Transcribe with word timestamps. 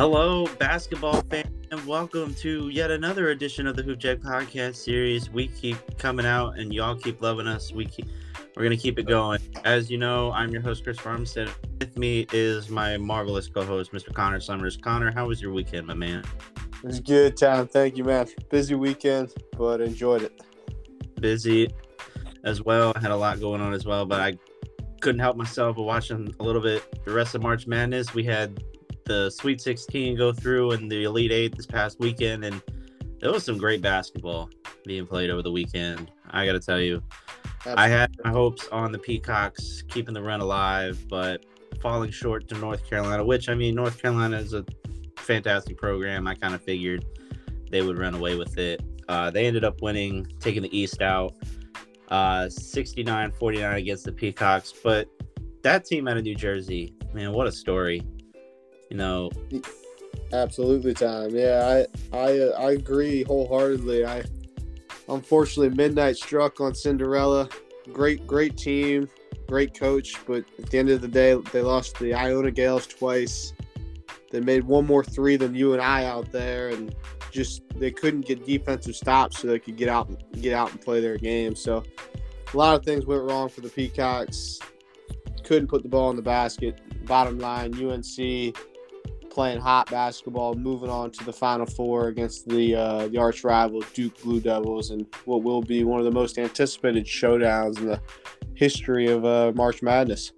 Hello, 0.00 0.46
basketball 0.58 1.20
fans, 1.28 1.66
and 1.70 1.86
welcome 1.86 2.34
to 2.36 2.70
yet 2.70 2.90
another 2.90 3.28
edition 3.32 3.66
of 3.66 3.76
the 3.76 3.82
Hoop 3.82 3.98
Jack 3.98 4.20
Podcast 4.20 4.76
series. 4.76 5.28
We 5.28 5.48
keep 5.48 5.76
coming 5.98 6.24
out, 6.24 6.58
and 6.58 6.72
y'all 6.72 6.94
keep 6.94 7.20
loving 7.20 7.46
us. 7.46 7.70
We 7.70 7.84
keep, 7.84 8.06
we're 8.56 8.62
gonna 8.62 8.78
keep 8.78 8.98
it 8.98 9.02
going. 9.02 9.40
As 9.66 9.90
you 9.90 9.98
know, 9.98 10.32
I'm 10.32 10.52
your 10.52 10.62
host 10.62 10.84
Chris 10.84 10.98
Farmstead. 10.98 11.50
With 11.80 11.98
me 11.98 12.26
is 12.32 12.70
my 12.70 12.96
marvelous 12.96 13.46
co-host, 13.46 13.92
Mr. 13.92 14.10
Connor 14.14 14.40
Summers. 14.40 14.78
Connor, 14.78 15.12
how 15.12 15.26
was 15.26 15.42
your 15.42 15.52
weekend, 15.52 15.86
my 15.86 15.92
man? 15.92 16.24
It 16.82 16.86
was 16.86 17.00
good 17.00 17.36
time. 17.36 17.68
Thank 17.68 17.98
you, 17.98 18.04
man. 18.04 18.26
Busy 18.48 18.76
weekend, 18.76 19.34
but 19.58 19.82
enjoyed 19.82 20.22
it. 20.22 20.40
Busy 21.20 21.68
as 22.44 22.62
well. 22.62 22.94
I 22.96 23.00
had 23.00 23.10
a 23.10 23.16
lot 23.18 23.38
going 23.38 23.60
on 23.60 23.74
as 23.74 23.84
well, 23.84 24.06
but 24.06 24.18
I 24.18 24.38
couldn't 25.02 25.20
help 25.20 25.36
myself 25.36 25.76
but 25.76 25.82
watching 25.82 26.34
a 26.40 26.42
little 26.42 26.62
bit 26.62 27.04
the 27.04 27.12
rest 27.12 27.34
of 27.34 27.42
March 27.42 27.66
Madness. 27.66 28.14
We 28.14 28.24
had 28.24 28.64
the 29.04 29.30
Sweet 29.30 29.60
16 29.60 30.16
go 30.16 30.32
through 30.32 30.72
and 30.72 30.90
the 30.90 31.04
Elite 31.04 31.32
Eight 31.32 31.56
this 31.56 31.66
past 31.66 31.98
weekend, 32.00 32.44
and 32.44 32.62
there 33.20 33.32
was 33.32 33.44
some 33.44 33.58
great 33.58 33.82
basketball 33.82 34.50
being 34.84 35.06
played 35.06 35.30
over 35.30 35.42
the 35.42 35.52
weekend. 35.52 36.10
I 36.30 36.46
got 36.46 36.52
to 36.52 36.60
tell 36.60 36.80
you, 36.80 37.02
Absolutely. 37.44 37.82
I 37.82 37.88
had 37.88 38.10
my 38.24 38.30
hopes 38.30 38.68
on 38.68 38.92
the 38.92 38.98
Peacocks 38.98 39.82
keeping 39.88 40.14
the 40.14 40.22
run 40.22 40.40
alive, 40.40 40.98
but 41.08 41.44
falling 41.80 42.10
short 42.10 42.48
to 42.48 42.54
North 42.58 42.88
Carolina, 42.88 43.24
which 43.24 43.48
I 43.48 43.54
mean, 43.54 43.74
North 43.74 44.00
Carolina 44.00 44.38
is 44.38 44.54
a 44.54 44.64
fantastic 45.16 45.76
program. 45.76 46.26
I 46.26 46.34
kind 46.34 46.54
of 46.54 46.62
figured 46.62 47.04
they 47.70 47.82
would 47.82 47.98
run 47.98 48.14
away 48.14 48.36
with 48.36 48.58
it. 48.58 48.82
Uh, 49.08 49.30
they 49.30 49.46
ended 49.46 49.64
up 49.64 49.82
winning, 49.82 50.26
taking 50.40 50.62
the 50.62 50.76
East 50.76 51.02
out 51.02 51.34
uh, 52.10 52.48
69 52.48 53.32
49 53.32 53.76
against 53.76 54.04
the 54.04 54.12
Peacocks. 54.12 54.72
But 54.82 55.08
that 55.62 55.84
team 55.84 56.08
out 56.08 56.16
of 56.16 56.24
New 56.24 56.34
Jersey, 56.34 56.94
man, 57.12 57.32
what 57.32 57.46
a 57.46 57.52
story. 57.52 58.02
You 58.90 58.96
know, 58.96 59.30
absolutely, 60.32 60.94
time. 60.94 61.30
Yeah, 61.30 61.84
I 62.12 62.16
I 62.16 62.38
uh, 62.38 62.60
I 62.60 62.72
agree 62.72 63.22
wholeheartedly. 63.22 64.04
I 64.04 64.24
unfortunately 65.08 65.76
midnight 65.76 66.16
struck 66.16 66.60
on 66.60 66.74
Cinderella. 66.74 67.48
Great, 67.92 68.26
great 68.26 68.56
team, 68.56 69.08
great 69.48 69.78
coach, 69.78 70.14
but 70.26 70.44
at 70.58 70.70
the 70.70 70.78
end 70.78 70.90
of 70.90 71.00
the 71.00 71.08
day, 71.08 71.34
they 71.52 71.62
lost 71.62 71.98
the 72.00 72.14
Iona 72.14 72.50
Gaels 72.50 72.88
twice. 72.88 73.52
They 74.32 74.40
made 74.40 74.64
one 74.64 74.86
more 74.86 75.04
three 75.04 75.36
than 75.36 75.54
you 75.54 75.72
and 75.72 75.80
I 75.80 76.04
out 76.04 76.32
there, 76.32 76.68
and 76.70 76.94
just 77.30 77.62
they 77.76 77.92
couldn't 77.92 78.22
get 78.22 78.44
defensive 78.44 78.96
stops 78.96 79.38
so 79.38 79.46
they 79.48 79.60
could 79.60 79.76
get 79.76 79.88
out 79.88 80.10
get 80.40 80.52
out 80.52 80.72
and 80.72 80.80
play 80.80 81.00
their 81.00 81.16
game. 81.16 81.54
So 81.54 81.84
a 82.52 82.56
lot 82.56 82.74
of 82.74 82.84
things 82.84 83.06
went 83.06 83.22
wrong 83.22 83.48
for 83.48 83.60
the 83.60 83.68
Peacocks. 83.68 84.58
Couldn't 85.44 85.68
put 85.68 85.84
the 85.84 85.88
ball 85.88 86.10
in 86.10 86.16
the 86.16 86.22
basket. 86.22 86.80
Bottom 87.06 87.38
line, 87.38 87.72
UNC 87.74 88.56
playing 89.30 89.60
hot 89.60 89.90
basketball, 89.90 90.54
moving 90.54 90.90
on 90.90 91.10
to 91.12 91.24
the 91.24 91.32
Final 91.32 91.66
Four 91.66 92.08
against 92.08 92.48
the 92.48 92.74
uh, 92.74 93.08
the 93.08 93.18
arch 93.18 93.44
rival 93.44 93.82
Duke 93.94 94.20
Blue 94.22 94.40
Devils, 94.40 94.90
and 94.90 95.06
what 95.24 95.42
will 95.42 95.62
be 95.62 95.84
one 95.84 95.98
of 95.98 96.04
the 96.04 96.10
most 96.10 96.38
anticipated 96.38 97.06
showdowns 97.06 97.78
in 97.78 97.86
the 97.86 98.00
history 98.54 99.10
of 99.10 99.24
uh, 99.24 99.52
March 99.54 99.82
Madness. 99.82 100.32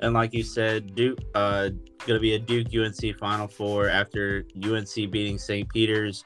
And 0.00 0.14
like 0.14 0.32
you 0.32 0.44
said, 0.44 0.94
Duke 0.94 1.18
uh, 1.34 1.70
going 2.06 2.16
to 2.16 2.20
be 2.20 2.34
a 2.34 2.38
Duke 2.38 2.68
UNC 2.74 3.18
Final 3.18 3.48
Four 3.48 3.88
after 3.88 4.44
UNC 4.64 4.94
beating 4.94 5.38
St. 5.38 5.68
Peter's 5.68 6.24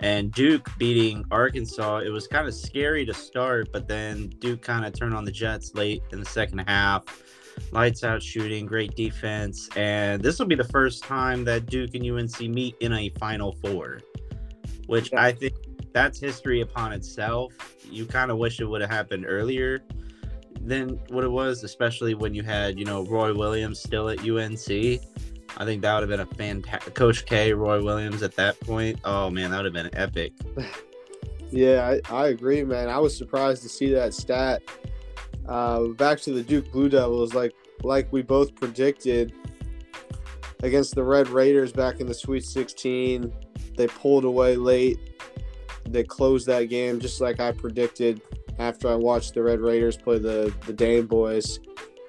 and 0.00 0.32
Duke 0.32 0.68
beating 0.78 1.24
Arkansas. 1.30 1.98
It 1.98 2.10
was 2.10 2.26
kind 2.26 2.48
of 2.48 2.54
scary 2.54 3.06
to 3.06 3.14
start, 3.14 3.68
but 3.72 3.86
then 3.86 4.28
Duke 4.40 4.60
kind 4.60 4.84
of 4.84 4.92
turned 4.92 5.14
on 5.14 5.24
the 5.24 5.30
Jets 5.30 5.74
late 5.74 6.02
in 6.12 6.18
the 6.18 6.26
second 6.26 6.58
half. 6.58 7.04
Lights 7.70 8.04
out 8.04 8.22
shooting, 8.22 8.66
great 8.66 8.94
defense, 8.94 9.68
and 9.76 10.22
this 10.22 10.38
will 10.38 10.46
be 10.46 10.54
the 10.54 10.64
first 10.64 11.02
time 11.02 11.44
that 11.44 11.66
Duke 11.66 11.94
and 11.94 12.04
UNC 12.04 12.40
meet 12.40 12.76
in 12.80 12.92
a 12.92 13.08
Final 13.18 13.52
Four, 13.52 14.00
which 14.86 15.12
I 15.14 15.32
think 15.32 15.54
that's 15.92 16.18
history 16.18 16.60
upon 16.60 16.92
itself. 16.92 17.52
You 17.90 18.06
kind 18.06 18.30
of 18.30 18.38
wish 18.38 18.60
it 18.60 18.64
would 18.64 18.80
have 18.80 18.90
happened 18.90 19.24
earlier 19.26 19.82
than 20.60 21.00
what 21.08 21.24
it 21.24 21.30
was, 21.30 21.64
especially 21.64 22.14
when 22.14 22.34
you 22.34 22.42
had, 22.42 22.78
you 22.78 22.84
know, 22.84 23.04
Roy 23.04 23.34
Williams 23.34 23.80
still 23.80 24.08
at 24.08 24.20
UNC. 24.20 25.00
I 25.56 25.64
think 25.64 25.82
that 25.82 25.94
would 25.94 26.08
have 26.08 26.08
been 26.08 26.20
a 26.20 26.26
fantastic 26.26 26.94
Coach 26.94 27.26
K, 27.26 27.52
Roy 27.52 27.82
Williams 27.82 28.22
at 28.22 28.34
that 28.36 28.58
point. 28.60 28.98
Oh 29.04 29.30
man, 29.30 29.50
that 29.50 29.62
would 29.62 29.74
have 29.74 29.74
been 29.74 29.90
epic. 29.98 30.32
yeah, 31.50 31.96
I, 32.10 32.14
I 32.14 32.28
agree, 32.28 32.64
man. 32.64 32.88
I 32.88 32.98
was 32.98 33.16
surprised 33.16 33.62
to 33.62 33.68
see 33.68 33.92
that 33.92 34.14
stat. 34.14 34.62
Uh, 35.48 35.88
back 35.88 36.20
to 36.20 36.32
the 36.32 36.42
Duke 36.42 36.70
Blue 36.72 36.88
Devils, 36.88 37.34
like 37.34 37.52
like 37.82 38.12
we 38.12 38.22
both 38.22 38.54
predicted 38.54 39.32
against 40.62 40.94
the 40.94 41.02
Red 41.02 41.28
Raiders 41.28 41.72
back 41.72 42.00
in 42.00 42.06
the 42.06 42.14
Sweet 42.14 42.44
16. 42.44 43.32
They 43.76 43.86
pulled 43.88 44.24
away 44.24 44.56
late. 44.56 44.98
They 45.88 46.04
closed 46.04 46.46
that 46.46 46.64
game 46.64 47.00
just 47.00 47.20
like 47.20 47.40
I 47.40 47.50
predicted 47.52 48.22
after 48.58 48.88
I 48.88 48.94
watched 48.94 49.34
the 49.34 49.42
Red 49.42 49.60
Raiders 49.60 49.96
play 49.96 50.18
the 50.18 50.54
the 50.66 50.72
Dame 50.72 51.06
boys, 51.06 51.58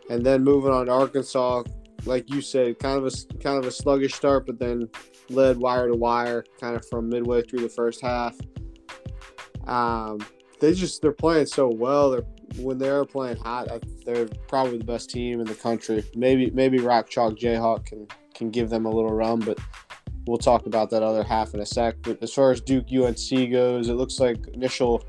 and 0.09 0.25
then 0.25 0.43
moving 0.43 0.71
on 0.71 0.85
to 0.85 0.91
Arkansas, 0.91 1.63
like 2.05 2.29
you 2.29 2.41
said, 2.41 2.79
kind 2.79 2.97
of 2.97 3.05
a 3.05 3.37
kind 3.39 3.57
of 3.57 3.65
a 3.65 3.71
sluggish 3.71 4.13
start, 4.13 4.45
but 4.45 4.59
then 4.59 4.89
led 5.29 5.57
wire 5.57 5.87
to 5.87 5.95
wire, 5.95 6.43
kind 6.59 6.75
of 6.75 6.87
from 6.87 7.09
midway 7.09 7.41
through 7.41 7.61
the 7.61 7.69
first 7.69 8.01
half. 8.01 8.35
Um, 9.65 10.19
they 10.59 10.73
just 10.73 11.01
they're 11.01 11.11
playing 11.11 11.47
so 11.47 11.67
well. 11.67 12.11
They're 12.11 12.25
when 12.57 12.77
they're 12.77 13.05
playing 13.05 13.37
hot, 13.37 13.67
they're 14.05 14.27
probably 14.47 14.77
the 14.77 14.83
best 14.83 15.09
team 15.09 15.39
in 15.39 15.47
the 15.47 15.55
country. 15.55 16.03
Maybe 16.15 16.51
maybe 16.51 16.79
Rock 16.79 17.09
Chalk 17.09 17.35
Jayhawk 17.35 17.85
can 17.85 18.07
can 18.33 18.49
give 18.49 18.69
them 18.69 18.85
a 18.85 18.89
little 18.89 19.13
run, 19.13 19.39
but 19.39 19.59
we'll 20.25 20.37
talk 20.37 20.65
about 20.65 20.89
that 20.91 21.03
other 21.03 21.23
half 21.23 21.53
in 21.53 21.59
a 21.59 21.65
sec. 21.65 21.95
But 22.01 22.21
as 22.21 22.33
far 22.33 22.51
as 22.51 22.61
Duke 22.61 22.85
UNC 22.91 23.51
goes, 23.51 23.89
it 23.89 23.93
looks 23.93 24.19
like 24.19 24.47
initial 24.53 25.03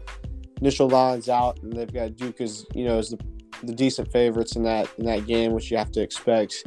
initial 0.61 0.89
lines 0.89 1.29
out, 1.29 1.61
and 1.63 1.73
they've 1.73 1.93
got 1.93 2.17
Duke 2.17 2.41
as 2.41 2.67
you 2.75 2.85
know 2.85 2.99
as 2.99 3.11
the, 3.11 3.19
the 3.63 3.75
decent 3.75 4.11
favorites 4.13 4.57
in 4.57 4.63
that 4.65 4.89
in 4.99 5.07
that 5.07 5.27
game, 5.27 5.53
which 5.53 5.71
you 5.71 5.77
have 5.77 5.93
to 5.93 6.01
expect. 6.01 6.65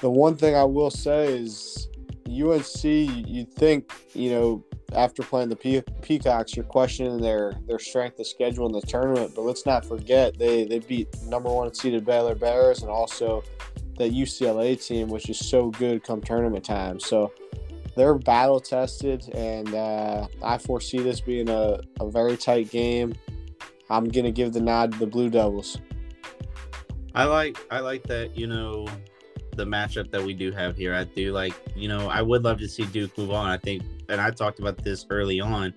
The 0.00 0.10
one 0.10 0.36
thing 0.36 0.56
I 0.56 0.64
will 0.64 0.90
say 0.90 1.38
is 1.38 1.88
UNC. 2.26 2.84
You'd 2.84 3.52
think 3.54 3.92
you 4.14 4.30
know 4.30 4.64
after 4.94 5.22
playing 5.22 5.48
the 5.48 5.56
Pe- 5.56 5.82
Peacocks, 6.02 6.56
you're 6.56 6.64
questioning 6.64 7.20
their 7.20 7.54
their 7.66 7.78
strength 7.78 8.18
of 8.18 8.26
schedule 8.26 8.66
in 8.66 8.72
the 8.72 8.80
tournament, 8.82 9.32
but 9.34 9.42
let's 9.42 9.66
not 9.66 9.84
forget 9.84 10.38
they 10.38 10.64
they 10.64 10.78
beat 10.78 11.08
number 11.24 11.50
one 11.52 11.72
seeded 11.74 12.04
Baylor 12.04 12.34
Bears 12.34 12.82
and 12.82 12.90
also 12.90 13.42
that 13.98 14.12
UCLA 14.12 14.84
team, 14.84 15.08
which 15.08 15.28
is 15.28 15.38
so 15.38 15.70
good 15.70 16.02
come 16.02 16.20
tournament 16.20 16.64
time. 16.64 16.98
So 16.98 17.32
they're 17.96 18.14
battle 18.14 18.60
tested, 18.60 19.28
and 19.34 19.74
uh, 19.74 20.26
I 20.42 20.58
foresee 20.58 20.98
this 20.98 21.20
being 21.20 21.48
a, 21.48 21.80
a 22.00 22.10
very 22.10 22.36
tight 22.36 22.70
game. 22.70 23.14
I'm 23.90 24.08
gonna 24.08 24.30
give 24.30 24.52
the 24.52 24.60
nod 24.60 24.92
to 24.92 24.98
the 24.98 25.06
Blue 25.06 25.28
Devils. 25.28 25.78
I 27.14 27.24
like 27.24 27.58
I 27.70 27.80
like 27.80 28.04
that 28.04 28.36
you 28.36 28.46
know 28.46 28.86
the 29.56 29.64
matchup 29.64 30.10
that 30.10 30.22
we 30.22 30.32
do 30.32 30.50
have 30.50 30.76
here. 30.76 30.94
I 30.94 31.04
do 31.04 31.32
like 31.32 31.54
you 31.76 31.88
know 31.88 32.08
I 32.08 32.22
would 32.22 32.42
love 32.42 32.58
to 32.58 32.68
see 32.68 32.84
Duke 32.86 33.16
move 33.18 33.30
on. 33.30 33.50
I 33.50 33.58
think, 33.58 33.82
and 34.12 34.20
I 34.20 34.30
talked 34.30 34.60
about 34.60 34.78
this 34.84 35.06
early 35.10 35.40
on 35.40 35.74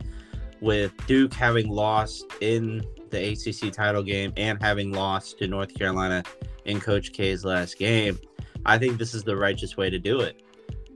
with 0.61 0.91
Duke 1.07 1.33
having 1.33 1.67
lost 1.69 2.25
in 2.41 2.85
the 3.09 3.31
ACC 3.31 3.71
title 3.73 4.03
game 4.03 4.33
and 4.37 4.61
having 4.61 4.91
lost 4.91 5.39
to 5.39 5.47
North 5.47 5.73
Carolina 5.73 6.23
in 6.65 6.79
Coach 6.79 7.13
K's 7.13 7.43
last 7.43 7.77
game. 7.77 8.19
I 8.65 8.77
think 8.77 8.97
this 8.97 9.13
is 9.13 9.23
the 9.23 9.35
righteous 9.35 9.77
way 9.77 9.89
to 9.89 9.99
do 9.99 10.21
it 10.21 10.41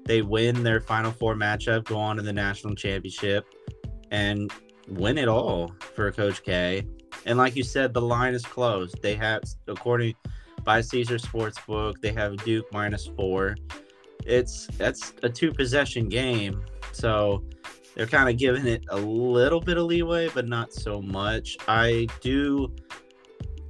they 0.09 0.23
win 0.23 0.63
their 0.63 0.81
Final 0.81 1.11
Four 1.11 1.35
matchup, 1.35 1.85
go 1.85 1.99
on 1.99 2.15
to 2.15 2.23
the 2.23 2.33
national 2.33 2.73
championship, 2.73 3.45
and 4.09 4.51
win 4.87 5.19
it 5.19 5.27
all 5.27 5.71
for 5.93 6.11
Coach 6.11 6.43
K. 6.43 6.83
And 7.27 7.37
like 7.37 7.55
you 7.55 7.61
said, 7.61 7.93
the 7.93 8.01
line 8.01 8.33
is 8.33 8.43
closed. 8.43 8.99
They 9.03 9.13
have, 9.13 9.43
according 9.67 10.15
by 10.63 10.81
Caesar 10.81 11.19
Sportsbook, 11.19 12.01
they 12.01 12.11
have 12.11 12.37
Duke 12.37 12.65
minus 12.73 13.05
four. 13.05 13.55
It's 14.25 14.65
that's 14.79 15.13
a 15.21 15.29
two 15.29 15.53
possession 15.53 16.09
game, 16.09 16.65
so 16.99 17.43
they're 17.95 18.07
kind 18.07 18.29
of 18.29 18.37
giving 18.37 18.67
it 18.67 18.85
a 18.89 18.97
little 18.97 19.59
bit 19.59 19.77
of 19.77 19.85
leeway, 19.85 20.29
but 20.29 20.47
not 20.47 20.73
so 20.73 21.01
much. 21.01 21.57
I 21.67 22.07
do, 22.21 22.73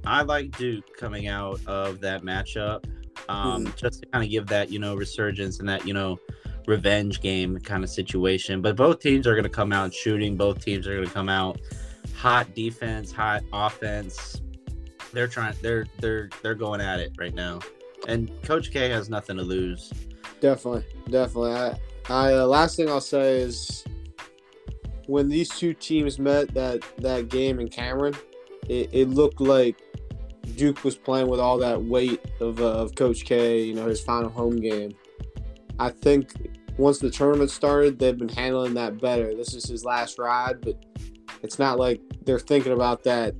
I 0.04 0.22
like 0.22 0.56
Duke 0.56 0.96
coming 0.96 1.28
out 1.28 1.60
of 1.66 2.00
that 2.00 2.22
matchup 2.22 2.84
um, 3.28 3.64
mm-hmm. 3.64 3.76
just 3.76 4.02
to 4.02 4.06
kind 4.08 4.24
of 4.24 4.30
give 4.30 4.46
that 4.48 4.70
you 4.70 4.78
know 4.78 4.94
resurgence 4.94 5.60
and 5.60 5.68
that 5.68 5.86
you 5.86 5.94
know 5.94 6.18
revenge 6.66 7.20
game 7.20 7.58
kind 7.58 7.84
of 7.84 7.90
situation. 7.90 8.60
But 8.60 8.76
both 8.76 9.00
teams 9.00 9.26
are 9.26 9.34
going 9.34 9.44
to 9.44 9.50
come 9.50 9.72
out 9.72 9.94
shooting. 9.94 10.36
Both 10.36 10.64
teams 10.64 10.86
are 10.86 10.94
going 10.94 11.06
to 11.06 11.12
come 11.12 11.28
out 11.28 11.60
hot 12.16 12.54
defense, 12.54 13.12
hot 13.12 13.42
offense. 13.52 14.40
They're 15.12 15.28
trying. 15.28 15.54
They're 15.62 15.86
they're 15.98 16.28
they're 16.42 16.54
going 16.54 16.80
at 16.80 17.00
it 17.00 17.12
right 17.18 17.34
now, 17.34 17.60
and 18.06 18.30
Coach 18.42 18.70
K 18.70 18.88
has 18.88 19.08
nothing 19.08 19.36
to 19.36 19.42
lose. 19.42 19.92
Definitely, 20.40 20.84
definitely. 21.10 21.52
I, 21.52 21.78
I 22.10 22.34
uh, 22.34 22.44
last 22.44 22.76
thing 22.76 22.88
I'll 22.88 23.00
say 23.00 23.38
is 23.38 23.84
when 25.06 25.28
these 25.28 25.48
two 25.48 25.74
teams 25.74 26.18
met 26.18 26.52
that 26.54 26.82
that 26.98 27.28
game 27.28 27.60
in 27.60 27.68
Cameron, 27.68 28.14
it, 28.68 28.90
it 28.92 29.08
looked 29.10 29.40
like 29.40 29.80
Duke 30.56 30.82
was 30.82 30.96
playing 30.96 31.28
with 31.28 31.38
all 31.38 31.56
that 31.58 31.80
weight 31.80 32.20
of, 32.40 32.60
uh, 32.60 32.64
of 32.64 32.96
Coach 32.96 33.24
K, 33.24 33.62
you 33.62 33.74
know, 33.74 33.86
his 33.86 34.00
final 34.00 34.28
home 34.28 34.56
game. 34.56 34.92
I 35.78 35.90
think 35.90 36.32
once 36.78 36.98
the 36.98 37.10
tournament 37.10 37.50
started, 37.50 37.98
they've 37.98 38.18
been 38.18 38.28
handling 38.28 38.74
that 38.74 39.00
better. 39.00 39.32
This 39.34 39.54
is 39.54 39.68
his 39.68 39.84
last 39.84 40.18
ride, 40.18 40.60
but 40.62 40.84
it's 41.42 41.60
not 41.60 41.78
like 41.78 42.00
they're 42.24 42.40
thinking 42.40 42.72
about 42.72 43.04
that. 43.04 43.36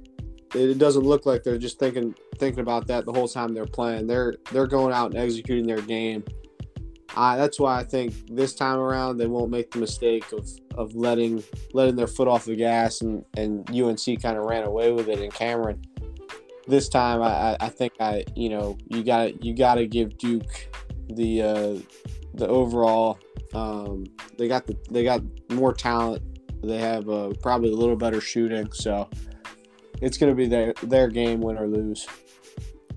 It 0.54 0.78
doesn't 0.78 1.04
look 1.04 1.26
like 1.26 1.42
they're 1.42 1.58
just 1.58 1.80
thinking 1.80 2.14
thinking 2.38 2.60
about 2.60 2.86
that 2.86 3.04
the 3.04 3.12
whole 3.12 3.28
time 3.28 3.52
they're 3.52 3.66
playing. 3.66 4.06
They're 4.06 4.34
they're 4.52 4.68
going 4.68 4.92
out 4.92 5.10
and 5.10 5.20
executing 5.20 5.66
their 5.66 5.82
game. 5.82 6.22
Uh, 7.16 7.36
that's 7.36 7.58
why 7.58 7.78
I 7.78 7.84
think 7.84 8.14
this 8.28 8.54
time 8.54 8.78
around 8.78 9.18
they 9.18 9.26
won't 9.26 9.50
make 9.50 9.70
the 9.70 9.78
mistake 9.78 10.30
of, 10.32 10.48
of 10.76 10.94
letting 10.94 11.42
letting 11.72 11.96
their 11.96 12.06
foot 12.06 12.28
off 12.28 12.44
the 12.44 12.56
gas 12.56 13.00
and, 13.00 13.24
and 13.36 13.68
UNC 13.70 14.22
kind 14.22 14.36
of 14.36 14.44
ran 14.44 14.64
away 14.64 14.92
with 14.92 15.08
it 15.08 15.20
in 15.20 15.30
Cameron. 15.30 15.82
This 16.66 16.88
time 16.88 17.20
I, 17.22 17.56
I 17.58 17.68
think 17.68 17.94
I 18.00 18.24
you 18.36 18.48
know 18.48 18.78
you 18.88 19.02
got 19.02 19.44
you 19.44 19.54
got 19.54 19.74
to 19.74 19.86
give 19.86 20.18
Duke 20.18 20.68
the 21.08 21.42
uh, 21.42 21.78
the 22.34 22.46
overall 22.46 23.18
um, 23.54 24.04
they 24.38 24.48
got 24.48 24.66
the 24.66 24.76
they 24.90 25.04
got 25.04 25.22
more 25.50 25.72
talent. 25.72 26.22
They 26.62 26.78
have 26.78 27.08
uh, 27.08 27.32
probably 27.42 27.72
a 27.72 27.76
little 27.76 27.96
better 27.96 28.20
shooting, 28.20 28.70
so 28.72 29.08
it's 30.00 30.18
going 30.18 30.30
to 30.30 30.36
be 30.36 30.46
their 30.46 30.72
their 30.82 31.08
game, 31.08 31.40
win 31.40 31.58
or 31.58 31.66
lose. 31.66 32.06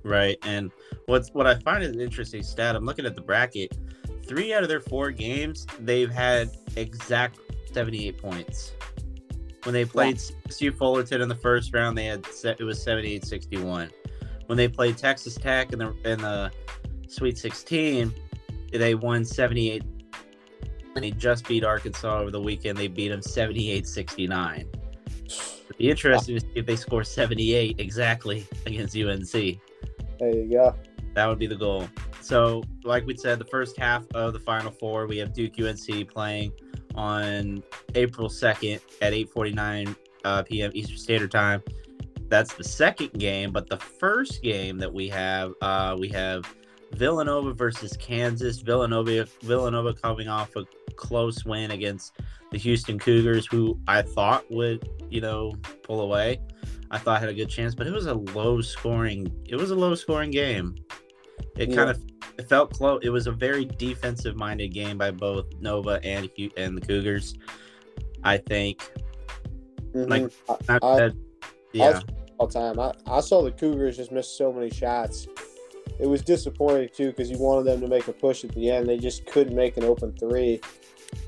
Right, 0.04 0.38
and 0.44 0.72
what's 1.06 1.30
what 1.30 1.48
I 1.48 1.56
find 1.60 1.84
is 1.84 1.92
an 1.92 2.02
interesting 2.02 2.44
stat. 2.44 2.76
I'm 2.76 2.86
looking 2.86 3.06
at 3.06 3.16
the 3.16 3.22
bracket. 3.22 3.76
Three 4.26 4.54
out 4.54 4.64
of 4.64 4.70
their 4.70 4.80
four 4.80 5.12
games, 5.12 5.68
they've 5.80 6.12
had 6.12 6.52
exact 6.76 7.40
78 7.72 8.18
points. 8.18 8.74
When 9.64 9.74
they 9.74 9.86
played 9.86 10.18
CSU 10.18 10.76
Fullerton 10.78 11.22
in 11.22 11.30
the 11.30 11.36
first 11.36 11.74
round, 11.74 11.98
they 11.98 12.06
had 12.06 12.26
it 12.44 12.64
was 12.64 12.84
78-61. 12.86 13.92
When 14.48 14.58
they 14.58 14.68
played 14.68 14.98
Texas 14.98 15.36
Tech 15.36 15.72
in 15.72 15.80
the 15.80 15.94
in 16.04 16.20
the 16.20 16.52
Sweet 17.08 17.38
16, 17.38 18.14
they 18.74 18.96
won 18.96 19.24
78 19.24 19.84
they 21.04 21.12
just 21.12 21.48
beat 21.48 21.64
Arkansas 21.64 22.20
over 22.20 22.32
the 22.32 22.40
weekend. 22.40 22.78
They 22.78 22.88
beat 22.88 23.10
them 23.10 23.22
78 23.22 23.88
69. 23.88 24.68
It'd 25.26 25.78
be 25.78 25.90
interesting 25.90 26.36
to 26.36 26.42
see 26.42 26.52
if 26.56 26.66
they 26.66 26.76
score 26.76 27.04
78 27.04 27.80
exactly 27.80 28.48
against 28.66 28.96
UNC. 28.96 29.32
There 29.32 29.60
you 30.30 30.50
go. 30.50 30.76
That 31.14 31.28
would 31.28 31.40
be 31.40 31.48
the 31.48 31.56
goal. 31.56 31.88
So, 32.22 32.64
like 32.84 33.06
we 33.06 33.16
said, 33.16 33.40
the 33.40 33.46
first 33.46 33.78
half 33.78 34.06
of 34.16 34.34
the 34.34 34.40
Final 34.40 34.72
Four, 34.72 35.08
we 35.08 35.18
have 35.18 35.34
Duke 35.34 35.60
UNC 35.60 36.08
playing 36.10 36.54
on 36.96 37.64
April 37.96 38.30
2nd 38.30 38.80
at 39.02 39.14
8:49 39.14 39.96
uh, 40.24 40.44
p.m. 40.44 40.72
Eastern 40.74 40.98
Standard 40.98 41.32
Time. 41.32 41.62
That's 42.30 42.54
the 42.54 42.64
second 42.64 43.14
game, 43.14 43.52
but 43.52 43.70
the 43.70 43.78
first 43.78 44.42
game 44.42 44.78
that 44.80 44.92
we 44.92 45.08
have, 45.10 45.54
uh, 45.62 45.96
we 46.00 46.08
have 46.10 46.46
Villanova 46.94 47.54
versus 47.54 47.96
Kansas. 47.98 48.60
Villanova, 48.60 49.28
Villanova 49.42 49.94
coming 49.94 50.28
off 50.28 50.56
a 50.56 50.66
close 50.96 51.46
win 51.46 51.72
against 51.72 52.18
the 52.52 52.58
Houston 52.58 52.98
Cougars, 52.98 53.46
who 53.46 53.80
I 53.88 54.02
thought 54.02 54.50
would, 54.50 54.90
you 55.10 55.22
know, 55.22 55.54
pull 55.84 56.02
away. 56.02 56.40
I 56.92 57.00
thought 57.00 57.20
had 57.20 57.30
a 57.30 57.34
good 57.34 57.50
chance, 57.50 57.74
but 57.74 57.88
it 57.88 57.94
was 57.94 58.06
a 58.06 58.14
low 58.14 58.62
scoring. 58.62 59.32
It 59.48 59.56
was 59.56 59.72
a 59.72 59.76
low 59.76 59.96
scoring 59.96 60.32
game. 60.32 60.76
It 61.58 61.70
yeah. 61.70 61.76
kind 61.76 61.90
of 61.90 62.04
it 62.38 62.50
felt 62.50 62.74
close. 62.74 63.02
It 63.04 63.10
was 63.10 63.28
a 63.28 63.32
very 63.32 63.66
defensive 63.66 64.36
minded 64.36 64.70
game 64.74 64.98
by 64.98 65.12
both 65.12 65.46
Nova 65.60 66.00
and 66.04 66.30
and 66.58 66.78
the 66.78 66.82
Cougars. 66.82 67.36
I 68.24 68.38
think. 68.38 68.90
Mm-hmm. 69.94 70.10
Like 70.10 70.32
I, 70.70 70.80
I 70.82 70.98
said, 70.98 71.18
yeah. 71.74 72.02
All 72.40 72.48
time. 72.48 72.80
I, 72.80 72.94
I 73.06 73.20
saw 73.20 73.44
the 73.44 73.52
Cougars 73.52 73.98
just 73.98 74.12
miss 74.12 74.28
so 74.28 74.52
many 74.52 74.70
shots. 74.70 75.28
It 76.00 76.08
was 76.08 76.24
disappointing 76.24 76.90
too 76.96 77.08
because 77.08 77.30
you 77.30 77.38
wanted 77.38 77.66
them 77.66 77.82
to 77.82 77.88
make 77.88 78.08
a 78.08 78.14
push 78.14 78.44
at 78.44 78.52
the 78.56 78.72
end. 78.72 78.88
They 78.88 78.98
just 78.98 79.28
couldn't 79.28 79.56
make 79.56 79.78
an 79.78 79.84
open 79.84 80.14
three 80.18 80.60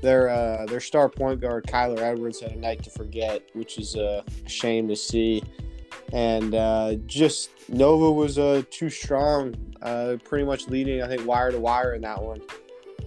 their 0.00 0.28
uh, 0.28 0.66
their 0.66 0.80
star 0.80 1.08
point 1.08 1.40
guard 1.40 1.66
Kyler 1.66 2.00
Edwards 2.00 2.40
had 2.40 2.52
a 2.52 2.58
night 2.58 2.82
to 2.84 2.90
forget, 2.90 3.42
which 3.54 3.78
is 3.78 3.94
a 3.96 4.24
shame 4.46 4.88
to 4.88 4.96
see. 4.96 5.42
And 6.16 6.54
uh, 6.54 6.94
just 7.04 7.50
Nova 7.68 8.10
was 8.10 8.38
uh, 8.38 8.62
too 8.70 8.88
strong, 8.88 9.54
uh, 9.82 10.16
pretty 10.24 10.46
much 10.46 10.66
leading 10.68 11.02
I 11.02 11.08
think 11.08 11.26
wire 11.26 11.50
to 11.50 11.60
wire 11.60 11.92
in 11.92 12.00
that 12.00 12.22
one. 12.22 12.40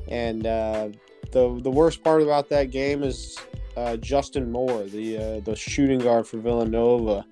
And 0.10 0.46
uh, 0.46 0.90
the 1.32 1.60
the 1.60 1.72
worst 1.72 2.04
part 2.04 2.22
about 2.22 2.50
that 2.50 2.66
game 2.66 3.02
is 3.02 3.36
uh, 3.76 3.98
Justin 3.98 4.52
Moore, 4.52 4.84
the 4.84 5.18
uh, 5.18 5.40
the 5.40 5.56
shooting 5.56 5.98
guard 5.98 6.28
for 6.28 6.38
Villanova, 6.38 7.26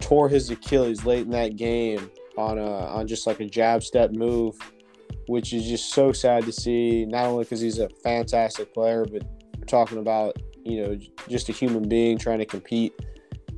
tore 0.00 0.30
his 0.30 0.48
Achilles 0.48 1.04
late 1.04 1.26
in 1.26 1.30
that 1.32 1.56
game 1.56 2.10
on 2.38 2.56
a 2.56 2.70
on 2.86 3.06
just 3.06 3.26
like 3.26 3.40
a 3.40 3.46
jab 3.46 3.82
step 3.82 4.12
move 4.12 4.56
which 5.26 5.52
is 5.52 5.68
just 5.68 5.92
so 5.92 6.10
sad 6.10 6.44
to 6.44 6.52
see. 6.52 7.04
Not 7.04 7.26
only 7.26 7.44
because 7.44 7.60
he's 7.60 7.78
a 7.78 7.90
fantastic 8.02 8.72
player, 8.72 9.04
but 9.04 9.22
we're 9.58 9.66
talking 9.66 9.98
about 9.98 10.40
you 10.64 10.82
know 10.82 10.98
just 11.28 11.50
a 11.50 11.52
human 11.52 11.86
being 11.86 12.16
trying 12.16 12.38
to 12.38 12.46
compete 12.46 12.94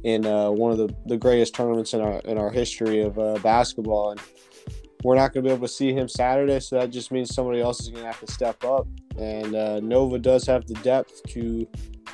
in 0.05 0.27
uh, 0.27 0.51
one 0.51 0.71
of 0.71 0.79
the, 0.79 0.95
the 1.07 1.17
greatest 1.17 1.55
tournaments 1.55 1.95
in 1.95 2.01
our 2.01 2.21
in 2.21 2.39
our 2.39 2.51
history 2.51 3.01
of 3.01 3.19
uh, 3.19 3.39
basketball, 3.43 4.11
and 4.11 4.21
we're 5.03 5.17
not 5.17 5.33
going 5.33 5.45
to 5.45 5.49
be 5.49 5.55
able 5.55 5.67
to 5.67 5.73
see 5.73 5.93
him 5.93 6.09
Saturday. 6.09 6.61
So 6.61 6.79
that 6.79 6.91
just 6.91 7.11
means 7.11 7.35
somebody 7.35 7.61
else 7.61 7.81
is 7.81 7.89
going 7.89 8.03
to 8.03 8.07
have 8.07 8.21
to 8.21 8.33
step 8.33 8.63
up. 8.65 8.87
And 9.19 9.55
uh, 9.55 9.81
Nova 9.81 10.19
does 10.19 10.47
have 10.47 10.67
the 10.67 10.75
depth 10.75 11.23
to 11.31 11.67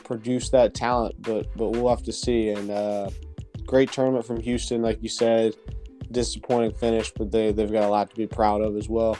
produce 0.04 0.50
that 0.50 0.74
talent, 0.74 1.20
but 1.20 1.46
but 1.56 1.70
we'll 1.70 1.88
have 1.88 2.04
to 2.04 2.12
see. 2.12 2.50
And 2.50 2.70
uh, 2.70 3.10
great 3.66 3.92
tournament 3.92 4.24
from 4.24 4.40
Houston, 4.40 4.82
like 4.82 5.02
you 5.02 5.08
said. 5.08 5.54
Disappointing 6.12 6.72
finish, 6.72 7.12
but 7.12 7.30
they 7.30 7.52
they've 7.52 7.70
got 7.70 7.84
a 7.84 7.88
lot 7.88 8.10
to 8.10 8.16
be 8.16 8.26
proud 8.26 8.62
of 8.62 8.76
as 8.76 8.88
well. 8.88 9.16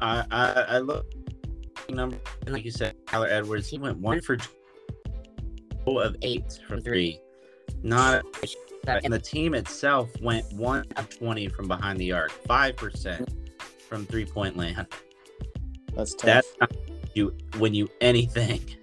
I 0.00 0.24
I, 0.30 0.52
I 0.68 0.78
look 0.78 1.06
number 1.88 2.16
like 2.46 2.64
you 2.64 2.70
said, 2.70 2.94
Tyler 3.06 3.28
Edwards. 3.28 3.68
He 3.68 3.78
went 3.78 3.98
one 3.98 4.20
for 4.20 4.36
of 5.86 6.14
eight 6.22 6.60
from 6.68 6.80
three. 6.80 7.20
Not 7.82 8.24
and 8.86 9.12
the 9.12 9.18
team 9.18 9.54
itself 9.54 10.10
went 10.20 10.50
one 10.52 10.84
of 10.96 11.08
twenty 11.08 11.48
from 11.48 11.68
behind 11.68 11.98
the 11.98 12.12
arc, 12.12 12.30
five 12.30 12.76
percent 12.76 13.28
from 13.88 14.06
three 14.06 14.24
point 14.24 14.56
land. 14.56 14.86
That's 15.94 16.14
tough. 16.14 16.26
That's 16.26 16.52
not 16.60 16.72
you 17.14 17.36
when 17.58 17.74
you 17.74 17.88
anything. 18.00 18.76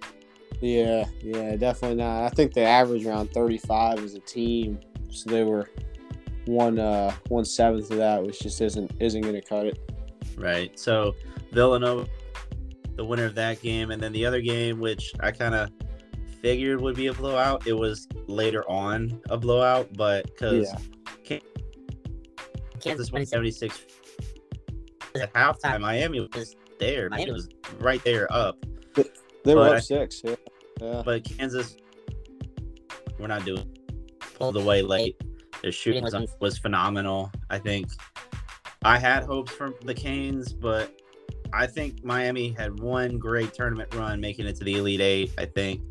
Yeah, 0.60 1.04
yeah, 1.22 1.54
definitely 1.56 1.98
not. 1.98 2.24
I 2.24 2.28
think 2.30 2.52
they 2.52 2.64
average 2.64 3.06
around 3.06 3.32
thirty 3.32 3.58
five 3.58 4.02
as 4.02 4.14
a 4.14 4.20
team, 4.20 4.80
so 5.10 5.30
they 5.30 5.44
were 5.44 5.70
one 6.46 6.78
uh 6.78 7.14
one 7.28 7.44
seventh 7.44 7.90
of 7.90 7.98
that, 7.98 8.22
which 8.22 8.40
just 8.40 8.60
isn't 8.60 8.90
isn't 8.98 9.20
going 9.20 9.34
to 9.34 9.42
cut 9.42 9.66
it 9.66 9.78
right? 10.38 10.78
So 10.78 11.14
Villanova, 11.52 12.08
the 12.94 13.04
winner 13.04 13.24
of 13.24 13.34
that 13.34 13.60
game, 13.60 13.90
and 13.90 14.02
then 14.02 14.12
the 14.12 14.24
other 14.24 14.40
game, 14.40 14.80
which 14.80 15.12
I 15.20 15.30
kind 15.30 15.54
of 15.54 15.70
figured 16.42 16.80
would 16.80 16.96
be 16.96 17.08
a 17.08 17.12
blowout, 17.12 17.66
it 17.66 17.72
was 17.72 18.08
later 18.26 18.68
on 18.68 19.20
a 19.30 19.36
blowout, 19.36 19.88
but 19.94 20.26
because 20.26 20.72
yeah. 21.24 21.38
Kansas 22.80 23.10
won 23.10 23.26
76 23.26 23.86
at 25.16 25.32
halftime, 25.34 25.80
Miami 25.80 26.20
was 26.20 26.56
there. 26.78 27.08
Miami 27.10 27.32
was 27.32 27.48
right 27.80 28.02
there 28.04 28.32
up. 28.32 28.56
They 29.44 29.54
were 29.54 29.76
up 29.76 29.82
six, 29.82 30.22
yeah. 30.24 30.34
yeah. 30.80 31.02
But 31.04 31.24
Kansas, 31.24 31.76
we're 33.18 33.26
not 33.26 33.44
doing 33.44 33.76
pulled 34.34 34.56
away 34.56 34.82
late. 34.82 35.20
Their 35.62 35.72
shooting 35.72 36.04
was, 36.04 36.14
was 36.40 36.58
phenomenal. 36.58 37.32
I 37.50 37.58
think 37.58 37.88
I 38.84 38.98
had 38.98 39.24
hopes 39.24 39.52
for 39.52 39.74
the 39.82 39.94
Canes, 39.94 40.52
but 40.52 41.00
I 41.52 41.66
think 41.66 42.04
Miami 42.04 42.50
had 42.50 42.78
one 42.78 43.18
great 43.18 43.54
tournament 43.54 43.92
run, 43.94 44.20
making 44.20 44.46
it 44.46 44.56
to 44.56 44.64
the 44.64 44.76
Elite 44.76 45.00
Eight. 45.00 45.32
I 45.38 45.46
think 45.46 45.82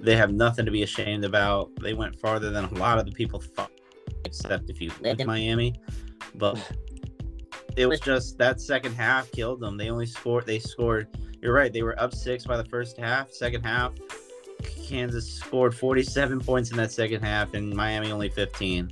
they 0.00 0.16
have 0.16 0.32
nothing 0.32 0.64
to 0.64 0.70
be 0.70 0.82
ashamed 0.82 1.24
about. 1.24 1.70
They 1.80 1.94
went 1.94 2.18
farther 2.18 2.50
than 2.50 2.64
a 2.64 2.74
lot 2.74 2.98
of 2.98 3.06
the 3.06 3.12
people 3.12 3.40
thought, 3.40 3.70
except 4.24 4.70
if 4.70 4.80
you 4.80 4.90
live 5.00 5.20
in 5.20 5.26
Miami. 5.26 5.74
But 6.34 6.58
it 7.76 7.86
was 7.86 8.00
just 8.00 8.38
that 8.38 8.60
second 8.60 8.94
half 8.94 9.30
killed 9.32 9.60
them. 9.60 9.76
They 9.76 9.90
only 9.90 10.06
scored. 10.06 10.46
They 10.46 10.58
scored. 10.58 11.08
You're 11.40 11.54
right. 11.54 11.72
They 11.72 11.82
were 11.82 11.98
up 12.00 12.14
six 12.14 12.44
by 12.44 12.56
the 12.56 12.64
first 12.64 12.96
half. 12.96 13.32
Second 13.32 13.62
half, 13.62 13.92
Kansas 14.86 15.30
scored 15.30 15.74
47 15.74 16.40
points 16.40 16.70
in 16.70 16.76
that 16.76 16.92
second 16.92 17.22
half, 17.22 17.54
and 17.54 17.74
Miami 17.74 18.12
only 18.12 18.28
15. 18.28 18.90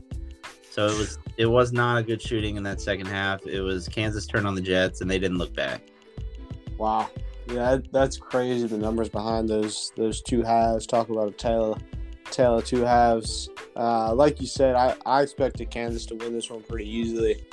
So 0.71 0.87
it 0.87 0.99
was 0.99 1.19
it 1.37 1.47
was 1.47 1.73
not 1.73 1.99
a 1.99 2.03
good 2.03 2.21
shooting 2.21 2.57
in 2.57 2.63
that 2.65 2.81
second 2.81 3.07
half. 3.07 3.47
It 3.47 3.61
was 3.61 3.89
Kansas 3.89 4.27
turned 4.27 4.47
on 4.47 4.55
the 4.55 4.61
Jets 4.61 5.01
and 5.01 5.11
they 5.11 5.21
didn't 5.21 5.39
look 5.39 5.55
back. 5.55 5.83
Wow. 6.77 7.11
Yeah, 7.49 7.79
that's 7.93 8.17
crazy. 8.17 8.67
The 8.67 8.79
numbers 8.79 9.09
behind 9.09 9.49
those 9.49 9.93
those 9.97 10.23
two 10.23 10.43
halves. 10.43 10.87
Talk 10.87 11.09
about 11.11 11.29
a 11.29 11.33
tale, 11.33 11.79
tale 12.31 12.59
of 12.59 12.65
two 12.65 12.83
halves. 12.83 13.51
Uh, 13.77 14.15
like 14.15 14.41
you 14.41 14.47
said, 14.47 14.75
I, 14.75 14.95
I 15.05 15.23
expected 15.23 15.71
Kansas 15.71 16.07
to 16.07 16.15
win 16.15 16.33
this 16.33 16.51
one 16.51 16.63
pretty 16.63 16.89
easily, 16.89 17.45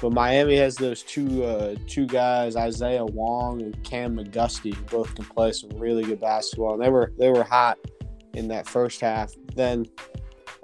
but 0.00 0.12
Miami 0.12 0.56
has 0.56 0.76
those 0.76 1.02
two 1.02 1.44
uh, 1.44 1.76
two 1.86 2.06
guys, 2.06 2.56
Isaiah 2.56 3.04
Wong 3.04 3.62
and 3.62 3.82
Cam 3.84 4.16
McGusty, 4.16 4.74
both 4.90 5.14
can 5.14 5.24
play 5.24 5.52
some 5.52 5.70
really 5.70 6.04
good 6.04 6.20
basketball, 6.20 6.74
and 6.74 6.82
they 6.82 6.90
were 6.90 7.12
they 7.18 7.30
were 7.30 7.44
hot 7.44 7.78
in 8.34 8.48
that 8.48 8.66
first 8.66 9.00
half. 9.00 9.32
Then 9.54 9.86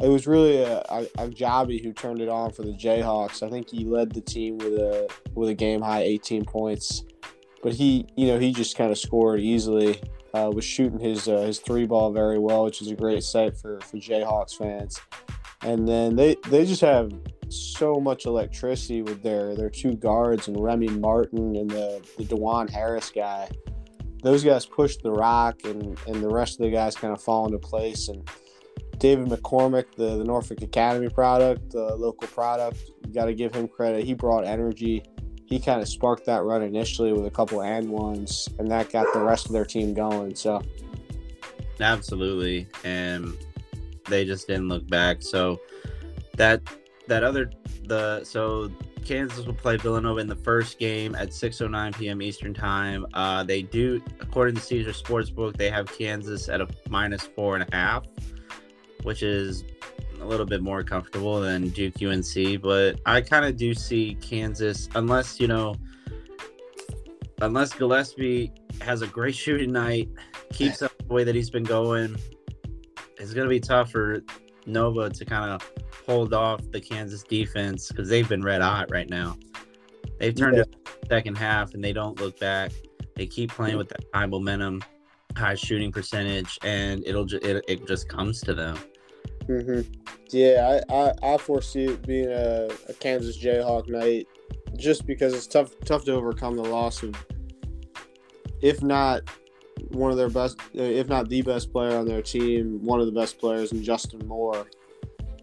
it 0.01 0.09
was 0.09 0.27
really 0.27 0.59
a, 0.59 0.83
a, 0.89 1.07
a 1.19 1.67
who 1.67 1.93
turned 1.93 2.21
it 2.21 2.29
on 2.29 2.53
for 2.53 2.63
the 2.63 2.73
Jayhawks. 2.73 3.43
I 3.47 3.51
think 3.51 3.71
he 3.71 3.85
led 3.85 4.13
the 4.13 4.21
team 4.21 4.59
with 4.59 4.75
a 4.75 5.09
with 5.35 5.49
a 5.49 5.55
game 5.55 5.81
high 5.81 6.03
18 6.03 6.45
points. 6.45 7.05
But 7.65 7.73
he, 7.73 8.07
you 8.15 8.27
know, 8.27 8.39
he 8.39 8.53
just 8.53 8.77
kind 8.77 8.93
of 8.93 8.99
scored 8.99 9.41
easily. 9.41 9.99
Uh, 10.35 10.51
was 10.53 10.65
shooting 10.65 10.99
his 10.99 11.29
uh, 11.29 11.39
his 11.39 11.61
three 11.61 11.87
ball 11.87 12.13
very 12.13 12.39
well, 12.39 12.65
which 12.65 12.83
is 12.83 12.91
a 12.91 12.95
great 12.95 13.23
sight 13.23 13.57
for 13.57 13.81
for 13.81 13.97
Jayhawks 13.97 14.57
fans. 14.57 15.01
And 15.63 15.89
then 15.89 16.15
they 16.15 16.37
they 16.49 16.67
just 16.67 16.83
have 16.83 17.11
so 17.49 18.01
much 18.01 18.27
electricity 18.27 19.01
with 19.01 19.23
their 19.23 19.55
their 19.55 19.71
two 19.71 19.95
guards 19.95 20.47
and 20.49 20.61
Remy 20.61 20.89
Martin 20.89 21.57
and 21.57 21.71
the 21.71 22.07
the 22.19 22.25
Dajuan 22.25 22.69
Harris 22.69 23.11
guy. 23.11 23.49
Those 24.23 24.45
guys 24.45 24.67
push 24.67 24.97
the 24.97 25.13
rock, 25.13 25.61
and 25.65 25.99
and 26.07 26.23
the 26.23 26.29
rest 26.29 26.61
of 26.61 26.65
the 26.65 26.71
guys 26.71 26.97
kind 26.97 27.15
of 27.15 27.23
fall 27.23 27.47
into 27.47 27.59
place. 27.59 28.09
And 28.09 28.29
David 28.99 29.29
McCormick, 29.29 29.95
the 29.97 30.19
the 30.19 30.25
Norfolk 30.25 30.61
Academy 30.61 31.09
product, 31.09 31.71
the 31.71 31.95
local 31.95 32.29
product, 32.29 32.79
got 33.15 33.27
to 33.27 33.35
give 33.35 33.55
him 33.55 33.69
credit. 33.69 34.05
He 34.05 34.13
brought 34.13 34.45
energy. 34.45 35.03
He 35.55 35.61
kind 35.61 35.81
of 35.81 35.87
sparked 35.87 36.25
that 36.27 36.43
run 36.43 36.63
initially 36.63 37.13
with 37.13 37.27
a 37.27 37.31
couple 37.31 37.63
and 37.63 37.89
ones, 37.89 38.49
and 38.59 38.69
that 38.73 38.91
got 38.91 39.07
the 39.15 39.21
rest 39.21 39.47
of 39.47 39.53
their 39.53 39.65
team 39.65 39.95
going. 39.95 40.35
So, 40.35 40.61
absolutely, 41.79 42.67
and 42.83 43.35
they 44.09 44.25
just 44.25 44.49
didn't 44.49 44.69
look 44.69 44.85
back. 44.89 45.23
So 45.23 45.61
that 46.37 46.61
that 47.07 47.23
other 47.23 47.53
the 47.85 48.25
so 48.25 48.69
Kansas 49.05 49.47
will 49.47 49.55
play 49.55 49.77
Villanova 49.77 50.19
in 50.19 50.27
the 50.27 50.35
first 50.35 50.81
game 50.81 51.15
at 51.15 51.29
6:09 51.29 51.97
p.m. 51.97 52.21
Eastern 52.21 52.53
time. 52.53 53.07
Uh, 53.15 53.45
they 53.45 53.63
do, 53.63 54.03
according 54.19 54.57
to 54.57 54.61
Caesar 54.61 54.91
Sportsbook, 54.91 55.57
they 55.57 55.71
have 55.71 55.87
Kansas 55.87 56.49
at 56.49 56.63
a 56.63 56.69
minus 56.89 57.23
four 57.23 57.55
and 57.55 57.65
a 57.73 57.77
half, 57.77 58.03
which 59.05 59.23
is 59.23 59.63
a 60.25 60.29
little 60.29 60.47
bit 60.47 60.63
more 60.63 60.83
comfortable 60.83 61.41
than 61.41 61.69
Duke 61.69 62.03
UNC. 62.03 62.63
But 62.63 63.01
I 63.07 63.21
kind 63.21 63.45
of 63.45 63.57
do 63.57 63.75
see 63.75 64.17
Kansas, 64.21 64.89
unless 64.95 65.39
you 65.39 65.47
know, 65.47 65.75
unless 67.41 67.73
Gillespie 67.73 68.53
has 68.81 69.03
a 69.03 69.07
great 69.07 69.35
shooting 69.45 69.73
night, 69.73 70.09
keeps 70.53 70.83
up 70.83 70.93
the 70.99 71.13
way 71.13 71.25
that 71.25 71.35
he's 71.35 71.51
been 71.51 71.65
going. 71.65 72.17
It's 73.19 73.33
gonna 73.33 73.49
be 73.49 73.61
tough 73.61 73.91
for 73.91 74.23
Nova 74.67 75.11
to 75.11 75.25
kind 75.25 75.51
of 75.51 75.71
hold 76.07 76.35
off 76.35 76.61
the 76.71 76.81
Kansas 76.81 77.23
defense 77.23 77.89
because 77.89 78.09
they've 78.09 78.29
been 78.29 78.43
red 78.43 78.63
hot 78.63 78.91
right 78.91 79.09
now. 79.09 79.37
They've 80.19 80.35
turned 80.35 80.57
yeah. 80.57 80.63
it 80.63 81.09
second 81.09 81.37
half 81.37 81.75
and 81.75 81.83
they 81.83 81.93
don't 81.93 82.19
look 82.21 82.39
back. 82.39 82.73
They 83.17 83.27
keep 83.27 83.53
playing 83.53 83.77
with 83.77 83.89
that 83.91 84.05
high 84.13 84.27
momentum, 84.27 84.83
high 85.37 85.55
shooting 85.55 85.93
percentage, 85.93 86.59
and 86.63 87.05
it'll 87.07 87.25
ju- 87.25 87.41
it, 87.43 87.65
it 87.69 87.87
just 87.87 88.09
comes 88.09 88.41
to 88.43 88.55
them. 88.55 88.79
Mm-hmm. 89.49 89.93
Yeah, 90.31 90.81
I, 90.89 90.95
I, 90.95 91.35
I 91.35 91.39
foresee 91.39 91.85
it 91.85 92.07
being 92.07 92.29
a, 92.29 92.69
a 92.89 92.95
Kansas 92.95 93.39
Jayhawk 93.39 93.89
night, 93.89 94.27
just 94.77 95.07
because 95.07 95.35
it's 95.35 95.47
tough 95.47 95.73
tough 95.85 96.05
to 96.07 96.13
overcome 96.13 96.57
the 96.57 96.63
loss 96.63 97.03
of, 97.03 97.15
if 98.63 98.83
not 98.83 99.23
one 99.91 100.11
of 100.11 100.17
their 100.17 100.31
best, 100.31 100.59
if 100.73 101.09
not 101.09 101.29
the 101.29 101.43
best 101.43 101.73
player 101.73 101.97
on 101.97 102.07
their 102.07 102.23
team, 102.23 102.83
one 102.83 103.01
of 103.01 103.07
the 103.07 103.13
best 103.13 103.39
players 103.39 103.73
in 103.73 103.83
Justin 103.83 104.27
Moore. 104.27 104.67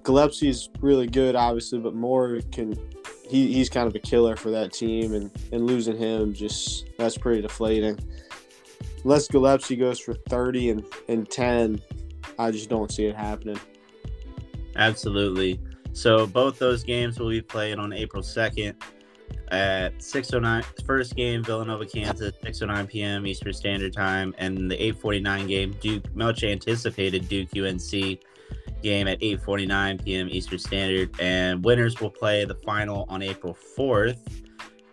Gillespie's 0.03 0.69
really 0.79 1.07
good, 1.07 1.35
obviously, 1.35 1.77
but 1.77 1.93
Moore 1.93 2.39
can 2.51 2.75
he, 3.29 3.53
he's 3.53 3.69
kind 3.69 3.87
of 3.87 3.95
a 3.95 3.99
killer 3.99 4.35
for 4.35 4.49
that 4.49 4.73
team, 4.73 5.13
and, 5.13 5.31
and 5.53 5.67
losing 5.67 5.95
him 5.95 6.33
just 6.33 6.87
that's 6.97 7.17
pretty 7.17 7.41
deflating. 7.41 7.99
Unless 9.03 9.27
Gillespie 9.27 9.75
goes 9.75 9.99
for 9.99 10.15
thirty 10.15 10.71
and, 10.71 10.83
and 11.07 11.29
ten, 11.29 11.79
I 12.39 12.51
just 12.51 12.67
don't 12.67 12.91
see 12.91 13.05
it 13.05 13.15
happening. 13.15 13.59
Absolutely. 14.75 15.59
So 15.93 16.25
both 16.25 16.57
those 16.57 16.83
games 16.83 17.19
will 17.19 17.29
be 17.29 17.41
played 17.41 17.77
on 17.77 17.91
April 17.93 18.23
second 18.23 18.75
at 19.49 19.97
6:09. 19.99 20.63
First 20.85 21.15
game 21.15 21.43
Villanova, 21.43 21.85
Kansas, 21.85 22.33
6:09 22.43 22.87
p.m. 22.87 23.27
Eastern 23.27 23.53
Standard 23.53 23.93
Time, 23.93 24.33
and 24.37 24.71
the 24.71 24.77
8:49 24.77 25.47
game 25.47 25.75
Duke 25.81 26.15
much 26.15 26.43
anticipated 26.43 27.27
Duke 27.27 27.49
UNC 27.55 28.19
game 28.81 29.07
at 29.07 29.19
8:49 29.19 30.03
p.m. 30.03 30.27
Eastern 30.29 30.59
Standard, 30.59 31.09
and 31.19 31.63
winners 31.63 31.99
will 31.99 32.09
play 32.09 32.45
the 32.45 32.55
final 32.55 33.05
on 33.09 33.21
April 33.21 33.55
4th. 33.77 34.19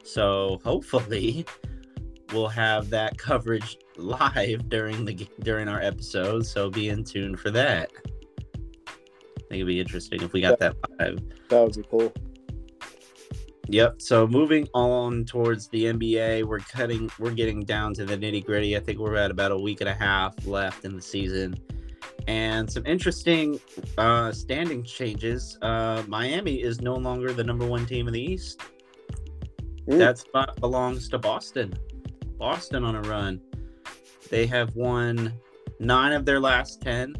So 0.02 0.60
hopefully, 0.64 1.46
we'll 2.32 2.48
have 2.48 2.90
that 2.90 3.16
coverage 3.18 3.78
live 3.96 4.68
during 4.68 5.04
the 5.04 5.14
during 5.40 5.68
our 5.68 5.80
episode. 5.80 6.46
So 6.46 6.68
be 6.68 6.88
in 6.88 7.04
tune 7.04 7.36
for 7.36 7.50
that. 7.52 7.90
I 9.48 9.54
think 9.54 9.60
it'd 9.60 9.66
be 9.66 9.80
interesting 9.80 10.22
if 10.22 10.32
we 10.32 10.40
got 10.40 10.58
that 10.58 10.76
live. 10.98 11.20
That 11.48 11.62
would 11.62 11.74
be 11.74 11.84
cool. 11.90 12.12
Yep. 13.70 14.00
So 14.00 14.26
moving 14.26 14.68
on 14.74 15.24
towards 15.24 15.68
the 15.68 15.84
NBA, 15.84 16.44
we're 16.44 16.58
cutting, 16.58 17.10
we're 17.18 17.32
getting 17.32 17.64
down 17.64 17.94
to 17.94 18.04
the 18.04 18.16
nitty 18.16 18.44
gritty. 18.44 18.76
I 18.76 18.80
think 18.80 18.98
we're 18.98 19.16
at 19.16 19.30
about 19.30 19.52
a 19.52 19.58
week 19.58 19.80
and 19.80 19.88
a 19.88 19.94
half 19.94 20.46
left 20.46 20.84
in 20.84 20.94
the 20.94 21.02
season 21.02 21.54
and 22.28 22.70
some 22.70 22.84
interesting 22.84 23.58
uh, 23.96 24.30
standing 24.32 24.84
changes. 24.84 25.56
Uh, 25.62 26.02
Miami 26.06 26.62
is 26.62 26.80
no 26.82 26.94
longer 26.94 27.32
the 27.32 27.42
number 27.42 27.66
one 27.66 27.86
team 27.86 28.06
in 28.06 28.12
the 28.12 28.20
East. 28.20 28.60
Ooh. 29.90 29.96
That 29.96 30.18
spot 30.18 30.60
belongs 30.60 31.08
to 31.08 31.18
Boston. 31.18 31.72
Boston 32.38 32.84
on 32.84 32.96
a 32.96 33.00
run. 33.02 33.40
They 34.30 34.46
have 34.46 34.76
won 34.76 35.32
nine 35.80 36.12
of 36.12 36.26
their 36.26 36.38
last 36.38 36.82
ten. 36.82 37.14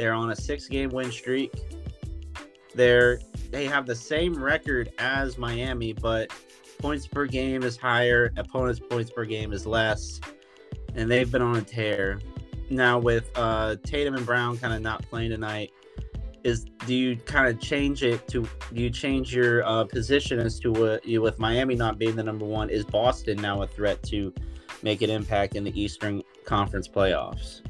They're 0.00 0.14
on 0.14 0.30
a 0.30 0.34
six-game 0.34 0.88
win 0.88 1.12
streak. 1.12 1.52
They're 2.74 3.20
they 3.50 3.66
have 3.66 3.84
the 3.84 3.94
same 3.94 4.42
record 4.42 4.90
as 4.98 5.36
Miami, 5.36 5.92
but 5.92 6.32
points 6.78 7.06
per 7.06 7.26
game 7.26 7.64
is 7.64 7.76
higher. 7.76 8.32
Opponents' 8.38 8.80
points 8.80 9.10
per 9.10 9.26
game 9.26 9.52
is 9.52 9.66
less, 9.66 10.18
and 10.94 11.10
they've 11.10 11.30
been 11.30 11.42
on 11.42 11.56
a 11.56 11.60
tear 11.60 12.18
now 12.70 12.98
with 12.98 13.30
uh, 13.34 13.76
Tatum 13.84 14.14
and 14.14 14.24
Brown 14.24 14.56
kind 14.56 14.72
of 14.72 14.80
not 14.80 15.02
playing 15.02 15.32
tonight, 15.32 15.70
is 16.44 16.64
do 16.86 16.94
you 16.94 17.16
kind 17.16 17.46
of 17.46 17.60
change 17.60 18.02
it 18.02 18.26
to 18.28 18.48
do 18.72 18.80
you 18.80 18.88
change 18.88 19.34
your 19.34 19.62
uh, 19.66 19.84
position 19.84 20.38
as 20.38 20.58
to 20.60 20.72
what 20.72 21.04
you 21.04 21.20
with 21.20 21.38
Miami 21.38 21.74
not 21.74 21.98
being 21.98 22.16
the 22.16 22.22
number 22.22 22.46
one? 22.46 22.70
Is 22.70 22.86
Boston 22.86 23.36
now 23.36 23.60
a 23.60 23.66
threat 23.66 24.02
to 24.04 24.32
make 24.82 25.02
an 25.02 25.10
impact 25.10 25.56
in 25.56 25.64
the 25.64 25.78
Eastern 25.78 26.22
Conference 26.46 26.88
playoffs? 26.88 27.60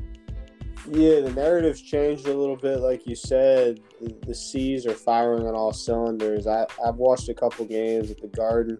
Yeah, 0.88 1.20
the 1.20 1.32
narrative's 1.34 1.82
changed 1.82 2.26
a 2.26 2.34
little 2.37 2.56
bit. 2.56 2.78
Like 2.78 3.06
you 3.06 3.14
said, 3.14 3.80
the, 4.00 4.16
the 4.26 4.34
C's 4.34 4.87
are 4.87 4.94
firing 4.94 5.46
on 5.46 5.54
all 5.54 5.72
cylinders. 5.72 6.46
I, 6.46 6.66
I've 6.84 6.96
watched 6.96 7.28
a 7.28 7.34
couple 7.34 7.64
games 7.66 8.10
at 8.10 8.20
the 8.20 8.28
Garden. 8.28 8.78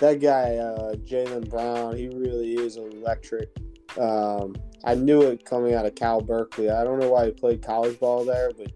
That 0.00 0.20
guy, 0.20 0.56
uh, 0.56 0.94
Jaylen 0.96 1.48
Brown, 1.48 1.96
he 1.96 2.08
really 2.08 2.54
is 2.54 2.76
electric. 2.76 3.50
Um, 3.98 4.54
I 4.84 4.94
knew 4.94 5.22
it 5.22 5.44
coming 5.44 5.74
out 5.74 5.86
of 5.86 5.94
Cal 5.94 6.20
Berkeley. 6.20 6.70
I 6.70 6.84
don't 6.84 7.00
know 7.00 7.10
why 7.10 7.26
he 7.26 7.32
played 7.32 7.62
college 7.62 7.98
ball 7.98 8.24
there, 8.24 8.50
but 8.56 8.70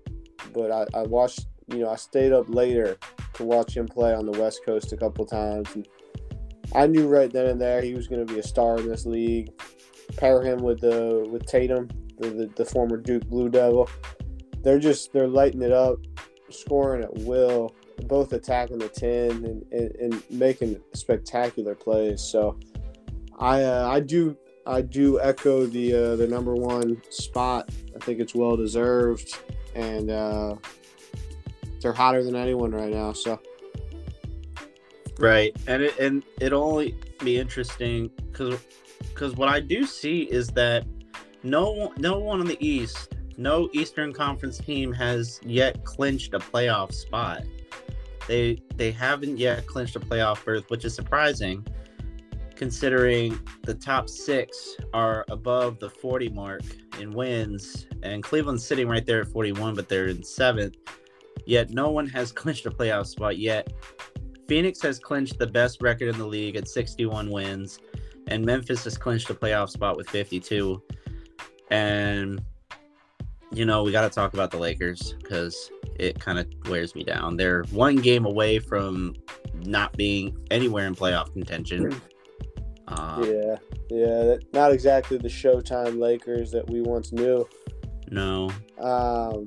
but 0.52 0.70
I, 0.70 0.98
I 0.98 1.02
watched. 1.02 1.46
You 1.68 1.78
know, 1.78 1.90
I 1.90 1.96
stayed 1.96 2.32
up 2.32 2.46
later 2.48 2.98
to 3.34 3.44
watch 3.44 3.74
him 3.74 3.86
play 3.86 4.12
on 4.14 4.26
the 4.26 4.38
West 4.38 4.60
Coast 4.66 4.92
a 4.92 4.98
couple 4.98 5.24
times, 5.24 5.74
and 5.74 5.88
I 6.74 6.86
knew 6.86 7.08
right 7.08 7.32
then 7.32 7.46
and 7.46 7.60
there 7.60 7.80
he 7.80 7.94
was 7.94 8.06
going 8.06 8.26
to 8.26 8.30
be 8.30 8.38
a 8.38 8.42
star 8.42 8.78
in 8.78 8.88
this 8.88 9.06
league. 9.06 9.50
Pair 10.16 10.42
him 10.42 10.62
with 10.62 10.80
the 10.80 11.26
with 11.30 11.46
Tatum, 11.46 11.88
the, 12.18 12.30
the, 12.30 12.46
the 12.56 12.64
former 12.64 12.96
Duke 12.96 13.26
Blue 13.26 13.48
Devil. 13.48 13.88
They're 14.62 14.78
just 14.78 15.12
they're 15.12 15.28
lighting 15.28 15.62
it 15.62 15.72
up, 15.72 15.98
scoring 16.50 17.02
at 17.02 17.14
will, 17.14 17.74
both 18.06 18.32
attacking 18.32 18.78
the 18.78 18.88
ten 18.88 19.44
and, 19.44 19.64
and, 19.72 19.96
and 19.96 20.22
making 20.30 20.80
spectacular 20.94 21.74
plays. 21.74 22.22
So 22.22 22.58
I 23.38 23.62
uh, 23.62 23.88
I 23.90 24.00
do 24.00 24.36
I 24.66 24.80
do 24.80 25.20
echo 25.20 25.66
the 25.66 25.94
uh, 25.94 26.16
the 26.16 26.26
number 26.26 26.54
one 26.54 27.02
spot. 27.10 27.68
I 27.94 28.04
think 28.04 28.20
it's 28.20 28.34
well 28.34 28.56
deserved, 28.56 29.36
and 29.74 30.10
uh, 30.10 30.56
they're 31.80 31.92
hotter 31.92 32.24
than 32.24 32.34
anyone 32.34 32.70
right 32.70 32.92
now. 32.92 33.12
So, 33.12 33.40
right, 35.18 35.54
and 35.66 35.82
it 35.82 35.98
and 35.98 36.22
it'll 36.40 36.62
only 36.62 36.96
be 37.22 37.38
interesting 37.38 38.10
because 38.30 38.58
because 39.08 39.34
what 39.34 39.48
I 39.48 39.60
do 39.60 39.86
see 39.86 40.22
is 40.22 40.48
that 40.48 40.84
no 41.42 41.92
no 41.96 42.18
one 42.18 42.40
in 42.40 42.46
the 42.46 42.64
East, 42.64 43.14
no 43.36 43.68
Eastern 43.72 44.12
Conference 44.12 44.58
team 44.58 44.92
has 44.92 45.40
yet 45.44 45.84
clinched 45.84 46.34
a 46.34 46.38
playoff 46.38 46.92
spot. 46.92 47.42
They 48.26 48.62
they 48.76 48.90
haven't 48.90 49.38
yet 49.38 49.66
clinched 49.66 49.96
a 49.96 50.00
playoff 50.00 50.44
berth, 50.44 50.70
which 50.70 50.84
is 50.84 50.94
surprising 50.94 51.64
considering 52.56 53.38
the 53.62 53.74
top 53.74 54.08
six 54.08 54.76
are 54.92 55.24
above 55.28 55.78
the 55.78 55.90
40 55.90 56.28
mark 56.30 56.62
in 57.00 57.10
wins, 57.10 57.86
and 58.02 58.22
Cleveland's 58.22 58.64
sitting 58.64 58.88
right 58.88 59.04
there 59.04 59.20
at 59.20 59.28
41, 59.28 59.74
but 59.74 59.88
they're 59.88 60.06
in 60.06 60.22
seventh. 60.22 60.76
Yet 61.46 61.70
no 61.70 61.90
one 61.90 62.08
has 62.08 62.32
clinched 62.40 62.66
a 62.66 62.70
playoff 62.70 63.06
spot 63.06 63.38
yet. 63.38 63.72
Phoenix 64.46 64.80
has 64.82 64.98
clinched 64.98 65.38
the 65.38 65.46
best 65.46 65.82
record 65.82 66.08
in 66.08 66.18
the 66.18 66.26
league 66.26 66.56
at 66.56 66.68
61 66.68 67.30
wins, 67.30 67.78
and 68.28 68.44
Memphis 68.44 68.84
has 68.84 68.96
clinched 68.96 69.30
a 69.30 69.34
playoff 69.34 69.70
spot 69.70 69.96
with 69.96 70.08
52. 70.10 70.82
And 71.70 72.42
you 73.52 73.64
know, 73.64 73.84
we 73.84 73.92
got 73.92 74.02
to 74.02 74.10
talk 74.10 74.34
about 74.34 74.50
the 74.50 74.58
Lakers 74.58 75.14
because 75.22 75.70
it 75.96 76.18
kind 76.18 76.38
of 76.38 76.46
wears 76.68 76.94
me 76.94 77.04
down. 77.04 77.36
They're 77.36 77.62
one 77.70 77.96
game 77.96 78.26
away 78.26 78.58
from 78.58 79.14
not 79.64 79.96
being 79.96 80.36
anywhere 80.50 80.86
in 80.86 80.94
playoff 80.94 81.32
contention 81.32 81.94
Uh, 82.88 83.24
yeah, 83.24 83.56
yeah, 83.90 84.36
not 84.52 84.72
exactly 84.72 85.16
the 85.16 85.28
Showtime 85.28 85.98
Lakers 85.98 86.50
that 86.50 86.68
we 86.68 86.82
once 86.82 87.12
knew. 87.12 87.48
No. 88.10 88.50
Um, 88.78 89.46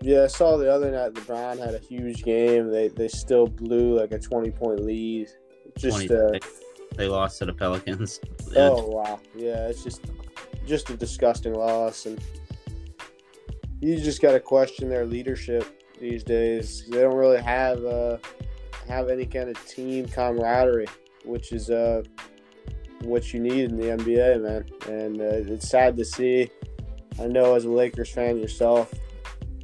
yeah, 0.00 0.22
I 0.22 0.26
saw 0.28 0.56
the 0.56 0.72
other 0.72 0.90
night 0.90 1.12
LeBron 1.12 1.58
had 1.58 1.74
a 1.74 1.78
huge 1.78 2.22
game. 2.22 2.70
They 2.70 2.88
they 2.88 3.08
still 3.08 3.46
blew 3.46 3.98
like 3.98 4.12
a 4.12 4.18
twenty 4.18 4.50
point 4.50 4.80
lead. 4.80 5.28
Just 5.76 6.10
uh, 6.10 6.38
they 6.96 7.08
lost 7.08 7.38
to 7.38 7.46
the 7.46 7.52
Pelicans. 7.52 8.20
Oh 8.56 8.86
wow, 8.86 9.20
yeah, 9.36 9.68
it's 9.68 9.84
just 9.84 10.06
just 10.66 10.88
a 10.88 10.96
disgusting 10.96 11.52
loss, 11.52 12.06
and 12.06 12.18
you 13.80 14.00
just 14.00 14.22
got 14.22 14.32
to 14.32 14.40
question 14.40 14.88
their 14.88 15.04
leadership 15.04 15.84
these 16.00 16.24
days. 16.24 16.86
They 16.88 17.02
don't 17.02 17.14
really 17.14 17.42
have 17.42 17.84
uh, 17.84 18.16
have 18.88 19.10
any 19.10 19.26
kind 19.26 19.50
of 19.50 19.66
team 19.66 20.08
camaraderie, 20.08 20.86
which 21.24 21.52
is 21.52 21.68
uh, 21.68 22.02
what 23.02 23.32
you 23.32 23.40
need 23.40 23.70
in 23.70 23.76
the 23.76 23.88
NBA, 23.88 24.42
man. 24.42 24.64
And 24.88 25.20
uh, 25.20 25.52
it's 25.52 25.68
sad 25.68 25.96
to 25.98 26.04
see. 26.04 26.50
I 27.20 27.26
know 27.26 27.54
as 27.54 27.64
a 27.64 27.70
Lakers 27.70 28.10
fan 28.10 28.38
yourself, 28.38 28.92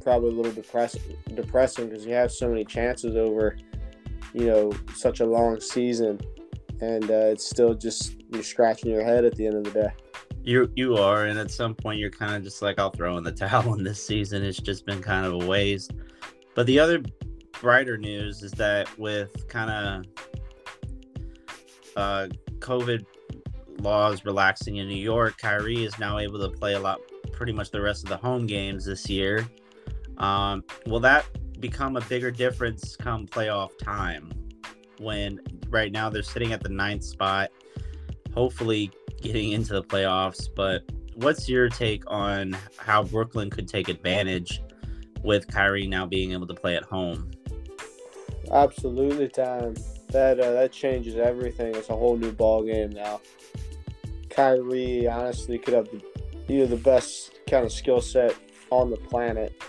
probably 0.01 0.29
a 0.29 0.33
little 0.33 0.51
depressing, 0.51 1.01
depressing 1.33 1.89
because 1.89 2.05
you 2.05 2.13
have 2.13 2.31
so 2.31 2.47
many 2.49 2.65
chances 2.65 3.15
over, 3.15 3.57
you 4.33 4.45
know, 4.45 4.71
such 4.93 5.19
a 5.21 5.25
long 5.25 5.59
season, 5.59 6.19
and 6.81 7.09
uh, 7.09 7.31
it's 7.31 7.47
still 7.47 7.73
just 7.73 8.15
you're 8.29 8.43
scratching 8.43 8.91
your 8.91 9.03
head 9.03 9.25
at 9.25 9.35
the 9.35 9.47
end 9.47 9.55
of 9.55 9.63
the 9.65 9.81
day. 9.81 9.89
You 10.43 10.71
you 10.75 10.97
are, 10.97 11.25
and 11.25 11.39
at 11.39 11.51
some 11.51 11.73
point 11.75 11.99
you're 11.99 12.11
kind 12.11 12.35
of 12.35 12.43
just 12.43 12.61
like, 12.61 12.79
I'll 12.79 12.91
throw 12.91 13.17
in 13.17 13.23
the 13.23 13.31
towel 13.33 13.69
on 13.69 13.83
this 13.83 14.05
season. 14.05 14.43
It's 14.43 14.59
just 14.59 14.85
been 14.85 15.01
kind 15.01 15.25
of 15.25 15.33
a 15.33 15.45
waste. 15.45 15.93
But 16.53 16.67
the 16.67 16.79
other 16.79 17.03
brighter 17.61 17.97
news 17.97 18.43
is 18.43 18.51
that 18.53 18.97
with 18.97 19.47
kind 19.47 19.69
of 19.69 20.05
uh, 21.95 22.27
COVID 22.59 23.05
laws 23.79 24.25
relaxing 24.25 24.77
in 24.77 24.87
New 24.87 24.95
York, 24.95 25.37
Kyrie 25.37 25.83
is 25.83 25.97
now 25.99 26.17
able 26.19 26.39
to 26.39 26.49
play 26.49 26.73
a 26.73 26.79
lot, 26.79 26.99
pretty 27.31 27.51
much 27.51 27.71
the 27.71 27.81
rest 27.81 28.03
of 28.03 28.09
the 28.09 28.17
home 28.17 28.47
games 28.47 28.85
this 28.85 29.09
year. 29.09 29.47
Um, 30.17 30.63
will 30.85 31.01
that 31.01 31.25
become 31.59 31.97
a 31.97 32.01
bigger 32.01 32.31
difference 32.31 32.95
come 32.95 33.27
playoff 33.27 33.77
time? 33.77 34.31
When 34.99 35.41
right 35.75 35.91
now 35.91 36.09
they're 36.09 36.23
sitting 36.23 36.53
at 36.53 36.63
the 36.63 36.69
ninth 36.69 37.03
spot, 37.03 37.51
hopefully 38.33 38.89
getting 39.21 39.51
into 39.51 39.73
the 39.73 39.83
playoffs. 39.83 40.47
But 40.55 40.83
what's 41.15 41.47
your 41.47 41.69
take 41.69 42.03
on 42.07 42.57
how 42.77 43.03
Brooklyn 43.03 43.49
could 43.49 43.67
take 43.67 43.89
advantage 43.89 44.63
with 45.21 45.47
Kyrie 45.47 45.85
now 45.85 46.05
being 46.05 46.31
able 46.31 46.47
to 46.47 46.53
play 46.53 46.75
at 46.75 46.83
home? 46.83 47.29
Absolutely, 48.51 49.27
time 49.27 49.75
that 50.09 50.39
uh, 50.39 50.51
that 50.53 50.71
changes 50.71 51.17
everything. 51.17 51.75
It's 51.75 51.89
a 51.89 51.95
whole 51.95 52.15
new 52.15 52.31
ball 52.31 52.63
game 52.63 52.91
now. 52.91 53.19
Kyrie 54.29 55.07
honestly 55.07 55.57
could 55.57 55.73
have 55.73 55.89
either 56.47 56.67
the 56.67 56.77
best 56.77 57.39
kind 57.49 57.65
of 57.65 57.71
skill 57.71 58.01
set 58.01 58.35
on 58.69 58.89
the 58.89 58.97
planet. 58.97 59.61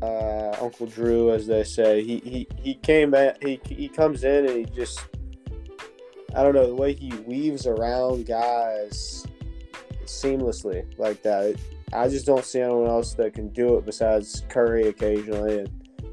Uh, 0.00 0.54
Uncle 0.60 0.86
Drew, 0.86 1.30
as 1.30 1.46
they 1.46 1.64
say, 1.64 2.02
he 2.02 2.18
he, 2.20 2.48
he 2.58 2.74
came 2.74 3.12
at 3.14 3.42
he 3.42 3.60
he 3.68 3.88
comes 3.88 4.24
in 4.24 4.46
and 4.46 4.56
he 4.58 4.64
just 4.64 5.00
I 6.36 6.42
don't 6.42 6.54
know 6.54 6.66
the 6.66 6.74
way 6.74 6.92
he 6.92 7.08
weaves 7.26 7.66
around 7.66 8.26
guys 8.26 9.26
seamlessly 10.04 10.86
like 10.98 11.22
that. 11.22 11.58
I 11.94 12.08
just 12.08 12.26
don't 12.26 12.44
see 12.44 12.60
anyone 12.60 12.88
else 12.88 13.14
that 13.14 13.32
can 13.32 13.48
do 13.48 13.78
it 13.78 13.86
besides 13.86 14.42
Curry 14.50 14.88
occasionally, 14.88 15.60
and 15.60 16.04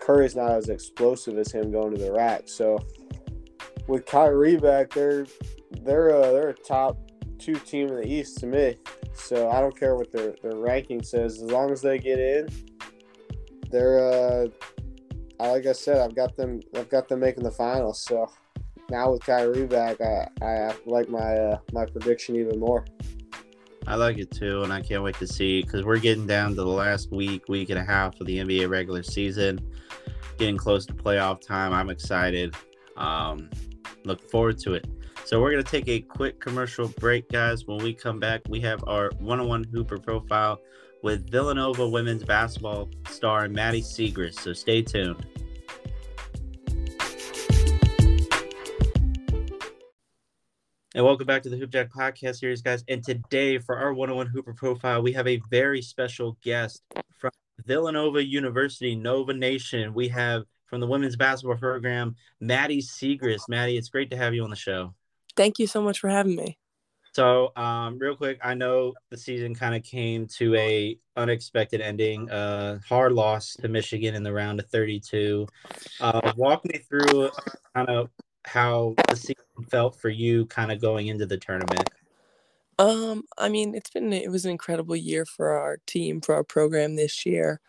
Curry's 0.00 0.34
not 0.34 0.50
as 0.50 0.68
explosive 0.70 1.38
as 1.38 1.52
him 1.52 1.70
going 1.70 1.92
to 1.94 1.98
the 1.98 2.12
rack. 2.12 2.42
So 2.46 2.78
with 3.86 4.06
Kyrie 4.06 4.56
back, 4.56 4.90
they're 4.90 5.26
they're 5.82 6.08
a, 6.08 6.32
they're 6.32 6.48
a 6.48 6.54
top 6.54 6.98
two 7.38 7.54
team 7.54 7.88
in 7.88 7.96
the 7.96 8.08
East 8.08 8.38
to 8.38 8.46
me. 8.46 8.76
So 9.14 9.50
I 9.50 9.60
don't 9.60 9.78
care 9.78 9.94
what 9.94 10.10
their, 10.10 10.34
their 10.42 10.56
ranking 10.56 11.02
says. 11.02 11.42
As 11.42 11.50
long 11.50 11.70
as 11.70 11.80
they 11.80 11.98
get 11.98 12.18
in, 12.18 12.48
they're 13.70 14.00
uh, 14.00 14.46
like 15.38 15.66
I 15.66 15.72
said, 15.72 15.98
I've 15.98 16.16
got 16.16 16.36
them. 16.36 16.60
I've 16.74 16.88
got 16.88 17.08
them 17.08 17.20
making 17.20 17.44
the 17.44 17.50
finals. 17.50 18.02
So 18.02 18.30
now 18.90 19.12
with 19.12 19.22
Kyrie 19.22 19.66
back, 19.66 20.00
I, 20.00 20.28
I 20.42 20.74
like 20.86 21.08
my 21.08 21.34
uh, 21.34 21.58
my 21.72 21.86
prediction 21.86 22.36
even 22.36 22.58
more. 22.58 22.84
I 23.86 23.94
like 23.94 24.18
it 24.18 24.30
too, 24.30 24.62
and 24.62 24.72
I 24.72 24.82
can't 24.82 25.02
wait 25.02 25.16
to 25.16 25.26
see 25.26 25.62
because 25.62 25.84
we're 25.84 25.98
getting 25.98 26.26
down 26.26 26.50
to 26.50 26.56
the 26.56 26.66
last 26.66 27.10
week, 27.10 27.48
week 27.48 27.70
and 27.70 27.78
a 27.78 27.84
half 27.84 28.20
of 28.20 28.26
the 28.26 28.38
NBA 28.38 28.68
regular 28.68 29.02
season, 29.02 29.58
getting 30.38 30.56
close 30.56 30.84
to 30.86 30.94
playoff 30.94 31.40
time. 31.40 31.72
I'm 31.72 31.90
excited. 31.90 32.54
Um, 32.96 33.48
look 34.04 34.30
forward 34.30 34.58
to 34.58 34.74
it. 34.74 34.86
So 35.24 35.40
we're 35.40 35.56
to 35.56 35.62
take 35.62 35.88
a 35.88 36.00
quick 36.00 36.40
commercial 36.40 36.88
break, 36.98 37.28
guys. 37.30 37.66
When 37.66 37.78
we 37.78 37.94
come 37.94 38.18
back, 38.18 38.42
we 38.48 38.60
have 38.60 38.82
our 38.86 39.10
one-on-one 39.18 39.64
Hooper 39.72 39.98
profile 39.98 40.60
with 41.02 41.30
Villanova 41.30 41.88
women's 41.88 42.24
basketball 42.24 42.90
star 43.08 43.48
Maddy 43.48 43.80
Siegrist. 43.80 44.40
So 44.40 44.52
stay 44.52 44.82
tuned. 44.82 45.26
And 50.92 51.04
welcome 51.04 51.24
back 51.24 51.42
to 51.42 51.48
the 51.48 51.56
Hoopjack 51.56 51.88
Podcast 51.90 52.38
series, 52.38 52.62
guys. 52.62 52.82
And 52.88 53.00
today, 53.04 53.58
for 53.58 53.78
our 53.78 53.94
101 53.94 54.26
Hooper 54.26 54.52
profile, 54.52 55.00
we 55.00 55.12
have 55.12 55.28
a 55.28 55.40
very 55.48 55.80
special 55.82 56.36
guest 56.42 56.82
from 57.16 57.30
Villanova 57.64 58.24
University, 58.24 58.96
Nova 58.96 59.32
Nation. 59.32 59.94
We 59.94 60.08
have 60.08 60.46
from 60.66 60.80
the 60.80 60.88
women's 60.88 61.14
basketball 61.14 61.58
program, 61.58 62.16
Maddy 62.40 62.82
Siegrist. 62.82 63.48
Maddy, 63.48 63.76
it's 63.76 63.88
great 63.88 64.10
to 64.10 64.16
have 64.16 64.34
you 64.34 64.42
on 64.42 64.50
the 64.50 64.56
show. 64.56 64.92
Thank 65.36 65.60
you 65.60 65.68
so 65.68 65.80
much 65.80 66.00
for 66.00 66.08
having 66.08 66.34
me. 66.34 66.58
So, 67.12 67.52
um, 67.54 67.96
real 68.00 68.16
quick, 68.16 68.40
I 68.42 68.54
know 68.54 68.94
the 69.10 69.16
season 69.16 69.54
kind 69.54 69.76
of 69.76 69.84
came 69.84 70.26
to 70.38 70.56
a 70.56 70.98
unexpected 71.16 71.80
ending. 71.80 72.28
Uh, 72.28 72.80
hard 72.80 73.12
loss 73.12 73.54
to 73.60 73.68
Michigan 73.68 74.16
in 74.16 74.24
the 74.24 74.32
round 74.32 74.58
of 74.58 74.66
32. 74.66 75.46
Uh, 76.00 76.32
walk 76.36 76.64
me 76.64 76.78
through 76.78 77.30
kind 77.76 77.88
of 77.88 78.10
how 78.44 78.94
the 79.08 79.16
season 79.16 79.44
felt 79.70 79.96
for 79.96 80.08
you, 80.08 80.46
kind 80.46 80.72
of 80.72 80.80
going 80.80 81.08
into 81.08 81.26
the 81.26 81.36
tournament. 81.36 81.88
Um, 82.78 83.24
I 83.36 83.48
mean, 83.50 83.74
it's 83.74 83.90
been 83.90 84.12
it 84.12 84.30
was 84.30 84.44
an 84.44 84.50
incredible 84.50 84.96
year 84.96 85.26
for 85.26 85.50
our 85.50 85.78
team, 85.86 86.20
for 86.20 86.34
our 86.34 86.44
program 86.44 86.96
this 86.96 87.26
year. 87.26 87.60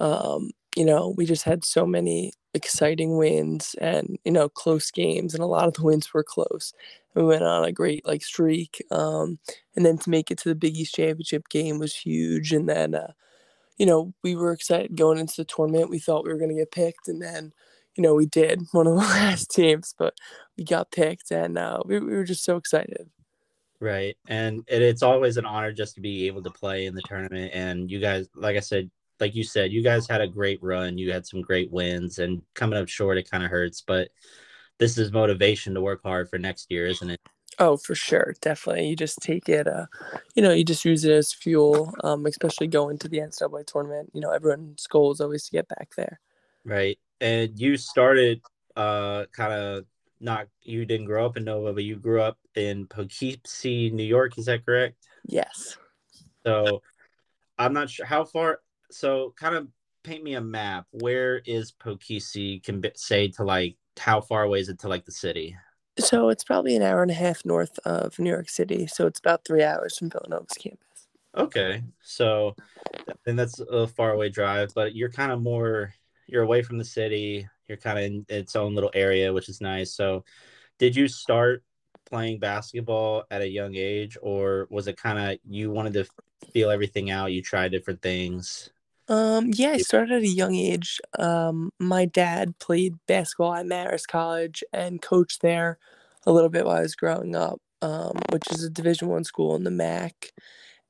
Um, 0.00 0.50
you 0.76 0.84
know, 0.84 1.14
we 1.16 1.26
just 1.26 1.44
had 1.44 1.64
so 1.64 1.86
many 1.86 2.32
exciting 2.54 3.18
wins 3.18 3.76
and 3.80 4.18
you 4.24 4.32
know 4.32 4.48
close 4.48 4.90
games, 4.90 5.34
and 5.34 5.42
a 5.42 5.46
lot 5.46 5.68
of 5.68 5.74
the 5.74 5.82
wins 5.82 6.12
were 6.12 6.24
close. 6.24 6.72
We 7.14 7.22
went 7.22 7.44
on 7.44 7.64
a 7.64 7.72
great 7.72 8.06
like 8.06 8.22
streak, 8.22 8.82
um, 8.90 9.38
and 9.74 9.84
then 9.86 9.98
to 9.98 10.10
make 10.10 10.30
it 10.30 10.38
to 10.38 10.48
the 10.48 10.54
Big 10.54 10.76
East 10.76 10.94
championship 10.94 11.48
game 11.48 11.78
was 11.78 11.94
huge. 11.94 12.52
And 12.52 12.68
then, 12.68 12.94
uh, 12.94 13.12
you 13.78 13.86
know, 13.86 14.12
we 14.22 14.36
were 14.36 14.52
excited 14.52 14.96
going 14.96 15.18
into 15.18 15.36
the 15.36 15.44
tournament. 15.44 15.90
We 15.90 15.98
thought 15.98 16.24
we 16.24 16.32
were 16.32 16.38
going 16.38 16.50
to 16.50 16.56
get 16.56 16.72
picked, 16.72 17.08
and 17.08 17.22
then, 17.22 17.52
you 17.96 18.02
know, 18.02 18.14
we 18.14 18.26
did 18.26 18.62
one 18.72 18.86
of 18.86 18.94
the 18.94 18.98
last 18.98 19.50
teams, 19.50 19.94
but 19.98 20.14
we 20.56 20.64
got 20.64 20.90
picked, 20.90 21.30
and 21.30 21.58
uh, 21.58 21.82
we, 21.84 21.98
we 21.98 22.14
were 22.14 22.24
just 22.24 22.44
so 22.44 22.56
excited. 22.56 23.10
Right, 23.80 24.16
and 24.28 24.64
it, 24.68 24.82
it's 24.82 25.02
always 25.02 25.36
an 25.36 25.46
honor 25.46 25.72
just 25.72 25.96
to 25.96 26.00
be 26.00 26.26
able 26.26 26.42
to 26.42 26.50
play 26.50 26.86
in 26.86 26.94
the 26.94 27.02
tournament. 27.02 27.52
And 27.54 27.90
you 27.90 27.98
guys, 27.98 28.28
like 28.34 28.56
I 28.56 28.60
said, 28.60 28.90
like 29.20 29.34
you 29.34 29.44
said, 29.44 29.72
you 29.72 29.82
guys 29.82 30.08
had 30.08 30.20
a 30.20 30.28
great 30.28 30.62
run. 30.62 30.98
You 30.98 31.12
had 31.12 31.26
some 31.26 31.42
great 31.42 31.70
wins, 31.70 32.18
and 32.18 32.42
coming 32.54 32.78
up 32.78 32.88
short, 32.88 33.18
it 33.18 33.30
kind 33.30 33.44
of 33.44 33.50
hurts. 33.50 33.82
But 33.86 34.08
this 34.78 34.98
is 34.98 35.12
motivation 35.12 35.74
to 35.74 35.80
work 35.80 36.00
hard 36.02 36.28
for 36.28 36.38
next 36.38 36.70
year, 36.70 36.86
isn't 36.86 37.10
it? 37.10 37.20
Oh, 37.58 37.78
for 37.78 37.94
sure, 37.94 38.34
definitely. 38.42 38.88
You 38.88 38.96
just 38.96 39.18
take 39.22 39.48
it, 39.48 39.66
uh, 39.66 39.86
you 40.34 40.42
know, 40.42 40.52
you 40.52 40.62
just 40.62 40.84
use 40.84 41.04
it 41.06 41.12
as 41.12 41.32
fuel, 41.32 41.94
um, 42.04 42.26
especially 42.26 42.66
going 42.66 42.98
to 42.98 43.08
the 43.08 43.18
NCAA 43.18 43.66
tournament. 43.66 44.10
You 44.12 44.20
know, 44.20 44.30
everyone's 44.30 44.86
goal 44.86 45.12
is 45.12 45.22
always 45.22 45.44
to 45.44 45.52
get 45.52 45.68
back 45.68 45.94
there. 45.96 46.20
Right, 46.64 46.98
and 47.20 47.58
you 47.58 47.76
started 47.76 48.40
uh, 48.76 49.24
kind 49.32 49.52
of 49.52 49.84
not. 50.20 50.48
You 50.62 50.84
didn't 50.84 51.06
grow 51.06 51.26
up 51.26 51.36
in 51.36 51.44
Nova, 51.44 51.72
but 51.72 51.84
you 51.84 51.96
grew 51.96 52.20
up 52.20 52.38
in 52.54 52.86
Poughkeepsie, 52.86 53.90
New 53.90 54.04
York. 54.04 54.38
Is 54.38 54.46
that 54.46 54.64
correct? 54.64 54.96
Yes. 55.26 55.76
So, 56.46 56.82
I'm 57.58 57.72
not 57.72 57.90
sure 57.90 58.06
how 58.06 58.24
far 58.24 58.60
so 58.90 59.34
kind 59.36 59.54
of 59.54 59.68
paint 60.04 60.22
me 60.22 60.34
a 60.34 60.40
map. 60.40 60.86
Where 60.92 61.42
is 61.44 61.72
Poughkeepsie 61.72 62.60
can 62.60 62.82
say 62.94 63.28
to 63.28 63.44
like 63.44 63.76
how 63.98 64.20
far 64.20 64.44
away 64.44 64.60
is 64.60 64.68
it 64.68 64.78
to 64.80 64.88
like 64.88 65.04
the 65.04 65.12
city? 65.12 65.56
So 65.98 66.28
it's 66.28 66.44
probably 66.44 66.76
an 66.76 66.82
hour 66.82 67.02
and 67.02 67.10
a 67.10 67.14
half 67.14 67.44
north 67.44 67.78
of 67.84 68.18
New 68.18 68.30
York 68.30 68.50
City. 68.50 68.86
So 68.86 69.06
it's 69.06 69.18
about 69.18 69.44
three 69.44 69.62
hours 69.62 69.96
from 69.96 70.10
Villanova's 70.10 70.56
campus. 70.58 70.80
Okay, 71.36 71.82
so 72.02 72.54
and 73.26 73.38
that's 73.38 73.60
a 73.60 73.86
far 73.86 74.12
away 74.12 74.28
drive, 74.28 74.72
but 74.74 74.94
you're 74.94 75.10
kind 75.10 75.32
of 75.32 75.42
more 75.42 75.92
you're 76.26 76.42
away 76.42 76.62
from 76.62 76.78
the 76.78 76.84
city. 76.84 77.48
You're 77.68 77.78
kind 77.78 77.98
of 77.98 78.04
in 78.04 78.26
its 78.28 78.56
own 78.56 78.74
little 78.74 78.90
area, 78.94 79.32
which 79.32 79.48
is 79.48 79.60
nice. 79.60 79.94
So, 79.94 80.24
did 80.78 80.96
you 80.96 81.08
start 81.08 81.64
playing 82.06 82.38
basketball 82.38 83.24
at 83.30 83.42
a 83.42 83.48
young 83.48 83.74
age, 83.74 84.16
or 84.22 84.66
was 84.70 84.86
it 84.88 84.96
kind 84.96 85.18
of 85.18 85.38
you 85.48 85.70
wanted 85.70 85.94
to 85.94 86.06
feel 86.52 86.70
everything 86.70 87.10
out? 87.10 87.32
You 87.32 87.42
tried 87.42 87.72
different 87.72 88.02
things. 88.02 88.70
Um, 89.08 89.50
yeah, 89.54 89.70
I 89.70 89.78
started 89.78 90.12
at 90.16 90.22
a 90.22 90.28
young 90.28 90.54
age. 90.56 91.00
Um, 91.18 91.72
my 91.78 92.06
dad 92.06 92.58
played 92.58 92.96
basketball 93.06 93.54
at 93.54 93.66
Marist 93.66 94.08
College 94.08 94.64
and 94.72 95.00
coached 95.02 95.42
there 95.42 95.78
a 96.26 96.32
little 96.32 96.50
bit 96.50 96.64
while 96.66 96.76
I 96.78 96.82
was 96.82 96.96
growing 96.96 97.36
up. 97.36 97.60
um, 97.82 98.18
which 98.32 98.50
is 98.50 98.64
a 98.64 98.70
Division 98.70 99.08
One 99.08 99.24
school 99.24 99.54
in 99.54 99.64
the 99.64 99.70
MAC. 99.70 100.32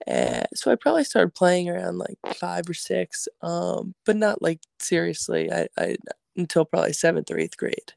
Uh, 0.06 0.44
so 0.54 0.70
I 0.70 0.76
probably 0.76 1.04
started 1.04 1.34
playing 1.34 1.68
around 1.68 1.98
like 1.98 2.18
five 2.36 2.68
or 2.68 2.74
six, 2.74 3.28
um, 3.42 3.94
but 4.04 4.16
not 4.16 4.42
like 4.42 4.60
seriously. 4.78 5.50
I, 5.52 5.68
I 5.78 5.96
until 6.36 6.64
probably 6.64 6.92
seventh 6.92 7.30
or 7.30 7.38
eighth 7.38 7.56
grade. 7.56 7.92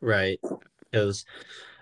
Right, 0.00 0.40
because 0.90 1.24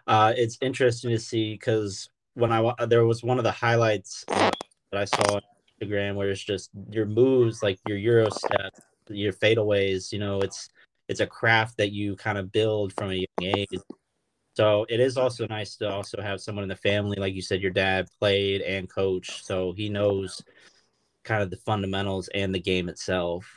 uh, 0.07 0.33
it's 0.37 0.59
interesting 0.61 1.11
to 1.11 1.19
see 1.19 1.55
because 1.55 2.09
when 2.35 2.53
I 2.53 2.73
there 2.87 3.07
was 3.07 3.23
one 3.23 3.39
of 3.39 3.45
the 3.45 3.51
highlights 3.51 4.25
uh, 4.29 4.51
that 4.93 5.01
I 5.01 5.05
saw 5.05 5.37
on 5.37 5.41
Instagram 5.81 6.15
where 6.15 6.31
it's 6.31 6.43
just 6.43 6.71
your 6.91 7.07
moves, 7.07 7.63
like 7.63 7.79
your 7.87 7.99
Euro 7.99 8.31
step, 8.31 8.73
your 9.09 9.33
fadeaways. 9.33 10.13
You 10.13 10.21
know, 10.21 10.41
it's 10.41 10.69
it's 11.09 11.21
a 11.21 11.27
craft 11.27 11.77
that 11.79 11.93
you 11.93 12.17
kind 12.17 12.39
of 12.39 12.53
build 12.53 12.93
from 12.95 13.11
a 13.11 13.15
young 13.15 13.55
age. 13.57 13.69
So 14.55 14.85
it 14.89 15.01
is 15.01 15.17
also 15.17 15.47
nice 15.47 15.77
to 15.77 15.89
also 15.89 16.21
have 16.21 16.41
someone 16.41 16.65
in 16.65 16.69
the 16.69 16.77
family, 16.77 17.17
like 17.17 17.35
you 17.35 17.43
said, 17.43 17.63
your 17.63 17.71
dad 17.71 18.09
played 18.19 18.63
and 18.63 18.89
coached, 18.89 19.45
so 19.47 19.73
he 19.73 19.89
knows 19.89 20.43
kind 21.25 21.43
of 21.43 21.51
the 21.51 21.57
fundamentals 21.59 22.29
and 22.35 22.55
the 22.55 22.61
game 22.61 22.89
itself. 22.89 23.57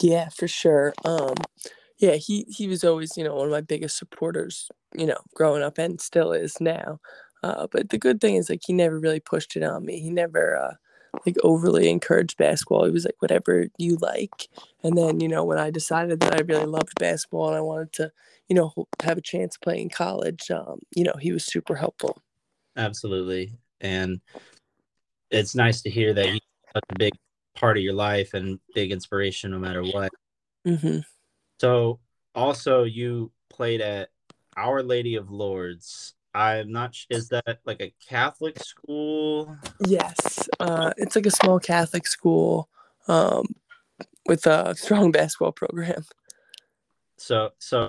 Yeah, 0.00 0.28
for 0.30 0.48
sure. 0.48 0.92
Um, 1.04 1.34
yeah, 1.98 2.16
he 2.16 2.44
he 2.48 2.66
was 2.66 2.82
always, 2.82 3.16
you 3.16 3.24
know, 3.24 3.36
one 3.36 3.46
of 3.46 3.52
my 3.52 3.60
biggest 3.60 3.96
supporters, 3.96 4.68
you 4.94 5.06
know, 5.06 5.18
growing 5.34 5.62
up 5.62 5.78
and 5.78 6.00
still 6.00 6.32
is 6.32 6.60
now. 6.60 6.98
Uh, 7.44 7.66
but 7.70 7.90
the 7.90 7.98
good 7.98 8.20
thing 8.20 8.36
is 8.36 8.50
like 8.50 8.60
he 8.66 8.72
never 8.72 8.98
really 8.98 9.20
pushed 9.20 9.56
it 9.56 9.62
on 9.62 9.84
me. 9.84 10.00
He 10.00 10.10
never 10.10 10.56
uh, 10.56 10.74
like 11.26 11.36
overly 11.42 11.88
encouraged 11.88 12.36
basketball. 12.36 12.84
He 12.84 12.90
was 12.90 13.04
like 13.04 13.20
whatever 13.20 13.68
you 13.78 13.96
like. 13.96 14.48
And 14.82 14.96
then 14.96 15.20
you 15.20 15.28
know 15.28 15.44
when 15.44 15.58
I 15.58 15.70
decided 15.70 16.20
that 16.20 16.34
I 16.34 16.42
really 16.42 16.66
loved 16.66 16.98
basketball 16.98 17.48
and 17.48 17.56
I 17.56 17.60
wanted 17.60 17.92
to 17.94 18.12
you 18.48 18.56
know 18.56 18.72
have 19.02 19.18
a 19.18 19.22
chance 19.22 19.56
playing 19.56 19.90
college, 19.90 20.50
um, 20.50 20.80
you 20.94 21.04
know 21.04 21.14
he 21.20 21.32
was 21.32 21.44
super 21.44 21.74
helpful. 21.74 22.20
Absolutely, 22.76 23.52
and 23.80 24.20
it's 25.30 25.54
nice 25.54 25.82
to 25.82 25.90
hear 25.90 26.14
that 26.14 26.26
he's 26.26 26.40
such 26.72 26.84
a 26.90 26.98
big 26.98 27.12
part 27.54 27.76
of 27.76 27.82
your 27.82 27.94
life 27.94 28.34
and 28.34 28.58
big 28.74 28.92
inspiration 28.92 29.50
no 29.50 29.58
matter 29.58 29.82
what. 29.82 30.10
Mm-hmm. 30.66 30.98
So 31.60 32.00
also 32.34 32.84
you 32.84 33.30
played 33.50 33.80
at 33.80 34.08
Our 34.56 34.82
Lady 34.82 35.16
of 35.16 35.30
Lourdes 35.30 36.14
I'm 36.34 36.72
not. 36.72 36.96
Is 37.10 37.28
that 37.28 37.58
like 37.64 37.80
a 37.80 37.92
Catholic 38.08 38.58
school? 38.58 39.56
Yes, 39.86 40.48
uh, 40.60 40.92
it's 40.96 41.16
like 41.16 41.26
a 41.26 41.30
small 41.30 41.58
Catholic 41.58 42.06
school 42.06 42.68
um, 43.08 43.46
with 44.26 44.46
a 44.46 44.74
strong 44.76 45.10
basketball 45.12 45.52
program. 45.52 46.04
So, 47.18 47.50
so 47.58 47.88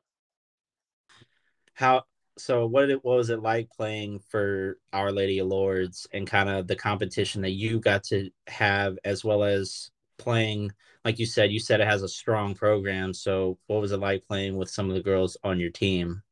how? 1.74 2.04
So, 2.38 2.66
what 2.66 2.90
it 2.90 3.04
what 3.04 3.18
was 3.18 3.30
it 3.30 3.42
like 3.42 3.70
playing 3.70 4.20
for 4.30 4.78
Our 4.92 5.12
Lady 5.12 5.40
of 5.40 5.48
Lourdes 5.48 6.08
and 6.12 6.28
kind 6.28 6.50
of 6.50 6.68
the 6.68 6.76
competition 6.76 7.44
that 7.44 7.52
you 7.52 7.80
got 7.80 8.04
to 8.06 8.30
have, 8.48 8.98
as 9.06 9.24
well 9.24 9.44
as 9.44 9.92
playing? 10.18 10.72
Like 11.06 11.20
you 11.20 11.26
said, 11.26 11.52
you 11.52 11.60
said 11.60 11.80
it 11.80 11.88
has 11.88 12.02
a 12.02 12.08
strong 12.10 12.56
program. 12.56 13.14
So, 13.14 13.58
what 13.68 13.82
was 13.82 13.92
it 13.92 14.00
like 14.00 14.26
playing 14.28 14.58
with 14.58 14.70
some 14.70 14.90
of 14.90 14.96
the 14.96 15.04
girls 15.04 15.38
on 15.44 15.60
your 15.60 15.72
team? 15.72 16.23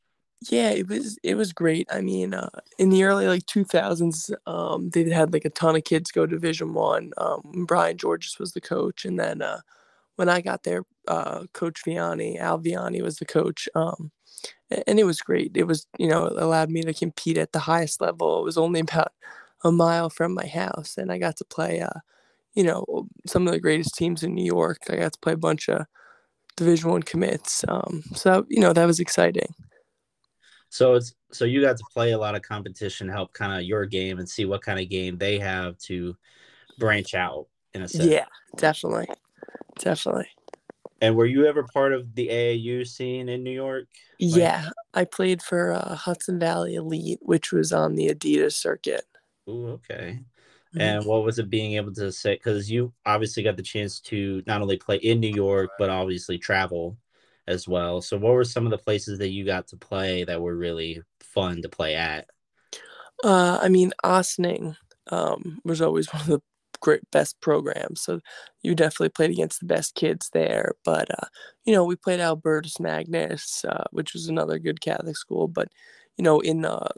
Yeah, 0.49 0.71
it 0.71 0.87
was 0.87 1.17
it 1.23 1.35
was 1.35 1.53
great. 1.53 1.87
I 1.91 2.01
mean, 2.01 2.33
uh, 2.33 2.49
in 2.79 2.89
the 2.89 3.03
early 3.03 3.27
like 3.27 3.45
2000s, 3.45 4.31
um, 4.47 4.89
they 4.89 5.07
had 5.11 5.33
like 5.33 5.45
a 5.45 5.49
ton 5.51 5.75
of 5.75 5.83
kids 5.83 6.11
go 6.11 6.25
to 6.25 6.31
Division 6.35 6.73
One. 6.73 7.11
Um, 7.17 7.65
Brian 7.67 7.97
Georges 7.97 8.39
was 8.39 8.53
the 8.53 8.61
coach, 8.61 9.05
and 9.05 9.19
then 9.19 9.41
uh, 9.43 9.59
when 10.17 10.29
I 10.29 10.41
got 10.41 10.63
there, 10.63 10.83
uh, 11.07 11.45
Coach 11.53 11.81
Viani, 11.87 12.39
Al 12.39 12.59
Viani 12.59 13.01
was 13.03 13.17
the 13.17 13.25
coach, 13.25 13.69
um, 13.75 14.11
and 14.87 14.99
it 14.99 15.05
was 15.05 15.21
great. 15.21 15.57
It 15.57 15.65
was 15.67 15.87
you 15.99 16.07
know 16.07 16.27
it 16.27 16.41
allowed 16.41 16.71
me 16.71 16.83
to 16.83 16.93
compete 16.93 17.37
at 17.37 17.53
the 17.53 17.59
highest 17.59 18.01
level. 18.01 18.39
It 18.41 18.45
was 18.45 18.57
only 18.57 18.81
about 18.81 19.13
a 19.63 19.71
mile 19.71 20.09
from 20.09 20.33
my 20.35 20.47
house, 20.47 20.97
and 20.97 21.11
I 21.11 21.17
got 21.19 21.37
to 21.37 21.45
play, 21.45 21.81
uh, 21.81 21.99
you 22.55 22.63
know, 22.63 23.07
some 23.27 23.47
of 23.47 23.53
the 23.53 23.59
greatest 23.61 23.95
teams 23.95 24.23
in 24.23 24.35
New 24.35 24.45
York. 24.45 24.79
I 24.89 24.97
got 24.97 25.13
to 25.13 25.19
play 25.19 25.33
a 25.33 25.37
bunch 25.37 25.69
of 25.69 25.85
Division 26.57 26.91
One 26.91 27.03
commits, 27.03 27.65
um, 27.69 28.03
so 28.15 28.45
you 28.49 28.61
know 28.61 28.73
that 28.73 28.85
was 28.87 28.99
exciting. 29.01 29.53
So 30.71 30.93
it's 30.93 31.13
so 31.33 31.43
you 31.43 31.61
got 31.61 31.75
to 31.75 31.83
play 31.91 32.13
a 32.13 32.17
lot 32.17 32.33
of 32.33 32.43
competition, 32.43 33.09
help 33.09 33.33
kind 33.33 33.53
of 33.53 33.67
your 33.67 33.85
game, 33.85 34.19
and 34.19 34.27
see 34.27 34.45
what 34.45 34.61
kind 34.61 34.79
of 34.79 34.89
game 34.89 35.17
they 35.17 35.37
have 35.37 35.77
to 35.79 36.15
branch 36.79 37.13
out 37.13 37.47
in 37.73 37.81
a 37.81 37.89
sense. 37.89 38.05
Yeah, 38.05 38.25
definitely, 38.55 39.07
definitely. 39.79 40.29
And 41.01 41.17
were 41.17 41.25
you 41.25 41.45
ever 41.45 41.63
part 41.63 41.91
of 41.91 42.15
the 42.15 42.29
AAU 42.29 42.85
scene 42.85 43.27
in 43.27 43.43
New 43.43 43.51
York? 43.51 43.87
Like- 44.21 44.39
yeah, 44.39 44.69
I 44.93 45.03
played 45.03 45.41
for 45.41 45.73
uh, 45.73 45.95
Hudson 45.95 46.39
Valley 46.39 46.75
Elite, 46.75 47.19
which 47.21 47.51
was 47.51 47.73
on 47.73 47.95
the 47.95 48.07
Adidas 48.07 48.53
circuit. 48.53 49.03
Ooh, 49.49 49.71
okay. 49.71 50.19
Mm-hmm. 50.69 50.81
And 50.81 51.05
what 51.05 51.25
was 51.25 51.37
it 51.37 51.49
being 51.49 51.73
able 51.73 51.93
to 51.95 52.13
say? 52.13 52.35
Because 52.35 52.71
you 52.71 52.93
obviously 53.05 53.43
got 53.43 53.57
the 53.57 53.63
chance 53.63 53.99
to 54.01 54.41
not 54.47 54.61
only 54.61 54.77
play 54.77 54.97
in 54.97 55.19
New 55.19 55.33
York, 55.33 55.71
but 55.77 55.89
obviously 55.89 56.37
travel 56.37 56.95
as 57.51 57.67
well. 57.67 58.01
So, 58.01 58.17
what 58.17 58.33
were 58.33 58.43
some 58.43 58.65
of 58.65 58.71
the 58.71 58.77
places 58.77 59.19
that 59.19 59.29
you 59.29 59.45
got 59.45 59.67
to 59.67 59.77
play 59.77 60.23
that 60.23 60.41
were 60.41 60.55
really 60.55 61.01
fun 61.19 61.61
to 61.61 61.69
play 61.69 61.95
at? 61.95 62.27
Uh, 63.23 63.59
I 63.61 63.69
mean, 63.69 63.91
Ossining 64.03 64.75
um, 65.11 65.59
was 65.63 65.81
always 65.81 66.07
one 66.13 66.21
of 66.21 66.27
the 66.27 66.41
great 66.79 67.03
best 67.11 67.39
programs. 67.41 68.01
So 68.01 68.19
you 68.63 68.75
definitely 68.75 69.09
played 69.09 69.29
against 69.29 69.59
the 69.59 69.67
best 69.67 69.95
kids 69.95 70.29
there. 70.33 70.73
But 70.83 71.11
uh, 71.11 71.27
you 71.65 71.73
know, 71.73 71.85
we 71.85 71.95
played 71.95 72.19
Albertus 72.19 72.79
Magnus, 72.79 73.63
uh, 73.65 73.85
which 73.91 74.13
was 74.13 74.27
another 74.27 74.59
good 74.59 74.81
Catholic 74.81 75.17
school. 75.17 75.47
But 75.47 75.69
you 76.17 76.23
know, 76.23 76.39
in 76.39 76.65
uh, 76.65 76.89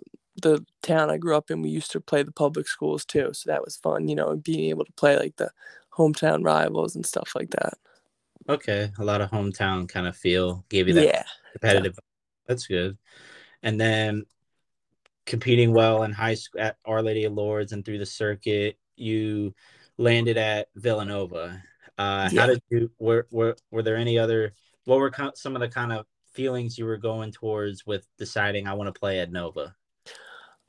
the 0.42 0.66
town 0.82 1.10
I 1.10 1.18
grew 1.18 1.36
up 1.36 1.52
in, 1.52 1.62
we 1.62 1.70
used 1.70 1.92
to 1.92 2.02
play 2.02 2.24
the 2.24 2.32
public 2.32 2.68
schools 2.68 3.06
too. 3.06 3.32
So 3.34 3.52
that 3.52 3.64
was 3.64 3.78
fun. 3.78 4.08
You 4.08 4.16
know, 4.16 4.36
being 4.36 4.70
able 4.70 4.86
to 4.86 4.94
play 4.94 5.18
like 5.18 5.36
the 5.36 5.52
hometown 5.96 6.44
rivals 6.44 6.96
and 6.96 7.06
stuff 7.06 7.34
like 7.36 7.52
that. 7.52 7.74
Okay, 8.50 8.92
a 9.00 9.04
lot 9.04 9.22
of 9.22 9.30
hometown 9.30 9.88
kind 9.88 10.08
of 10.08 10.16
feel 10.16 10.66
gave 10.70 10.88
you 10.88 10.94
that 10.96 11.06
yeah, 11.06 11.24
competitive. 11.54 11.94
Yeah. 11.96 12.02
That's 12.48 12.68
good. 12.68 12.98
And 13.62 13.80
then 13.80 14.26
competing 15.26 15.74
well 15.74 16.04
in 16.04 16.12
high 16.12 16.34
school 16.34 16.62
at 16.62 16.78
Our 16.86 17.02
Lady 17.02 17.24
of 17.24 17.34
Lourdes 17.34 17.72
and 17.72 17.86
through 17.86 18.00
the 18.00 18.06
circuit, 18.06 18.78
you 18.96 19.54
landed 19.98 20.38
at 20.38 20.68
Villanova. 20.76 21.64
Uh, 21.98 22.30
yeah. 22.32 22.42
How 22.42 22.48
did 22.48 22.62
you? 22.70 22.92
Were, 23.00 23.28
were 23.32 23.56
were 23.72 23.84
there 23.84 23.98
any 23.98 24.20
other? 24.20 24.54
What 24.86 25.00
were 25.00 25.12
some 25.36 25.56
of 25.56 25.62
the 25.62 25.70
kind 25.70 25.94
of 25.94 26.06
feelings 26.34 26.78
you 26.78 26.86
were 26.86 26.98
going 26.98 27.32
towards 27.32 27.86
with 27.86 28.06
deciding 28.18 28.68
I 28.68 28.74
want 28.74 28.94
to 28.94 29.00
play 29.00 29.20
at 29.20 29.32
Nova? 29.32 29.76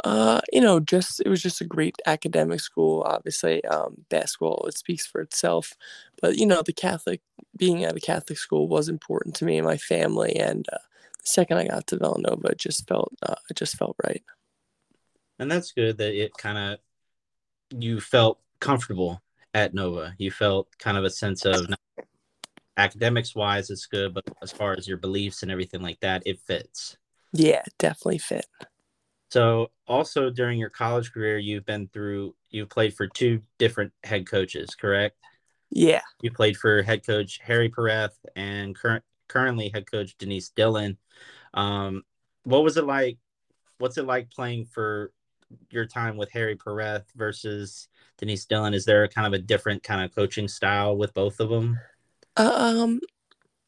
Uh, 0.02 0.40
you 0.52 0.61
know, 0.61 0.80
just 0.80 1.20
it 1.20 1.28
was 1.28 1.42
just 1.42 1.61
a 1.61 1.64
great 1.64 1.96
academic 2.07 2.61
school. 2.61 3.02
Obviously, 3.07 3.64
um, 3.66 4.04
basketball 4.09 4.64
it 4.66 4.76
speaks 4.76 5.07
for 5.07 5.20
itself, 5.20 5.74
but 6.20 6.37
you 6.37 6.46
know, 6.46 6.62
the 6.62 6.72
Catholic 6.72 7.20
being 7.57 7.85
at 7.85 7.96
a 7.96 8.00
Catholic 8.00 8.38
school 8.38 8.68
was 8.68 8.88
important 8.88 9.37
to 9.37 9.44
me 9.44 9.57
and 9.57 9.66
my 9.66 9.76
family. 9.76 10.37
And 10.37 10.66
uh, 10.72 10.78
the 11.22 11.26
second 11.26 11.59
I 11.59 11.68
got 11.68 11.87
to 11.88 11.96
Villanova, 11.96 12.48
it 12.48 12.59
just 12.59 12.88
felt 12.88 13.14
uh, 13.22 13.37
it 13.48 13.57
just 13.57 13.76
felt 13.76 13.96
right. 14.04 14.22
And 15.38 15.50
that's 15.50 15.72
good 15.72 15.98
that 15.98 16.14
it 16.14 16.33
kind 16.37 16.59
of 16.59 16.78
you 17.80 18.00
felt 18.00 18.40
comfortable 18.61 19.22
at 19.54 19.74
Nova. 19.74 20.14
You 20.18 20.30
felt 20.30 20.68
kind 20.78 20.98
of 20.98 21.04
a 21.04 21.11
sense 21.11 21.44
of 21.44 21.66
academics 22.76 23.35
wise, 23.35 23.70
it's 23.70 23.87
good, 23.87 24.14
but 24.14 24.24
as 24.42 24.52
far 24.52 24.72
as 24.72 24.88
your 24.88 24.96
beliefs 24.96 25.42
and 25.42 25.50
everything 25.50 25.80
like 25.80 26.00
that, 26.00 26.22
it 26.26 26.40
fits. 26.40 26.96
Yeah, 27.33 27.62
definitely 27.78 28.18
fit. 28.18 28.46
So, 29.30 29.70
also 29.87 30.30
during 30.30 30.58
your 30.58 30.70
college 30.70 31.12
career, 31.12 31.38
you've 31.38 31.66
been 31.66 31.88
through, 31.88 32.34
you've 32.50 32.70
played 32.70 32.94
for 32.94 33.06
two 33.08 33.40
different 33.58 33.92
head 34.04 34.28
coaches, 34.28 34.74
correct? 34.74 35.16
Yeah. 35.70 36.02
You 36.22 36.30
played 36.30 36.56
for 36.56 36.82
head 36.82 37.04
coach 37.04 37.40
Harry 37.42 37.68
Perretta 37.68 38.12
and 38.37 38.76
current 38.76 39.02
currently 39.28 39.70
head 39.74 39.90
coach 39.90 40.16
Denise 40.18 40.50
Dillon. 40.50 40.96
Um, 41.52 42.02
what 42.44 42.62
was 42.62 42.76
it 42.76 42.84
like? 42.84 43.18
What's 43.78 43.98
it 43.98 44.06
like 44.06 44.30
playing 44.30 44.66
for 44.66 45.12
your 45.70 45.87
time 45.87 46.16
with 46.16 46.30
Harry 46.30 46.56
Perretta 46.56 47.04
versus 47.16 47.88
Denise 48.18 48.44
Dillon? 48.44 48.74
Is 48.74 48.84
there 48.84 49.06
kind 49.08 49.26
of 49.26 49.32
a 49.32 49.42
different 49.42 49.82
kind 49.82 50.04
of 50.04 50.14
coaching 50.14 50.48
style 50.48 50.96
with 50.96 51.12
both 51.14 51.40
of 51.40 51.48
them? 51.48 51.78
Um, 52.37 53.00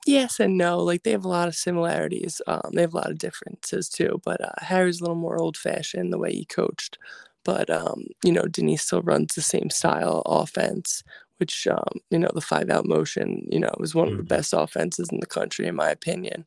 Yes 0.06 0.38
and 0.38 0.56
no. 0.56 0.78
Like 0.78 1.02
they 1.02 1.10
have 1.10 1.24
a 1.24 1.28
lot 1.28 1.48
of 1.48 1.56
similarities. 1.56 2.40
Um, 2.46 2.70
they 2.72 2.80
have 2.82 2.94
a 2.94 2.96
lot 2.96 3.10
of 3.10 3.18
differences 3.18 3.88
too. 3.88 4.20
But 4.24 4.40
uh, 4.40 4.52
Harry's 4.58 5.00
a 5.00 5.02
little 5.02 5.16
more 5.16 5.36
old 5.38 5.56
fashioned 5.56 6.12
the 6.12 6.18
way 6.18 6.32
he 6.32 6.44
coached. 6.44 6.96
But 7.44 7.68
um, 7.70 8.06
you 8.24 8.32
know, 8.32 8.44
Denise 8.44 8.82
still 8.82 9.02
runs 9.02 9.34
the 9.34 9.42
same 9.42 9.68
style 9.68 10.22
offense, 10.26 11.02
which 11.38 11.66
um, 11.66 12.00
you 12.10 12.18
know, 12.18 12.30
the 12.32 12.40
five 12.40 12.70
out 12.70 12.86
motion, 12.86 13.46
you 13.50 13.58
know, 13.58 13.72
was 13.78 13.94
one 13.94 14.08
of 14.08 14.16
the 14.16 14.22
mm-hmm. 14.22 14.28
best 14.28 14.54
offenses 14.56 15.08
in 15.10 15.20
the 15.20 15.26
country, 15.26 15.66
in 15.66 15.74
my 15.74 15.90
opinion. 15.90 16.46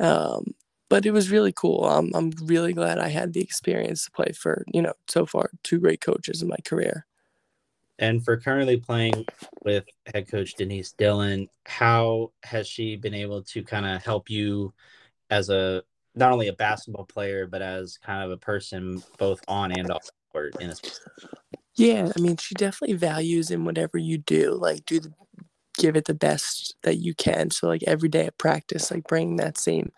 Um, 0.00 0.54
but 0.90 1.06
it 1.06 1.12
was 1.12 1.30
really 1.30 1.52
cool. 1.52 1.84
I'm 1.84 2.10
I'm 2.14 2.32
really 2.42 2.72
glad 2.72 2.98
I 2.98 3.08
had 3.08 3.32
the 3.32 3.40
experience 3.42 4.04
to 4.04 4.10
play 4.10 4.32
for 4.32 4.64
you 4.72 4.82
know 4.82 4.94
so 5.08 5.24
far 5.26 5.50
two 5.62 5.78
great 5.78 6.00
coaches 6.00 6.42
in 6.42 6.48
my 6.48 6.58
career. 6.64 7.06
And 7.98 8.24
for 8.24 8.36
currently 8.36 8.76
playing 8.76 9.26
with 9.64 9.84
head 10.12 10.28
coach 10.28 10.54
Denise 10.54 10.92
Dillon, 10.92 11.48
how 11.66 12.32
has 12.44 12.68
she 12.68 12.96
been 12.96 13.14
able 13.14 13.42
to 13.44 13.62
kind 13.62 13.86
of 13.86 14.04
help 14.04 14.30
you 14.30 14.72
as 15.30 15.50
a 15.50 15.82
not 16.14 16.32
only 16.32 16.48
a 16.48 16.52
basketball 16.52 17.04
player, 17.04 17.46
but 17.46 17.62
as 17.62 17.98
kind 17.98 18.24
of 18.24 18.30
a 18.30 18.36
person 18.36 19.02
both 19.18 19.40
on 19.48 19.72
and 19.72 19.90
off 19.90 20.08
court 20.32 20.56
in 20.60 20.72
yeah, 21.74 22.10
I 22.16 22.20
mean, 22.20 22.36
she 22.36 22.56
definitely 22.56 22.96
values 22.96 23.52
in 23.52 23.64
whatever 23.64 23.98
you 23.98 24.18
do, 24.18 24.58
like 24.60 24.84
do 24.84 24.98
the 24.98 25.12
give 25.78 25.94
it 25.96 26.06
the 26.06 26.14
best 26.14 26.74
that 26.82 26.96
you 26.96 27.14
can. 27.14 27.50
So 27.50 27.68
like 27.68 27.84
every 27.86 28.08
day 28.08 28.26
at 28.26 28.36
practice, 28.36 28.90
like 28.90 29.04
bring 29.04 29.36
that 29.36 29.56
same 29.56 29.92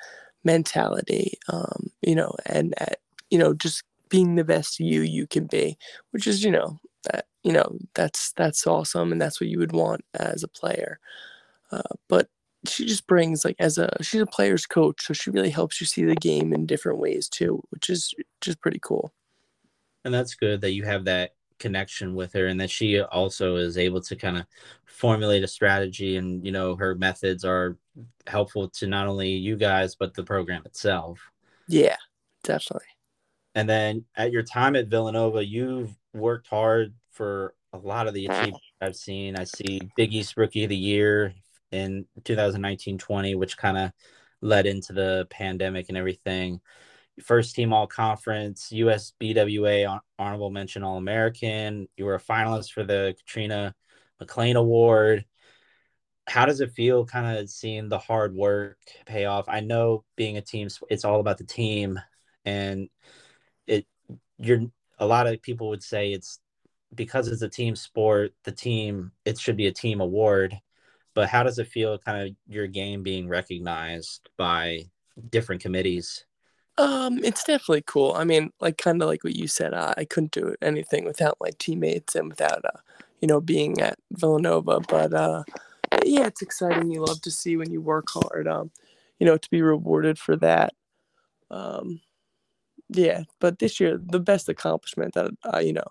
mentality, 0.44 1.38
um, 1.48 1.90
you 2.02 2.14
know, 2.14 2.34
and 2.44 2.74
at, 2.76 2.98
you 3.30 3.38
know, 3.38 3.54
just 3.54 3.82
being 4.10 4.34
the 4.34 4.44
best 4.44 4.78
you 4.78 5.00
you 5.00 5.26
can 5.26 5.46
be, 5.46 5.78
which 6.10 6.26
is, 6.26 6.44
you 6.44 6.50
know, 6.50 6.78
you 7.42 7.52
know, 7.52 7.78
that's 7.94 8.32
that's 8.32 8.66
awesome 8.66 9.12
and 9.12 9.20
that's 9.20 9.40
what 9.40 9.48
you 9.48 9.58
would 9.58 9.72
want 9.72 10.04
as 10.14 10.42
a 10.42 10.48
player. 10.48 10.98
Uh, 11.72 11.82
but 12.08 12.28
she 12.66 12.84
just 12.84 13.06
brings 13.06 13.44
like 13.44 13.56
as 13.58 13.78
a 13.78 13.90
she's 14.02 14.20
a 14.20 14.26
player's 14.26 14.66
coach, 14.66 15.06
so 15.06 15.14
she 15.14 15.30
really 15.30 15.50
helps 15.50 15.80
you 15.80 15.86
see 15.86 16.04
the 16.04 16.14
game 16.16 16.52
in 16.52 16.66
different 16.66 16.98
ways 16.98 17.28
too, 17.28 17.62
which 17.70 17.88
is 17.88 18.14
just 18.40 18.60
pretty 18.60 18.80
cool. 18.82 19.12
And 20.04 20.12
that's 20.12 20.34
good 20.34 20.60
that 20.62 20.72
you 20.72 20.84
have 20.84 21.04
that 21.04 21.32
connection 21.60 22.14
with 22.14 22.32
her 22.32 22.46
and 22.46 22.60
that 22.60 22.70
she 22.70 23.00
also 23.00 23.56
is 23.56 23.78
able 23.78 24.00
to 24.00 24.16
kind 24.16 24.38
of 24.38 24.46
formulate 24.86 25.44
a 25.44 25.48
strategy 25.48 26.16
and 26.16 26.44
you 26.44 26.50
know 26.50 26.74
her 26.74 26.94
methods 26.96 27.44
are 27.44 27.76
helpful 28.26 28.68
to 28.68 28.86
not 28.86 29.06
only 29.06 29.28
you 29.28 29.56
guys 29.56 29.94
but 29.94 30.14
the 30.14 30.22
program 30.22 30.62
itself 30.64 31.20
yeah 31.68 31.96
definitely 32.42 32.88
and 33.54 33.68
then 33.68 34.02
at 34.16 34.32
your 34.32 34.42
time 34.42 34.74
at 34.74 34.88
villanova 34.88 35.44
you've 35.44 35.94
worked 36.14 36.48
hard 36.48 36.94
for 37.20 37.54
a 37.74 37.78
lot 37.78 38.06
of 38.06 38.14
the 38.14 38.26
achievements 38.26 38.72
i've 38.80 38.96
seen 38.96 39.36
i 39.36 39.44
see 39.44 39.78
big 39.94 40.14
east 40.14 40.36
rookie 40.38 40.64
of 40.64 40.70
the 40.70 40.76
year 40.76 41.34
in 41.70 42.06
2019-20 42.22 43.36
which 43.36 43.58
kind 43.58 43.76
of 43.76 43.92
led 44.40 44.66
into 44.66 44.92
the 44.92 45.26
pandemic 45.30 45.88
and 45.88 45.98
everything 45.98 46.60
first 47.22 47.54
team 47.54 47.72
all 47.72 47.86
conference, 47.86 48.70
USBWA 48.72 50.00
honorable 50.18 50.50
mention 50.50 50.82
All 50.82 50.96
American. 50.96 51.88
You 51.96 52.04
were 52.04 52.14
a 52.14 52.20
finalist 52.20 52.72
for 52.72 52.84
the 52.84 53.14
Katrina 53.18 53.74
McClain 54.22 54.56
Award. 54.56 55.24
How 56.26 56.46
does 56.46 56.60
it 56.60 56.72
feel 56.72 57.04
kind 57.04 57.38
of 57.38 57.50
seeing 57.50 57.88
the 57.88 57.98
hard 57.98 58.34
work 58.34 58.78
pay 59.06 59.24
off? 59.24 59.48
I 59.48 59.60
know 59.60 60.04
being 60.16 60.36
a 60.36 60.42
team, 60.42 60.68
it's 60.88 61.04
all 61.04 61.20
about 61.20 61.38
the 61.38 61.44
team, 61.44 61.98
and 62.44 62.88
it 63.66 63.86
you're 64.38 64.62
a 64.98 65.06
lot 65.06 65.26
of 65.26 65.42
people 65.42 65.70
would 65.70 65.82
say 65.82 66.12
it's 66.12 66.38
because 66.94 67.28
it's 67.28 67.42
a 67.42 67.48
team 67.48 67.76
sport, 67.76 68.32
the 68.44 68.52
team 68.52 69.12
it 69.24 69.38
should 69.38 69.56
be 69.56 69.66
a 69.66 69.72
team 69.72 70.00
award. 70.00 70.58
But 71.14 71.28
how 71.28 71.42
does 71.42 71.58
it 71.58 71.66
feel 71.66 71.98
kind 71.98 72.28
of 72.28 72.36
your 72.48 72.66
game 72.66 73.02
being 73.02 73.28
recognized 73.28 74.28
by 74.36 74.90
different 75.28 75.60
committees? 75.60 76.24
Um, 76.78 77.18
it's 77.24 77.44
definitely 77.44 77.82
cool. 77.86 78.14
I 78.14 78.24
mean, 78.24 78.52
like 78.60 78.78
kind 78.78 79.02
of 79.02 79.08
like 79.08 79.24
what 79.24 79.36
you 79.36 79.48
said, 79.48 79.74
uh, 79.74 79.92
I 79.96 80.04
couldn't 80.04 80.32
do 80.32 80.54
anything 80.62 81.04
without 81.04 81.36
my 81.40 81.50
teammates 81.58 82.14
and 82.14 82.28
without, 82.28 82.64
uh, 82.64 82.78
you 83.20 83.28
know, 83.28 83.40
being 83.40 83.80
at 83.80 83.98
Villanova. 84.12 84.80
But 84.88 85.12
uh, 85.12 85.42
yeah, 86.04 86.26
it's 86.26 86.42
exciting. 86.42 86.90
You 86.90 87.04
love 87.04 87.20
to 87.22 87.30
see 87.30 87.56
when 87.56 87.70
you 87.70 87.80
work 87.80 88.06
hard. 88.10 88.48
Um, 88.48 88.70
you 89.18 89.26
know, 89.26 89.36
to 89.36 89.50
be 89.50 89.62
rewarded 89.62 90.18
for 90.18 90.36
that. 90.36 90.72
Um, 91.50 92.00
yeah, 92.88 93.24
but 93.40 93.58
this 93.58 93.78
year 93.78 93.98
the 94.02 94.20
best 94.20 94.48
accomplishment 94.48 95.14
that 95.14 95.30
I, 95.44 95.60
you 95.60 95.72
know, 95.72 95.86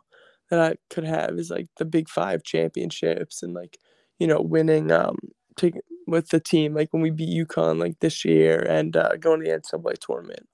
that 0.50 0.60
I 0.60 0.76
could 0.90 1.06
have 1.06 1.32
is 1.38 1.50
like 1.50 1.68
the 1.78 1.86
Big 1.86 2.10
Five 2.10 2.44
championships 2.44 3.44
and 3.44 3.54
like, 3.54 3.78
you 4.20 4.28
know, 4.28 4.42
winning 4.42 4.92
um, 4.92 5.18
taking 5.56 5.82
with 6.08 6.30
the 6.30 6.40
team 6.40 6.74
like 6.74 6.92
when 6.92 7.04
we 7.04 7.12
beat 7.12 7.48
UConn 7.48 7.80
like 7.80 8.00
this 8.00 8.26
year 8.26 8.60
and 8.60 8.98
uh, 8.98 9.16
going 9.18 9.44
to 9.44 9.46
the 9.46 9.58
NCAA 9.58 9.98
tournament 10.00 10.48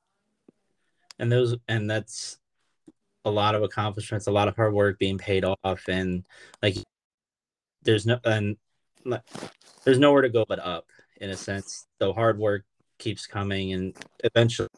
and 1.20 1.32
those 1.32 1.56
and 1.68 1.90
that's 1.90 2.38
a 3.24 3.32
lot 3.32 3.56
of 3.56 3.64
accomplishments, 3.64 4.28
a 4.28 4.32
lot 4.32 4.48
of 4.48 4.56
hard 4.56 4.74
work 4.74 5.00
being 5.00 5.18
paid 5.18 5.44
off, 5.44 5.82
and 5.88 6.26
like 6.62 6.76
there's 7.84 8.06
no 8.06 8.20
and 8.24 8.58
like, 9.04 9.22
there's 9.84 10.00
nowhere 10.00 10.22
to 10.22 10.30
go 10.30 10.46
but 10.48 10.60
up 10.60 10.86
in 11.20 11.30
a 11.30 11.36
sense. 11.36 11.88
The 12.00 12.14
hard 12.14 12.38
work 12.38 12.66
keeps 13.00 13.26
coming, 13.26 13.74
and 13.74 13.96
eventually, 14.24 14.70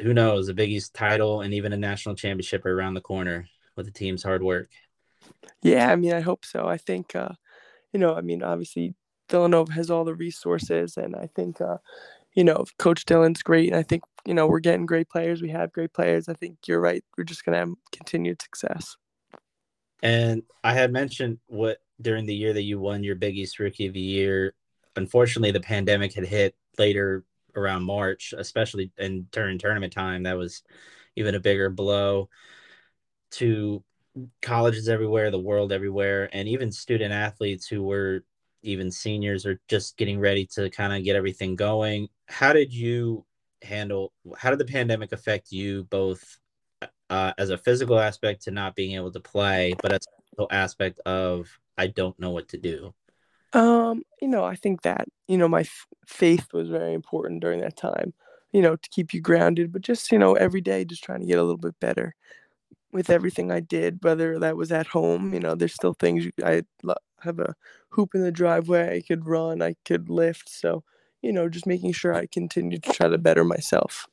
who 0.00 0.14
knows, 0.14 0.48
a 0.48 0.54
Big 0.54 0.70
East 0.70 0.94
title 0.94 1.40
and 1.40 1.54
even 1.54 1.72
a 1.72 1.76
national 1.76 2.14
championship 2.14 2.64
are 2.64 2.72
around 2.72 2.94
the 2.94 3.00
corner 3.00 3.46
with 3.76 3.86
the 3.86 3.92
team's 3.92 4.22
hard 4.22 4.42
work. 4.42 4.68
Yeah, 5.62 5.90
I 5.90 5.96
mean, 5.96 6.12
I 6.12 6.20
hope 6.20 6.44
so. 6.44 6.66
I 6.66 6.76
think, 6.76 7.14
uh, 7.14 7.32
you 7.92 8.00
know, 8.00 8.14
I 8.14 8.20
mean, 8.20 8.42
obviously 8.42 8.94
Villanova 9.30 9.72
has 9.72 9.90
all 9.90 10.04
the 10.04 10.14
resources, 10.14 10.96
and 10.96 11.14
I 11.14 11.28
think, 11.34 11.60
uh, 11.60 11.78
you 12.34 12.44
know, 12.44 12.64
Coach 12.78 13.04
Dillon's 13.04 13.42
great. 13.42 13.68
And 13.68 13.76
I 13.76 13.82
think, 13.82 14.02
you 14.24 14.34
know, 14.34 14.46
we're 14.46 14.60
getting 14.60 14.86
great 14.86 15.08
players. 15.08 15.42
We 15.42 15.50
have 15.50 15.72
great 15.72 15.92
players. 15.92 16.28
I 16.28 16.34
think 16.34 16.58
you're 16.66 16.80
right. 16.80 17.04
We're 17.16 17.24
just 17.24 17.44
going 17.44 17.52
to 17.52 17.58
have 17.58 17.74
continued 17.92 18.40
success. 18.40 18.96
And 20.02 20.42
I 20.64 20.72
had 20.72 20.92
mentioned 20.92 21.38
what 21.46 21.78
during 22.00 22.26
the 22.26 22.34
year 22.34 22.52
that 22.52 22.62
you 22.62 22.80
won 22.80 23.04
your 23.04 23.14
Big 23.14 23.36
East 23.36 23.58
Rookie 23.58 23.86
of 23.86 23.92
the 23.92 24.00
Year, 24.00 24.54
unfortunately, 24.96 25.52
the 25.52 25.60
pandemic 25.60 26.14
had 26.14 26.26
hit 26.26 26.56
later 26.78 27.24
around 27.54 27.84
March, 27.84 28.34
especially 28.36 28.90
in 28.98 29.26
during 29.30 29.58
tournament 29.58 29.92
time. 29.92 30.24
That 30.24 30.38
was 30.38 30.62
even 31.16 31.34
a 31.34 31.40
bigger 31.40 31.68
blow 31.70 32.28
to 33.32 33.82
colleges 34.42 34.88
everywhere, 34.88 35.30
the 35.30 35.38
world 35.38 35.72
everywhere, 35.72 36.28
and 36.32 36.48
even 36.48 36.70
student 36.70 37.12
athletes 37.12 37.66
who 37.66 37.82
were 37.82 38.24
even 38.62 38.90
seniors 38.90 39.44
or 39.44 39.60
just 39.68 39.96
getting 39.96 40.20
ready 40.20 40.46
to 40.46 40.70
kind 40.70 40.92
of 40.92 41.04
get 41.04 41.16
everything 41.16 41.56
going. 41.56 42.08
How 42.26 42.52
did 42.52 42.72
you 42.72 43.24
handle? 43.62 44.12
How 44.36 44.50
did 44.50 44.58
the 44.58 44.64
pandemic 44.64 45.12
affect 45.12 45.50
you 45.50 45.84
both 45.84 46.38
uh, 47.10 47.32
as 47.38 47.50
a 47.50 47.58
physical 47.58 47.98
aspect 47.98 48.42
to 48.44 48.50
not 48.50 48.74
being 48.74 48.96
able 48.96 49.12
to 49.12 49.20
play, 49.20 49.74
but 49.82 49.92
as 49.92 50.00
a 50.38 50.46
aspect 50.50 51.00
of 51.00 51.48
I 51.76 51.88
don't 51.88 52.18
know 52.18 52.30
what 52.30 52.48
to 52.48 52.58
do? 52.58 52.94
Um, 53.52 54.02
you 54.20 54.28
know, 54.28 54.44
I 54.44 54.56
think 54.56 54.82
that 54.82 55.08
you 55.26 55.38
know 55.38 55.48
my 55.48 55.60
f- 55.60 55.86
faith 56.06 56.52
was 56.52 56.68
very 56.68 56.94
important 56.94 57.40
during 57.40 57.60
that 57.60 57.76
time. 57.76 58.14
You 58.52 58.60
know, 58.60 58.76
to 58.76 58.90
keep 58.90 59.14
you 59.14 59.20
grounded, 59.20 59.72
but 59.72 59.82
just 59.82 60.12
you 60.12 60.18
know 60.18 60.34
every 60.34 60.60
day, 60.60 60.84
just 60.84 61.04
trying 61.04 61.20
to 61.20 61.26
get 61.26 61.38
a 61.38 61.42
little 61.42 61.56
bit 61.56 61.78
better 61.80 62.14
with 62.92 63.10
everything 63.10 63.50
I 63.50 63.60
did, 63.60 63.98
whether 64.02 64.38
that 64.38 64.56
was 64.56 64.70
at 64.70 64.88
home. 64.88 65.32
You 65.32 65.40
know, 65.40 65.54
there's 65.54 65.74
still 65.74 65.94
things 65.94 66.26
I 66.44 66.62
have 67.20 67.38
a 67.38 67.54
hoop 67.90 68.14
in 68.14 68.22
the 68.22 68.32
driveway. 68.32 68.96
I 68.96 69.00
could 69.00 69.26
run, 69.26 69.62
I 69.62 69.76
could 69.84 70.08
lift. 70.08 70.48
So, 70.48 70.84
you 71.22 71.32
know, 71.32 71.48
just 71.48 71.66
making 71.66 71.92
sure 71.92 72.14
I 72.14 72.26
continue 72.26 72.78
to 72.78 72.92
try 72.92 73.08
to 73.08 73.18
better 73.18 73.44
myself. 73.44 74.06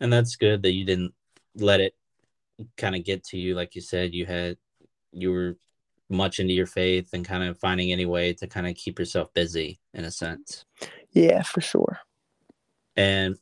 And 0.00 0.12
that's 0.12 0.36
good 0.36 0.62
that 0.62 0.72
you 0.72 0.84
didn't 0.84 1.14
let 1.54 1.80
it 1.80 1.94
kind 2.76 2.96
of 2.96 3.04
get 3.04 3.24
to 3.24 3.38
you. 3.38 3.54
Like 3.54 3.74
you 3.74 3.80
said, 3.80 4.14
you 4.14 4.26
had, 4.26 4.56
you 5.12 5.32
were 5.32 5.56
much 6.08 6.38
into 6.38 6.52
your 6.52 6.66
faith 6.66 7.10
and 7.12 7.24
kind 7.24 7.42
of 7.42 7.58
finding 7.58 7.92
any 7.92 8.06
way 8.06 8.32
to 8.34 8.46
kind 8.46 8.66
of 8.66 8.76
keep 8.76 8.98
yourself 8.98 9.32
busy 9.34 9.80
in 9.94 10.04
a 10.04 10.10
sense. 10.10 10.64
Yeah, 11.12 11.42
for 11.42 11.60
sure. 11.60 11.98
And 12.96 13.36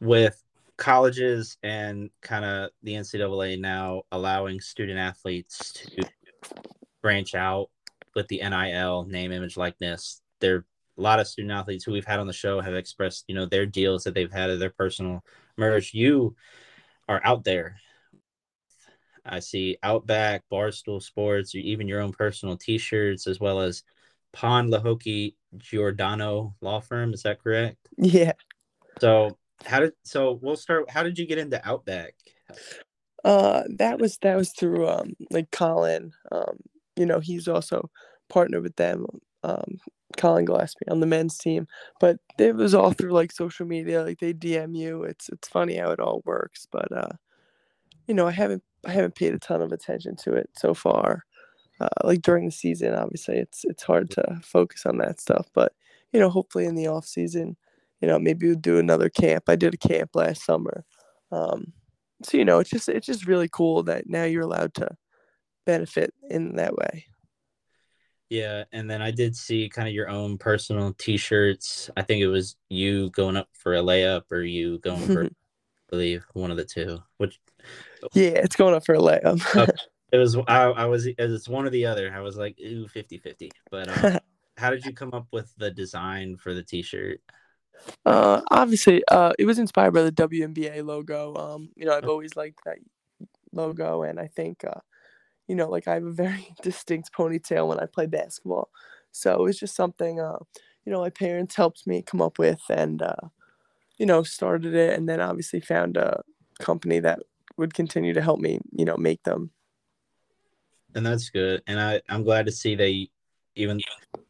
with 0.00 0.42
colleges 0.80 1.58
and 1.62 2.10
kind 2.22 2.44
of 2.44 2.70
the 2.82 2.94
NCAA 2.94 3.60
now 3.60 4.02
allowing 4.10 4.60
student 4.60 4.98
athletes 4.98 5.72
to 5.74 6.08
branch 7.02 7.34
out 7.34 7.68
with 8.16 8.26
the 8.28 8.38
NIL 8.38 9.04
name, 9.04 9.30
image, 9.30 9.56
likeness. 9.56 10.22
There 10.40 10.64
a 10.98 11.00
lot 11.00 11.20
of 11.20 11.28
student 11.28 11.52
athletes 11.52 11.84
who 11.84 11.92
we've 11.92 12.04
had 12.04 12.18
on 12.18 12.26
the 12.26 12.32
show 12.32 12.60
have 12.60 12.74
expressed, 12.74 13.24
you 13.28 13.34
know, 13.34 13.46
their 13.46 13.66
deals 13.66 14.04
that 14.04 14.14
they've 14.14 14.32
had 14.32 14.50
of 14.50 14.58
their 14.58 14.70
personal 14.70 15.24
merch. 15.56 15.94
You 15.94 16.34
are 17.08 17.20
out 17.24 17.44
there. 17.44 17.76
I 19.24 19.40
see 19.40 19.76
Outback, 19.82 20.44
Barstool 20.50 21.02
Sports, 21.02 21.54
or 21.54 21.58
even 21.58 21.88
your 21.88 22.00
own 22.00 22.12
personal 22.12 22.56
T-shirts, 22.56 23.26
as 23.26 23.38
well 23.38 23.60
as 23.60 23.82
Pond 24.32 24.72
Lehocky 24.72 25.34
Giordano 25.56 26.54
Law 26.60 26.80
Firm. 26.80 27.14
Is 27.14 27.22
that 27.22 27.42
correct? 27.42 27.78
Yeah. 27.96 28.32
So 29.00 29.38
how 29.64 29.80
did 29.80 29.92
so 30.04 30.38
we'll 30.42 30.56
start? 30.56 30.90
How 30.90 31.02
did 31.02 31.18
you 31.18 31.26
get 31.26 31.38
into 31.38 31.66
Outback? 31.66 32.14
Uh, 33.24 33.62
that 33.76 33.98
was 33.98 34.18
that 34.18 34.36
was 34.36 34.52
through 34.52 34.88
um 34.88 35.14
like 35.30 35.50
Collin. 35.50 36.12
Um, 36.32 36.58
you 36.96 37.06
know, 37.06 37.20
he's 37.20 37.48
also 37.48 37.90
partnered 38.28 38.62
with 38.62 38.76
them, 38.76 39.06
um, 39.42 39.78
Collin 40.16 40.44
Gillespie 40.44 40.88
on 40.88 41.00
the 41.00 41.06
men's 41.06 41.38
team. 41.38 41.66
But 41.98 42.18
it 42.38 42.54
was 42.54 42.74
all 42.74 42.92
through 42.92 43.12
like 43.12 43.32
social 43.32 43.66
media, 43.66 44.02
like 44.02 44.18
they 44.20 44.32
DM 44.32 44.76
you. 44.76 45.04
It's 45.04 45.28
it's 45.28 45.48
funny 45.48 45.76
how 45.76 45.90
it 45.90 46.00
all 46.00 46.22
works, 46.24 46.66
but 46.70 46.90
uh, 46.92 47.12
you 48.06 48.14
know, 48.14 48.26
I 48.26 48.32
haven't 48.32 48.62
I 48.86 48.92
haven't 48.92 49.16
paid 49.16 49.34
a 49.34 49.38
ton 49.38 49.62
of 49.62 49.72
attention 49.72 50.16
to 50.24 50.34
it 50.34 50.50
so 50.56 50.74
far. 50.74 51.24
Uh, 51.80 51.88
like 52.04 52.22
during 52.22 52.46
the 52.46 52.52
season, 52.52 52.94
obviously, 52.94 53.36
it's 53.38 53.64
it's 53.64 53.82
hard 53.82 54.10
to 54.10 54.40
focus 54.42 54.84
on 54.86 54.98
that 54.98 55.20
stuff. 55.20 55.48
But 55.54 55.72
you 56.12 56.20
know, 56.20 56.30
hopefully 56.30 56.66
in 56.66 56.74
the 56.74 56.88
off 56.88 57.06
season, 57.06 57.56
you 58.00 58.08
know, 58.08 58.18
maybe 58.18 58.46
we'll 58.46 58.56
do 58.56 58.78
another 58.78 59.08
camp. 59.08 59.44
I 59.48 59.56
did 59.56 59.74
a 59.74 59.88
camp 59.88 60.10
last 60.14 60.44
summer. 60.44 60.84
Um, 61.32 61.72
so 62.22 62.36
you 62.36 62.44
know, 62.44 62.58
it's 62.58 62.70
just 62.70 62.88
it's 62.88 63.06
just 63.06 63.26
really 63.26 63.48
cool 63.48 63.82
that 63.84 64.08
now 64.08 64.24
you're 64.24 64.42
allowed 64.42 64.74
to 64.74 64.88
benefit 65.66 66.12
in 66.28 66.56
that 66.56 66.74
way. 66.74 67.06
Yeah, 68.28 68.64
and 68.72 68.88
then 68.88 69.02
I 69.02 69.10
did 69.10 69.34
see 69.34 69.68
kind 69.68 69.88
of 69.88 69.94
your 69.94 70.08
own 70.08 70.38
personal 70.38 70.94
T-shirts. 70.94 71.90
I 71.96 72.02
think 72.02 72.22
it 72.22 72.28
was 72.28 72.56
you 72.68 73.10
going 73.10 73.36
up 73.36 73.48
for 73.52 73.74
a 73.74 73.80
layup, 73.80 74.30
or 74.30 74.42
you 74.42 74.78
going 74.78 75.04
for, 75.06 75.24
I 75.24 75.30
believe, 75.88 76.24
one 76.34 76.52
of 76.52 76.56
the 76.56 76.64
two. 76.64 76.98
Which 77.18 77.40
yeah, 78.14 78.38
it's 78.38 78.54
going 78.54 78.74
up 78.74 78.86
for 78.86 78.94
a 78.94 78.98
layup. 78.98 79.56
okay. 79.56 79.72
It 80.12 80.16
was 80.16 80.36
I, 80.48 80.64
I 80.64 80.86
was 80.86 81.06
it's 81.06 81.48
one 81.48 81.66
or 81.66 81.70
the 81.70 81.86
other. 81.86 82.12
I 82.12 82.18
was 82.18 82.36
like 82.36 82.58
ooh 82.58 82.88
50-50. 82.88 83.48
But 83.70 83.88
um, 83.88 84.18
how 84.56 84.70
did 84.70 84.84
you 84.84 84.92
come 84.92 85.14
up 85.14 85.28
with 85.30 85.54
the 85.56 85.70
design 85.70 86.36
for 86.36 86.52
the 86.52 86.64
T-shirt? 86.64 87.20
Uh, 88.04 88.40
obviously, 88.50 89.02
uh, 89.08 89.32
it 89.38 89.46
was 89.46 89.58
inspired 89.58 89.92
by 89.92 90.02
the 90.02 90.12
WNBA 90.12 90.84
logo. 90.84 91.34
Um, 91.34 91.70
you 91.76 91.86
know, 91.86 91.96
I've 91.96 92.08
always 92.08 92.36
liked 92.36 92.60
that 92.64 92.78
logo, 93.52 94.02
and 94.02 94.18
I 94.18 94.26
think, 94.26 94.64
uh, 94.64 94.80
you 95.48 95.54
know, 95.54 95.68
like 95.68 95.88
I 95.88 95.94
have 95.94 96.04
a 96.04 96.12
very 96.12 96.54
distinct 96.62 97.12
ponytail 97.12 97.68
when 97.68 97.80
I 97.80 97.86
play 97.86 98.06
basketball, 98.06 98.70
so 99.12 99.34
it 99.34 99.42
was 99.42 99.58
just 99.58 99.74
something, 99.74 100.20
uh, 100.20 100.38
you 100.84 100.92
know, 100.92 101.00
my 101.00 101.10
parents 101.10 101.56
helped 101.56 101.86
me 101.86 102.02
come 102.02 102.22
up 102.22 102.38
with, 102.38 102.62
and 102.70 103.02
uh, 103.02 103.28
you 103.98 104.06
know, 104.06 104.22
started 104.22 104.74
it, 104.74 104.98
and 104.98 105.08
then 105.08 105.20
obviously 105.20 105.60
found 105.60 105.96
a 105.96 106.22
company 106.58 107.00
that 107.00 107.20
would 107.56 107.74
continue 107.74 108.14
to 108.14 108.22
help 108.22 108.40
me, 108.40 108.60
you 108.72 108.84
know, 108.84 108.96
make 108.96 109.22
them. 109.24 109.50
And 110.94 111.04
that's 111.04 111.30
good, 111.30 111.62
and 111.66 111.80
I 111.80 112.00
I'm 112.08 112.24
glad 112.24 112.46
to 112.46 112.52
see 112.52 112.74
that. 112.76 112.90
You, 112.90 113.06
even 113.56 113.80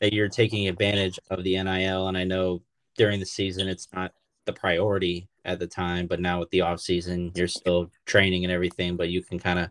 that 0.00 0.12
you're 0.14 0.28
taking 0.28 0.66
advantage 0.66 1.18
of 1.30 1.44
the 1.44 1.62
NIL, 1.62 2.08
and 2.08 2.16
I 2.16 2.24
know 2.24 2.62
during 3.00 3.18
the 3.18 3.24
season 3.24 3.66
it's 3.66 3.88
not 3.94 4.12
the 4.44 4.52
priority 4.52 5.26
at 5.46 5.58
the 5.58 5.66
time, 5.66 6.06
but 6.06 6.20
now 6.20 6.38
with 6.38 6.50
the 6.50 6.60
off 6.60 6.80
season, 6.80 7.32
you're 7.34 7.48
still 7.48 7.90
training 8.04 8.44
and 8.44 8.52
everything, 8.52 8.94
but 8.94 9.08
you 9.08 9.22
can 9.22 9.38
kind 9.38 9.58
of 9.58 9.70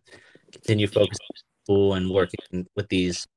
continue 0.51 0.87
focusing 0.87 1.27
on 1.29 1.63
school 1.63 1.93
and 1.93 2.09
working 2.09 2.65
with 2.75 2.89
these 2.89 3.27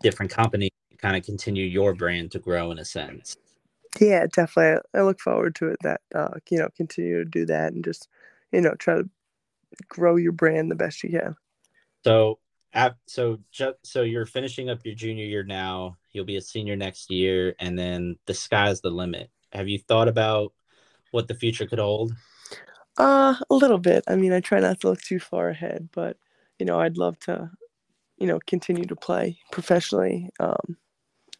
different 0.00 0.30
companies, 0.30 0.70
kind 0.98 1.16
of 1.16 1.24
continue 1.24 1.64
your 1.64 1.92
brand 1.92 2.30
to 2.30 2.38
grow 2.38 2.70
in 2.70 2.78
a 2.78 2.84
sense. 2.84 3.36
Yeah, 4.00 4.26
definitely. 4.32 4.80
I 4.94 5.02
look 5.02 5.18
forward 5.18 5.56
to 5.56 5.70
it. 5.70 5.78
That 5.82 6.00
uh, 6.14 6.34
you 6.48 6.58
know, 6.58 6.68
continue 6.76 7.18
to 7.18 7.28
do 7.28 7.44
that 7.46 7.72
and 7.72 7.84
just 7.84 8.06
you 8.52 8.60
know 8.60 8.74
try 8.78 8.94
to 8.94 9.10
grow 9.88 10.14
your 10.14 10.32
brand 10.32 10.70
the 10.70 10.76
best 10.76 11.02
you 11.02 11.10
can. 11.10 11.34
So, 12.04 12.38
so 13.06 13.38
just 13.50 13.76
so 13.82 14.02
you're 14.02 14.26
finishing 14.26 14.70
up 14.70 14.84
your 14.84 14.94
junior 14.94 15.24
year 15.24 15.44
now. 15.44 15.96
You'll 16.12 16.24
be 16.24 16.36
a 16.36 16.42
senior 16.42 16.76
next 16.76 17.10
year, 17.10 17.54
and 17.58 17.78
then 17.78 18.16
the 18.26 18.34
sky's 18.34 18.80
the 18.80 18.90
limit. 18.90 19.30
Have 19.52 19.68
you 19.68 19.78
thought 19.78 20.08
about 20.08 20.52
what 21.10 21.28
the 21.28 21.34
future 21.34 21.66
could 21.66 21.78
hold? 21.78 22.14
Uh, 22.98 23.34
a 23.50 23.54
little 23.54 23.78
bit. 23.78 24.04
I 24.08 24.16
mean, 24.16 24.32
I 24.32 24.40
try 24.40 24.60
not 24.60 24.80
to 24.80 24.88
look 24.88 25.00
too 25.00 25.18
far 25.18 25.48
ahead, 25.48 25.88
but 25.92 26.16
you 26.58 26.66
know, 26.66 26.80
I'd 26.80 26.98
love 26.98 27.18
to, 27.20 27.50
you 28.18 28.26
know, 28.26 28.38
continue 28.46 28.84
to 28.84 28.96
play 28.96 29.38
professionally. 29.50 30.28
Um, 30.40 30.76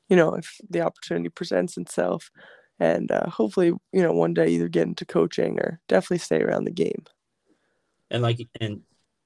you 0.08 0.16
know, 0.16 0.34
if 0.34 0.60
the 0.68 0.80
opportunity 0.80 1.28
presents 1.28 1.76
itself, 1.76 2.30
and 2.78 3.10
uh, 3.10 3.28
hopefully, 3.28 3.72
you 3.92 4.02
know, 4.02 4.12
one 4.12 4.34
day 4.34 4.48
either 4.48 4.68
get 4.68 4.88
into 4.88 5.04
coaching 5.04 5.58
or 5.60 5.80
definitely 5.88 6.18
stay 6.18 6.40
around 6.40 6.64
the 6.64 6.70
game. 6.70 7.04
And 8.10 8.22
like, 8.22 8.46
and 8.60 8.80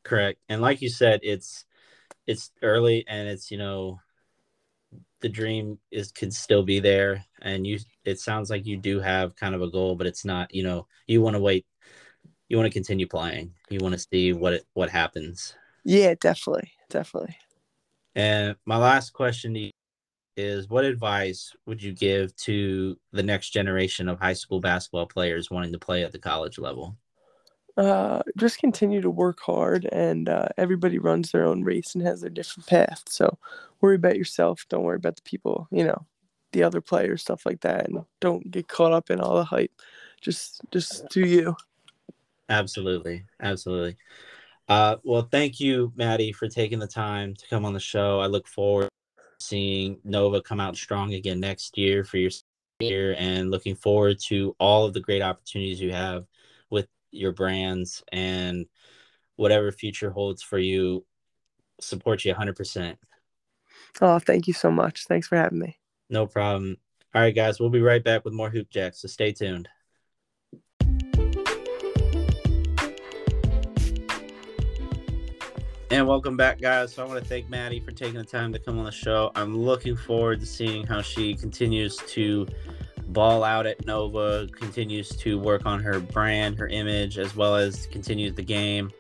correct, 0.05 0.41
and 0.49 0.61
like 0.61 0.83
you 0.83 0.89
said, 0.89 1.21
it's 1.23 1.65
it's 2.27 2.51
early 2.63 3.05
and 3.09 3.29
it's 3.29 3.51
you 3.51 3.59
know 3.59 4.01
the 5.21 5.29
dream 5.29 5.79
is 5.91 6.13
could 6.13 6.33
still 6.33 6.63
be 6.63 6.81
there. 6.81 7.25
And 7.43 7.67
you 7.67 7.79
it 8.05 8.21
sounds 8.21 8.51
like 8.51 8.67
you 8.67 8.77
do 8.77 9.01
have 9.01 9.37
kind 9.37 9.55
of 9.55 9.63
a 9.63 9.71
goal 9.71 9.95
but 9.97 10.07
it's 10.07 10.25
not 10.25 10.55
you 10.55 10.63
know 10.63 10.87
you 11.07 11.23
want 11.23 11.35
to 11.37 11.41
wait 11.41 11.67
you 12.49 12.57
want 12.57 12.67
to 12.67 12.73
continue 12.73 13.07
playing. 13.07 13.53
You 13.71 13.81
want 13.81 13.95
to 13.95 14.07
see 14.13 14.33
what 14.33 14.53
it 14.53 14.67
what 14.75 14.91
happens. 14.91 15.55
Yeah 15.85 16.15
definitely 16.21 16.73
definitely. 16.91 17.37
And 18.15 18.57
my 18.65 18.77
last 18.79 19.13
question 19.13 19.55
to 19.55 19.61
you 19.61 19.71
is 20.37 20.69
what 20.69 20.85
advice 20.85 21.53
would 21.67 21.83
you 21.83 21.93
give 21.93 22.35
to 22.37 22.97
the 23.13 23.23
next 23.23 23.51
generation 23.51 24.09
of 24.09 24.19
high 24.21 24.35
school 24.35 24.61
basketball 24.61 25.07
players 25.07 25.51
wanting 25.51 25.73
to 25.73 25.79
play 25.79 26.05
at 26.05 26.13
the 26.13 26.19
college 26.19 26.59
level 26.59 26.97
uh, 27.77 28.23
just 28.37 28.59
continue 28.59 29.01
to 29.01 29.11
work 29.11 29.41
hard, 29.41 29.87
and 29.93 30.29
uh, 30.29 30.49
everybody 30.57 30.99
runs 30.99 31.31
their 31.31 31.45
own 31.45 31.63
race 31.63 31.95
and 31.95 32.07
has 32.07 32.21
their 32.21 32.31
different 32.31 32.67
path. 32.67 33.03
So 33.09 33.39
worry 33.81 33.97
about 33.97 34.17
yourself. 34.17 34.65
Don't 34.69 34.85
worry 34.85 34.97
about 34.97 35.17
the 35.17 35.23
people, 35.23 35.69
you 35.71 35.85
know, 35.85 36.07
the 36.53 36.63
other 36.63 36.81
players, 36.81 37.23
stuff 37.23 37.45
like 37.45 37.61
that, 37.61 37.89
and 37.89 38.05
don't 38.21 38.51
get 38.51 38.69
caught 38.69 38.93
up 38.93 39.11
in 39.11 39.21
all 39.21 39.37
the 39.37 39.45
hype. 39.45 39.73
Just, 40.21 40.63
just 40.71 41.09
do 41.11 41.21
you. 41.21 41.57
Absolutely, 42.49 43.25
absolutely. 43.43 43.97
Uh, 44.69 44.97
well, 45.05 45.29
thank 45.31 45.61
you, 45.61 45.93
Maddy, 45.97 46.33
for 46.33 46.49
taking 46.49 46.79
the 46.79 46.87
time 46.87 47.35
to 47.35 47.47
come 47.49 47.65
on 47.65 47.73
the 47.73 47.81
show. 47.81 48.21
I 48.21 48.27
look 48.27 48.49
forward 48.49 48.89
to 49.17 49.23
seeing 49.39 49.99
Nova 50.03 50.41
come 50.41 50.61
out 50.61 50.77
strong 50.77 51.15
again 51.15 51.41
next 51.41 51.77
year 51.77 52.05
for 52.05 52.17
your 52.17 52.31
year, 52.81 53.15
and 53.19 53.51
looking 53.51 53.75
forward 53.75 54.19
to 54.29 54.55
all 54.59 54.85
of 54.85 54.93
the 54.93 55.01
great 55.01 55.23
opportunities 55.23 55.81
you 55.81 55.93
have 55.93 56.25
your 57.17 57.33
brands 57.33 58.03
and 58.13 58.67
whatever 59.37 59.73
future 59.73 60.11
holds 60.11 60.43
for 60.43 60.59
you 60.59 61.05
support 61.81 62.25
you 62.25 62.35
100% 62.35 62.97
oh 64.01 64.19
thank 64.19 64.47
you 64.47 64.55
so 64.55 64.71
much. 64.71 65.07
Thanks 65.07 65.29
for 65.29 65.37
having 65.37 65.59
me. 65.59 65.79
No 66.09 66.27
problem. 66.27 66.77
All 67.15 67.23
right 67.23 67.35
guys 67.35 67.61
we'll 67.61 67.71
be 67.71 67.83
right 67.83 68.03
back 68.03 68.25
with 68.25 68.35
more 68.35 68.51
hoop 68.51 68.71
jacks 68.71 69.03
so 69.03 69.09
stay 69.09 69.33
tuned. 69.33 69.69
And 75.89 76.07
welcome 76.07 76.37
back, 76.37 76.61
guys. 76.61 76.93
So 76.93 77.05
I 77.05 77.07
want 77.07 77.23
to 77.23 77.29
thank 77.29 77.49
Maddy 77.49 77.79
for 77.79 77.93
taking 77.93 78.17
the 78.19 78.25
time 78.25 78.53
to 78.53 78.59
come 78.59 78.77
on 78.79 78.85
the 78.85 78.91
show. 78.91 79.31
I'm 79.37 79.57
looking 79.57 79.97
forward 79.97 80.41
to 80.41 80.47
seeing 80.47 80.85
how 80.85 81.01
she 81.01 81.35
continues 81.35 81.97
to 82.09 82.47
ball 83.09 83.45
out 83.45 83.67
at 83.67 83.85
Nova, 83.87 84.49
continues 84.53 85.09
to 85.11 85.39
work 85.39 85.67
on 85.67 85.83
her 85.83 86.01
brand, 86.01 86.59
her 86.59 86.69
image, 86.69 87.19
as 87.19 87.35
well 87.37 87.57
as 87.57 87.87
continues 87.87 88.35
the 88.35 88.43
game. 88.43 88.91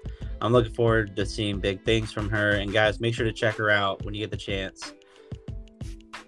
I'm 0.40 0.52
looking 0.52 0.72
forward 0.72 1.16
to 1.16 1.26
seeing 1.26 1.60
big 1.60 1.84
things 1.84 2.12
from 2.12 2.28
her. 2.30 2.52
And 2.52 2.72
guys, 2.72 3.00
make 3.00 3.14
sure 3.14 3.24
to 3.24 3.32
check 3.32 3.56
her 3.56 3.70
out 3.70 4.04
when 4.04 4.14
you 4.14 4.20
get 4.20 4.30
the 4.30 4.36
chance. 4.36 4.92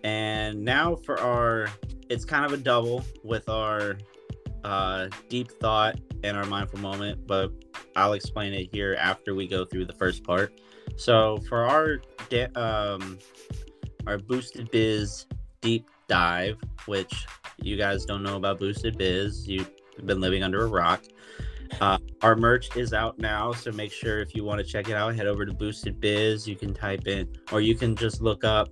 And 0.04 0.64
now 0.64 0.96
for 0.96 1.20
our, 1.20 1.68
it's 2.08 2.24
kind 2.24 2.44
of 2.44 2.52
a 2.52 2.56
double 2.56 3.04
with 3.22 3.48
our 3.48 3.98
uh, 4.64 5.08
deep 5.28 5.50
thought 5.60 5.98
and 6.24 6.36
our 6.36 6.44
mindful 6.46 6.80
moment, 6.80 7.26
but 7.26 7.52
I'll 7.96 8.14
explain 8.14 8.52
it 8.54 8.68
here 8.72 8.96
after 8.98 9.34
we 9.34 9.46
go 9.46 9.64
through 9.64 9.86
the 9.86 9.92
first 9.92 10.24
part. 10.24 10.60
So 10.96 11.38
for 11.48 11.64
our 11.64 12.00
um, 12.54 13.18
our 14.06 14.18
boosted 14.18 14.70
biz 14.70 15.26
deep 15.60 15.88
dive, 16.08 16.56
which 16.86 17.26
you 17.62 17.76
guys 17.76 18.04
don't 18.04 18.22
know 18.22 18.36
about 18.36 18.58
Boosted 18.58 18.98
Biz, 18.98 19.48
you've 19.48 19.70
been 20.04 20.20
living 20.20 20.42
under 20.42 20.64
a 20.64 20.68
rock. 20.68 21.02
Uh, 21.80 21.98
our 22.22 22.34
merch 22.34 22.74
is 22.76 22.92
out 22.92 23.18
now, 23.18 23.52
so 23.52 23.70
make 23.72 23.92
sure 23.92 24.20
if 24.20 24.34
you 24.34 24.42
want 24.42 24.58
to 24.58 24.64
check 24.64 24.88
it 24.88 24.94
out, 24.94 25.14
head 25.14 25.26
over 25.26 25.44
to 25.44 25.52
Boosted 25.52 26.00
Biz. 26.00 26.48
You 26.48 26.56
can 26.56 26.72
type 26.72 27.06
in, 27.06 27.28
or 27.52 27.60
you 27.60 27.74
can 27.74 27.94
just 27.94 28.20
look 28.22 28.42
up 28.42 28.70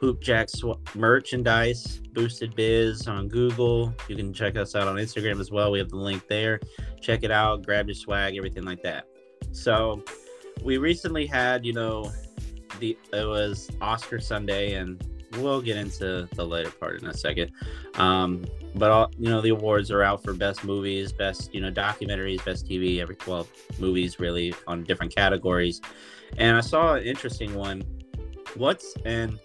Hoopjacks 0.00 0.62
merchandise, 0.94 2.00
Boosted 2.12 2.54
Biz 2.54 3.08
on 3.08 3.28
Google. 3.28 3.94
You 4.08 4.16
can 4.16 4.32
check 4.34 4.56
us 4.56 4.74
out 4.74 4.86
on 4.86 4.96
Instagram 4.96 5.40
as 5.40 5.50
well. 5.50 5.70
We 5.70 5.78
have 5.78 5.88
the 5.88 5.96
link 5.96 6.28
there. 6.28 6.60
Check 7.00 7.22
it 7.22 7.30
out, 7.30 7.64
grab 7.64 7.86
your 7.86 7.94
swag, 7.94 8.36
everything 8.36 8.64
like 8.64 8.82
that. 8.82 9.06
So, 9.52 10.04
we 10.62 10.78
recently 10.78 11.26
had, 11.26 11.64
you 11.64 11.72
know, 11.72 12.12
the 12.78 12.98
it 13.12 13.26
was 13.26 13.70
Oscar 13.80 14.18
Sunday, 14.18 14.74
and 14.74 15.02
we'll 15.38 15.62
get 15.62 15.76
into 15.76 16.28
the 16.34 16.44
later 16.44 16.70
part 16.70 17.02
in 17.02 17.08
a 17.08 17.14
second. 17.14 17.52
Um, 17.94 18.44
but 18.74 18.90
all 18.90 19.10
you 19.18 19.30
know, 19.30 19.40
the 19.40 19.50
awards 19.50 19.90
are 19.90 20.02
out 20.02 20.22
for 20.22 20.34
best 20.34 20.64
movies, 20.64 21.12
best 21.12 21.54
you 21.54 21.60
know 21.60 21.70
documentaries, 21.70 22.44
best 22.44 22.66
TV. 22.66 23.00
Every 23.00 23.16
twelve 23.16 23.48
movies 23.78 24.18
really 24.18 24.54
on 24.66 24.84
different 24.84 25.14
categories. 25.14 25.80
And 26.36 26.56
I 26.56 26.60
saw 26.60 26.94
an 26.94 27.04
interesting 27.04 27.54
one. 27.54 27.82
What's 28.56 28.94
and 29.04 29.38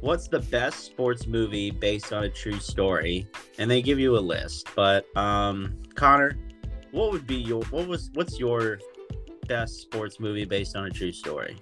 what's 0.00 0.28
the 0.28 0.40
best 0.40 0.84
sports 0.84 1.26
movie 1.26 1.70
based 1.70 2.12
on 2.12 2.24
a 2.24 2.28
true 2.28 2.58
story? 2.58 3.26
And 3.58 3.70
they 3.70 3.82
give 3.82 3.98
you 3.98 4.16
a 4.16 4.20
list. 4.20 4.68
But 4.74 5.06
um, 5.16 5.82
Connor, 5.94 6.36
what 6.92 7.12
would 7.12 7.26
be 7.26 7.36
your 7.36 7.62
what 7.64 7.86
was 7.86 8.10
what's 8.14 8.38
your 8.38 8.78
best 9.48 9.80
sports 9.80 10.18
movie 10.20 10.44
based 10.44 10.76
on 10.76 10.86
a 10.86 10.90
true 10.90 11.12
story? 11.12 11.56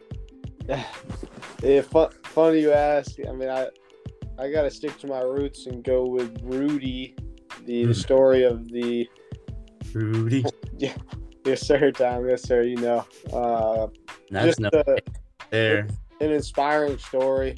yeah, 1.63 1.83
fun, 1.83 2.11
funny 2.25 2.61
you 2.61 2.73
ask. 2.73 3.17
I 3.29 3.33
mean, 3.33 3.51
I 3.51 3.69
I 4.39 4.51
gotta 4.51 4.71
stick 4.71 4.99
to 4.99 5.07
my 5.07 5.21
roots 5.21 5.67
and 5.67 5.85
go 5.85 6.07
with 6.07 6.41
Rudy, 6.43 7.15
the, 7.65 7.83
the 7.83 7.87
hmm. 7.87 7.93
story 7.93 8.45
of 8.45 8.69
the 8.69 9.09
Rudy. 9.93 10.45
Yeah, 10.77 10.93
yes 11.47 11.65
sir, 11.65 11.93
Tom. 11.93 12.29
Yes 12.29 12.43
sir. 12.43 12.63
You 12.63 12.75
know, 12.77 13.07
uh, 13.33 13.87
That's 14.29 14.57
just 14.57 14.75
a, 14.75 14.97
there. 15.51 15.87
An 16.21 16.33
inspiring 16.33 16.99
story. 16.99 17.57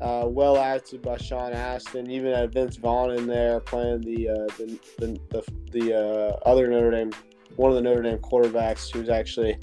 Uh, 0.00 0.26
well 0.26 0.58
acted 0.58 1.00
by 1.00 1.16
Sean 1.16 1.52
Astin. 1.52 2.10
Even 2.10 2.34
had 2.34 2.52
Vince 2.52 2.76
Vaughn 2.76 3.12
in 3.12 3.28
there 3.28 3.60
playing 3.60 4.00
the 4.00 4.28
uh, 4.28 4.46
the 4.58 4.78
the 4.98 5.20
the, 5.30 5.52
the 5.70 5.94
uh, 5.96 6.36
other 6.48 6.66
Notre 6.66 6.90
Dame, 6.90 7.12
one 7.54 7.70
of 7.70 7.76
the 7.76 7.82
Notre 7.82 8.02
Dame 8.02 8.18
quarterbacks 8.18 8.92
who's 8.92 9.08
actually 9.08 9.56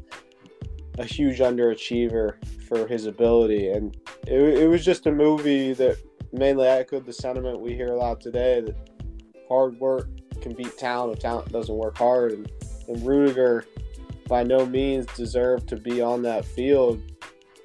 a 0.98 1.06
huge 1.06 1.40
underachiever 1.40 2.36
for 2.68 2.88
his 2.88 3.06
ability, 3.06 3.70
and 3.70 3.98
it, 4.28 4.40
it 4.40 4.68
was 4.68 4.84
just 4.84 5.06
a 5.08 5.12
movie 5.12 5.74
that 5.74 5.98
mainly 6.34 6.68
echoed 6.68 7.06
the 7.06 7.14
sentiment 7.14 7.60
we 7.60 7.74
hear 7.74 7.94
a 7.94 7.98
lot 7.98 8.22
today 8.22 8.62
that 8.62 8.76
hard 9.50 9.80
work 9.80 10.08
can 10.42 10.54
beat 10.54 10.78
talent 10.78 11.14
if 11.14 11.20
talent 11.20 11.52
doesn't 11.52 11.76
work 11.76 11.98
hard. 11.98 12.32
And, 12.32 12.52
and 12.88 12.98
Ruettiger, 12.98 13.66
by 14.28 14.44
no 14.44 14.66
means, 14.66 15.06
deserved 15.08 15.68
to 15.70 15.78
be 15.78 16.02
on 16.02 16.22
that 16.24 16.46
field, 16.46 17.02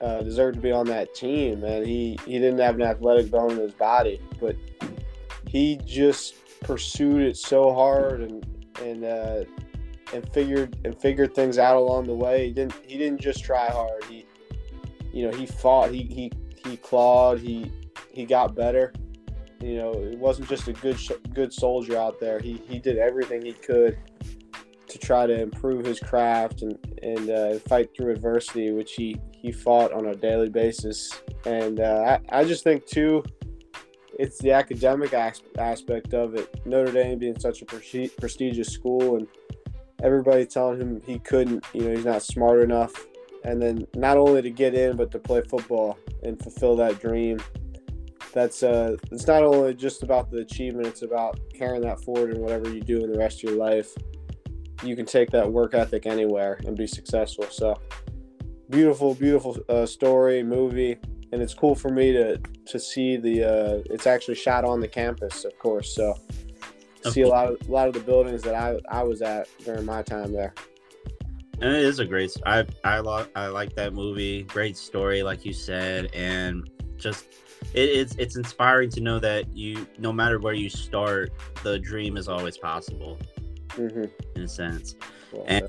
uh, 0.01 0.22
deserved 0.22 0.57
to 0.57 0.61
be 0.61 0.72
on 0.72 0.87
that 0.87 1.14
team. 1.14 1.62
And 1.64 1.87
he, 1.87 2.18
he 2.27 2.39
didn't 2.39 2.59
have 2.59 2.74
an 2.74 2.83
athletic 2.83 3.31
bone 3.31 3.53
in 3.53 3.59
his 3.59 3.72
body, 3.72 4.20
but 4.41 4.57
he 5.49 5.81
just 5.85 6.35
pursued 6.61 7.22
it 7.22 7.37
so 7.37 7.72
hard 7.72 8.20
and 8.20 8.47
and 8.83 9.05
uh, 9.05 9.45
and 10.12 10.28
figured 10.32 10.76
and 10.84 10.98
figured 11.00 11.34
things 11.34 11.59
out 11.59 11.76
along 11.76 12.07
the 12.07 12.14
way. 12.14 12.46
He 12.46 12.52
didn't 12.52 12.74
he 12.86 12.96
didn't 12.98 13.20
just 13.20 13.44
try 13.44 13.68
hard. 13.70 14.04
He 14.04 14.26
you 15.12 15.28
know 15.28 15.36
he 15.36 15.46
fought. 15.46 15.90
He 15.90 16.02
he 16.04 16.32
he 16.68 16.76
clawed. 16.76 17.40
He 17.40 17.70
he 18.12 18.24
got 18.24 18.54
better. 18.54 18.92
You 19.61 19.76
know, 19.76 19.92
it 19.92 20.18
wasn't 20.18 20.48
just 20.48 20.68
a 20.68 20.72
good 20.72 20.98
good 21.34 21.52
soldier 21.52 21.96
out 21.96 22.20
there. 22.20 22.38
He 22.38 22.61
he 22.68 22.78
did 22.78 22.98
everything 22.98 23.44
he 23.44 23.52
could 23.52 23.98
to 24.88 24.98
try 24.98 25.26
to 25.26 25.40
improve 25.40 25.84
his 25.84 25.98
craft 25.98 26.62
and 26.62 26.78
and 27.02 27.30
uh, 27.30 27.59
fight 27.61 27.90
through 27.96 28.12
adversity, 28.12 28.70
which 28.72 28.92
he 28.92 29.16
he 29.32 29.52
fought 29.52 29.92
on 29.92 30.07
a 30.07 30.14
daily 30.14 30.48
basis. 30.48 31.20
And 31.44 31.80
uh, 31.80 32.18
I 32.30 32.40
I 32.40 32.44
just 32.44 32.64
think 32.64 32.86
too, 32.86 33.24
it's 34.18 34.38
the 34.38 34.52
academic 34.52 35.12
aspect 35.12 36.14
of 36.14 36.34
it. 36.34 36.66
Notre 36.66 36.92
Dame 36.92 37.18
being 37.18 37.38
such 37.38 37.62
a 37.62 37.64
pre- 37.64 38.09
prestigious 38.09 38.68
school 38.68 39.16
and 39.16 39.26
everybody 40.03 40.47
telling 40.47 40.80
him 40.80 41.03
he 41.05 41.18
couldn't, 41.18 41.64
you 41.72 41.82
know, 41.82 41.94
he's 41.94 42.05
not 42.05 42.22
smart 42.22 42.61
enough. 42.61 43.07
And 43.44 43.62
then 43.62 43.86
not 43.94 44.16
only 44.16 44.42
to 44.42 44.51
get 44.51 44.74
in, 44.74 44.97
but 44.97 45.11
to 45.12 45.18
play 45.18 45.42
football 45.42 45.99
and 46.22 46.40
fulfill 46.40 46.76
that 46.76 47.01
dream 47.01 47.38
that's 48.36 48.62
uh, 48.62 48.99
it's 49.11 49.26
not 49.26 49.42
only 49.42 49.72
just 49.72 50.03
about 50.03 50.30
the 50.30 50.40
achievement; 50.40 50.88
it's 50.88 51.01
about 51.01 51.40
carrying 51.55 51.80
that 51.80 51.99
forward 52.03 52.36
in 52.36 52.42
whatever 52.42 52.70
you 52.70 52.82
do 52.82 53.03
in 53.03 53.11
the 53.11 53.18
rest 53.18 53.38
of 53.38 53.44
your 53.49 53.59
life. 53.59 53.94
You 54.82 54.94
can 54.94 55.07
take 55.07 55.30
that 55.30 55.51
work 55.51 55.72
ethic 55.72 56.05
anywhere 56.05 56.61
and 56.66 56.76
be 56.76 56.86
successful. 56.86 57.47
So, 57.51 57.80
beautiful, 58.68 59.14
beautiful 59.14 59.57
uh, 59.70 59.86
story, 59.86 60.42
movie, 60.42 60.99
and 61.32 61.40
it's 61.40 61.55
cool 61.55 61.74
for 61.74 61.88
me 61.88 62.12
to 62.12 62.36
to 62.36 62.78
see 62.78 63.16
the. 63.16 63.42
Uh, 63.42 63.82
it's 63.86 64.07
actually 64.07 64.34
shot 64.34 64.66
on 64.66 64.80
the 64.80 64.88
campus, 64.88 65.47
of 65.47 65.59
course. 65.59 65.94
So, 65.94 66.14
see 67.11 67.22
a 67.22 67.28
lot 67.28 67.48
of 67.48 67.68
a 67.68 67.72
lot 67.72 67.88
of 67.88 67.94
the 67.94 68.00
buildings 68.00 68.42
that 68.42 68.54
I 68.54 68.78
I 68.88 69.02
was 69.02 69.22
at 69.22 69.48
during 69.64 69.84
my 69.84 70.02
time 70.02 70.32
there. 70.32 70.54
And 71.61 71.74
it 71.74 71.82
is 71.82 71.98
a 71.98 72.04
great. 72.04 72.36
I 72.44 72.66
I, 72.84 72.98
lo- 72.98 73.26
I 73.34 73.46
like 73.46 73.74
that 73.76 73.94
movie. 73.94 74.42
Great 74.42 74.76
story, 74.76 75.22
like 75.22 75.44
you 75.44 75.52
said, 75.52 76.11
and 76.14 76.68
just 76.96 77.26
it, 77.74 77.88
it's 77.88 78.14
it's 78.16 78.36
inspiring 78.36 78.90
to 78.90 79.00
know 79.00 79.18
that 79.18 79.54
you 79.57 79.86
no 79.98 80.12
matter 80.12 80.38
where 80.38 80.54
you 80.54 80.68
start, 80.68 81.32
the 81.62 81.78
dream 81.78 82.16
is 82.16 82.28
always 82.28 82.59
possible. 82.59 83.18
Mm-hmm. 83.70 84.04
In 84.36 84.42
a 84.42 84.48
sense, 84.48 84.96
well, 85.32 85.44
and 85.46 85.68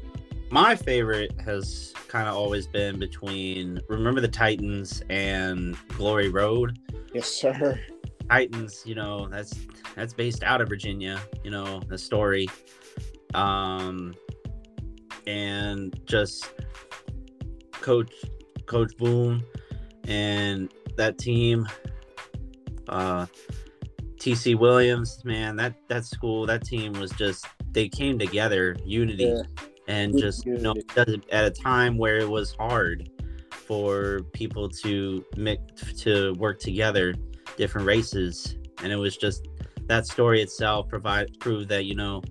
my 0.50 0.76
favorite 0.76 1.40
has 1.42 1.94
kind 2.08 2.28
of 2.28 2.36
always 2.36 2.68
been 2.68 3.00
between 3.00 3.82
Remember 3.90 4.22
the 4.22 4.28
Titans 4.28 5.02
and 5.10 5.78
Glory 5.90 6.30
Road. 6.30 6.80
Yes, 7.14 7.28
sir. 7.28 7.80
Titans, 8.30 8.84
you 8.86 8.96
know, 8.96 9.28
that's 9.28 9.54
that's 9.96 10.14
based 10.14 10.44
out 10.44 10.62
of 10.62 10.70
Virginia, 10.70 11.20
you 11.44 11.52
know, 11.52 11.82
the 11.88 11.98
story. 11.98 12.48
Um 13.34 14.14
and 15.26 16.00
just 16.06 16.52
coach 17.72 18.14
coach 18.66 18.96
Boone 18.98 19.44
and 20.08 20.72
that 20.96 21.18
team 21.18 21.68
uh, 22.90 23.26
TC 24.18 24.58
Williams, 24.58 25.24
man, 25.24 25.56
that 25.58 25.76
that 25.88 26.06
school, 26.06 26.46
that 26.46 26.64
team 26.64 26.94
was 26.94 27.12
just 27.12 27.46
they 27.72 27.88
came 27.88 28.18
together, 28.18 28.76
unity, 28.86 29.26
yeah. 29.26 29.44
and 29.88 30.18
just 30.18 30.46
you 30.46 30.58
know 30.58 30.74
at 30.98 31.46
a 31.46 31.52
time 31.52 31.98
where 31.98 32.18
it 32.18 32.30
was 32.30 32.54
hard 32.54 33.10
for 33.52 34.22
people 34.34 34.70
to 34.70 35.24
mix 35.36 35.94
to 36.02 36.34
work 36.36 36.60
together, 36.60 37.14
different 37.58 37.88
races, 37.88 38.56
and 38.82 38.92
it 38.92 38.98
was 38.98 39.18
just 39.18 39.48
that 39.88 40.06
story 40.06 40.42
itself 40.42 40.88
provide 40.88 41.38
proved 41.40 41.70
that 41.70 41.86
you 41.86 41.96
know 41.96 42.22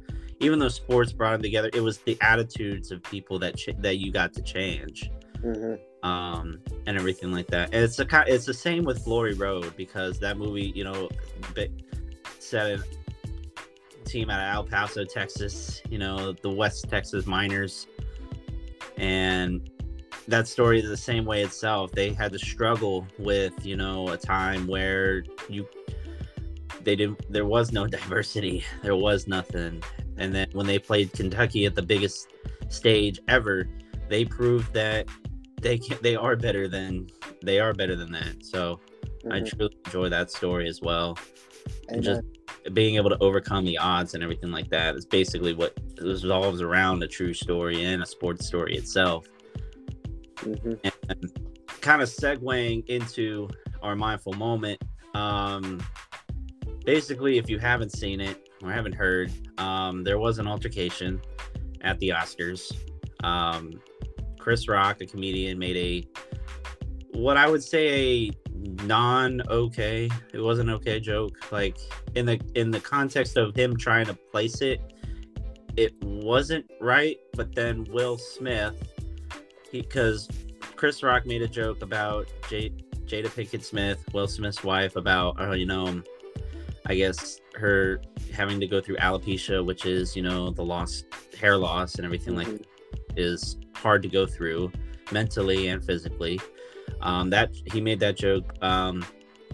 even 0.40 0.58
though 0.58 0.68
sports 0.68 1.12
brought 1.12 1.32
them 1.32 1.42
together, 1.42 1.70
it 1.72 1.80
was 1.80 1.98
the 1.98 2.16
attitudes 2.20 2.90
of 2.90 3.02
people 3.02 3.38
that 3.38 3.56
ch- 3.56 3.70
that 3.78 3.96
you 3.96 4.10
got 4.10 4.32
to 4.34 4.42
change. 4.42 5.10
Mm-hmm 5.42 5.74
um, 6.06 6.60
and 6.86 6.96
everything 6.96 7.32
like 7.32 7.48
that. 7.48 7.70
And 7.72 7.82
it's 7.82 7.98
a 7.98 8.06
it's 8.26 8.46
the 8.46 8.54
same 8.54 8.84
with 8.84 9.04
Glory 9.04 9.34
Road 9.34 9.74
because 9.76 10.20
that 10.20 10.38
movie, 10.38 10.72
you 10.74 10.84
know, 10.84 11.08
set 12.38 12.70
in 12.70 12.82
team 14.04 14.30
out 14.30 14.40
of 14.40 14.54
El 14.54 14.64
Paso, 14.64 15.04
Texas, 15.04 15.82
you 15.90 15.98
know, 15.98 16.32
the 16.32 16.48
West 16.48 16.88
Texas 16.88 17.26
Miners, 17.26 17.88
and 18.96 19.68
that 20.28 20.48
story 20.48 20.80
is 20.80 20.88
the 20.88 20.96
same 20.96 21.24
way 21.24 21.42
itself. 21.42 21.92
They 21.92 22.12
had 22.12 22.32
to 22.32 22.38
struggle 22.38 23.06
with, 23.18 23.64
you 23.64 23.76
know, 23.76 24.08
a 24.08 24.16
time 24.16 24.66
where 24.66 25.24
you 25.48 25.66
they 26.82 26.96
didn't 26.96 27.20
there 27.32 27.46
was 27.46 27.72
no 27.72 27.86
diversity. 27.98 28.64
There 28.82 28.96
was 28.96 29.26
nothing. 29.26 29.82
And 30.16 30.34
then 30.34 30.48
when 30.52 30.66
they 30.66 30.78
played 30.78 31.12
Kentucky 31.12 31.66
at 31.66 31.74
the 31.74 31.82
biggest 31.82 32.28
stage 32.68 33.20
ever, 33.28 33.68
they 34.08 34.24
proved 34.24 34.72
that 34.72 35.06
they 35.60 35.78
can 35.78 35.98
they 36.02 36.16
are 36.16 36.36
better 36.36 36.68
than 36.68 37.08
they 37.42 37.60
are 37.60 37.72
better 37.72 37.96
than 37.96 38.10
that. 38.12 38.44
So 38.44 38.80
mm-hmm. 39.24 39.32
I 39.32 39.40
truly 39.40 39.76
enjoy 39.86 40.08
that 40.08 40.30
story 40.30 40.68
as 40.68 40.80
well. 40.80 41.18
And, 41.88 41.96
and 41.96 42.04
just 42.04 42.22
being 42.74 42.96
able 42.96 43.10
to 43.10 43.18
overcome 43.18 43.64
the 43.64 43.78
odds 43.78 44.14
and 44.14 44.22
everything 44.22 44.50
like 44.50 44.70
that 44.70 44.96
is 44.96 45.04
basically 45.04 45.52
what 45.52 45.78
revolves 46.00 46.60
around 46.60 47.02
a 47.02 47.08
true 47.08 47.32
story 47.34 47.84
and 47.84 48.02
a 48.02 48.06
sports 48.06 48.46
story 48.46 48.76
itself. 48.76 49.26
Mm-hmm. 50.36 50.88
And 51.08 51.50
kind 51.80 52.02
of 52.02 52.08
segueing 52.08 52.84
into 52.86 53.48
our 53.82 53.94
mindful 53.94 54.32
moment. 54.34 54.82
Um, 55.14 55.80
basically, 56.84 57.38
if 57.38 57.48
you 57.48 57.58
haven't 57.58 57.92
seen 57.92 58.20
it 58.20 58.48
or 58.62 58.72
haven't 58.72 58.94
heard, 58.94 59.32
um, 59.58 60.02
there 60.04 60.18
was 60.18 60.38
an 60.38 60.46
altercation 60.46 61.20
at 61.82 61.98
the 62.00 62.10
Oscars. 62.10 62.72
Um, 63.22 63.80
Chris 64.38 64.68
Rock, 64.68 65.00
a 65.00 65.06
comedian, 65.06 65.58
made 65.58 65.76
a 65.76 67.18
what 67.18 67.36
I 67.36 67.48
would 67.48 67.62
say 67.62 67.88
a 67.88 68.30
non 68.84 69.42
okay. 69.48 70.10
It 70.32 70.40
wasn't 70.40 70.70
okay 70.70 71.00
joke. 71.00 71.50
Like 71.50 71.76
in 72.14 72.26
the 72.26 72.40
in 72.54 72.70
the 72.70 72.80
context 72.80 73.36
of 73.36 73.54
him 73.54 73.76
trying 73.76 74.06
to 74.06 74.14
place 74.14 74.60
it, 74.60 74.80
it 75.76 75.94
wasn't 76.02 76.70
right. 76.80 77.16
But 77.34 77.54
then 77.54 77.84
Will 77.90 78.18
Smith, 78.18 78.74
because 79.82 80.28
Chris 80.76 81.02
Rock 81.02 81.26
made 81.26 81.42
a 81.42 81.48
joke 81.48 81.82
about 81.82 82.26
J- 82.48 82.72
Jada 83.06 83.26
Pinkett 83.26 83.62
Smith, 83.62 84.02
Will 84.12 84.28
Smith's 84.28 84.64
wife, 84.64 84.96
about 84.96 85.36
oh 85.38 85.52
you 85.52 85.66
know, 85.66 86.02
I 86.86 86.94
guess 86.94 87.40
her 87.54 88.00
having 88.32 88.60
to 88.60 88.66
go 88.66 88.80
through 88.80 88.96
alopecia, 88.96 89.64
which 89.64 89.86
is 89.86 90.14
you 90.16 90.22
know 90.22 90.50
the 90.50 90.64
loss 90.64 91.04
hair 91.38 91.56
loss 91.56 91.96
and 91.96 92.04
everything 92.04 92.34
mm-hmm. 92.34 92.52
like 92.52 92.66
is 93.16 93.56
hard 93.74 94.02
to 94.02 94.08
go 94.08 94.26
through 94.26 94.70
mentally 95.12 95.68
and 95.68 95.84
physically. 95.84 96.40
Um, 97.00 97.30
that 97.30 97.54
he 97.72 97.80
made 97.80 98.00
that 98.00 98.16
joke 98.16 98.52
um, 98.62 99.04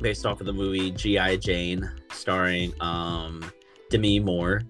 based 0.00 0.26
off 0.26 0.40
of 0.40 0.46
the 0.46 0.52
movie 0.52 0.90
G.I. 0.90 1.36
Jane, 1.36 1.90
starring 2.12 2.72
um, 2.80 3.44
Demi 3.90 4.20
Moore, 4.20 4.62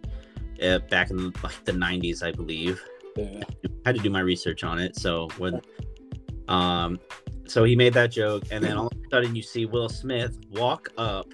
uh, 0.62 0.78
back 0.90 1.10
in 1.10 1.32
like 1.42 1.64
the 1.64 1.72
'90s, 1.72 2.22
I 2.22 2.32
believe. 2.32 2.82
Yeah. 3.16 3.42
I 3.64 3.88
had 3.88 3.96
to 3.96 4.02
do 4.02 4.10
my 4.10 4.20
research 4.20 4.64
on 4.64 4.78
it. 4.78 4.96
So 4.96 5.28
when, 5.38 5.60
um, 6.48 6.98
so 7.46 7.64
he 7.64 7.76
made 7.76 7.94
that 7.94 8.10
joke, 8.12 8.44
and 8.50 8.64
then 8.64 8.76
all 8.76 8.86
of 8.86 8.92
a 8.92 9.08
sudden 9.10 9.34
you 9.36 9.42
see 9.42 9.66
Will 9.66 9.88
Smith 9.88 10.38
walk 10.50 10.88
up, 10.96 11.26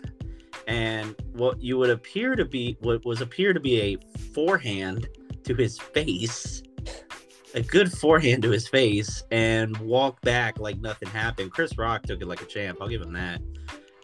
and 0.67 1.15
what 1.33 1.63
you 1.63 1.79
would 1.79 1.91
appear 1.91 2.37
to 2.37 2.45
be 2.45 2.77
what 2.81 3.05
was 3.05 3.21
appear 3.21 3.53
to 3.53 3.61
be 3.61 3.81
a 3.81 3.97
forehand 4.35 5.09
to 5.45 5.55
his 5.55 5.79
face 5.79 6.63
a 7.55 7.63
good 7.63 7.91
forehand 7.93 8.43
to 8.43 8.51
his 8.51 8.69
face 8.69 9.23
and 9.31 9.77
walk 9.79 10.21
back 10.23 10.59
like 10.59 10.81
nothing 10.81 11.09
happened. 11.09 11.53
Chris 11.53 11.77
Rock 11.79 12.03
took 12.03 12.21
it 12.21 12.27
like 12.27 12.43
a 12.43 12.47
champ. 12.47 12.79
I'll 12.81 12.89
give 12.89 13.03
him 13.03 13.13
that. 13.15 13.41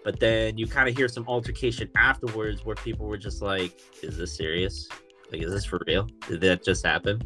But 0.03 0.21
then 0.21 0.59
you 0.59 0.67
kind 0.67 0.89
of 0.89 0.97
hear 0.97 1.09
some 1.09 1.25
altercation 1.29 1.91
afterwards 1.97 2.65
where 2.65 2.77
people 2.77 3.07
were 3.07 3.17
just 3.17 3.43
like, 3.43 3.81
"Is 4.03 4.19
this 4.19 4.37
serious? 4.37 4.89
Like, 5.35 5.47
is 5.47 5.53
this 5.53 5.65
for 5.65 5.81
real? 5.87 6.09
Did 6.29 6.41
that 6.43 6.65
just 6.65 6.85
happen?" 6.85 7.21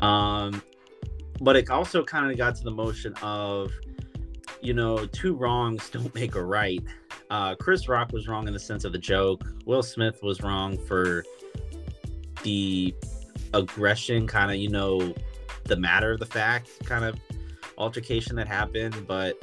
Um, 0.00 0.62
but 1.40 1.56
it 1.56 1.70
also 1.70 2.04
kind 2.04 2.30
of 2.30 2.36
got 2.36 2.54
to 2.56 2.64
the 2.64 2.70
motion 2.70 3.14
of, 3.22 3.72
you 4.60 4.74
know, 4.74 5.06
two 5.06 5.34
wrongs 5.34 5.90
don't 5.90 6.14
make 6.14 6.34
a 6.34 6.44
right. 6.44 6.82
Uh, 7.30 7.54
Chris 7.54 7.88
Rock 7.88 8.12
was 8.12 8.28
wrong 8.28 8.46
in 8.46 8.52
the 8.52 8.60
sense 8.60 8.84
of 8.84 8.92
the 8.92 8.98
joke. 8.98 9.42
Will 9.64 9.82
Smith 9.82 10.22
was 10.22 10.42
wrong 10.42 10.78
for 10.78 11.24
the 12.42 12.94
aggression 13.54 14.26
kind 14.26 14.50
of 14.50 14.56
you 14.56 14.68
know 14.68 15.14
the 15.64 15.76
matter 15.76 16.12
of 16.12 16.18
the 16.18 16.26
fact 16.26 16.84
kind 16.84 17.04
of 17.04 17.18
altercation 17.78 18.36
that 18.36 18.46
happened, 18.46 19.06
but 19.06 19.36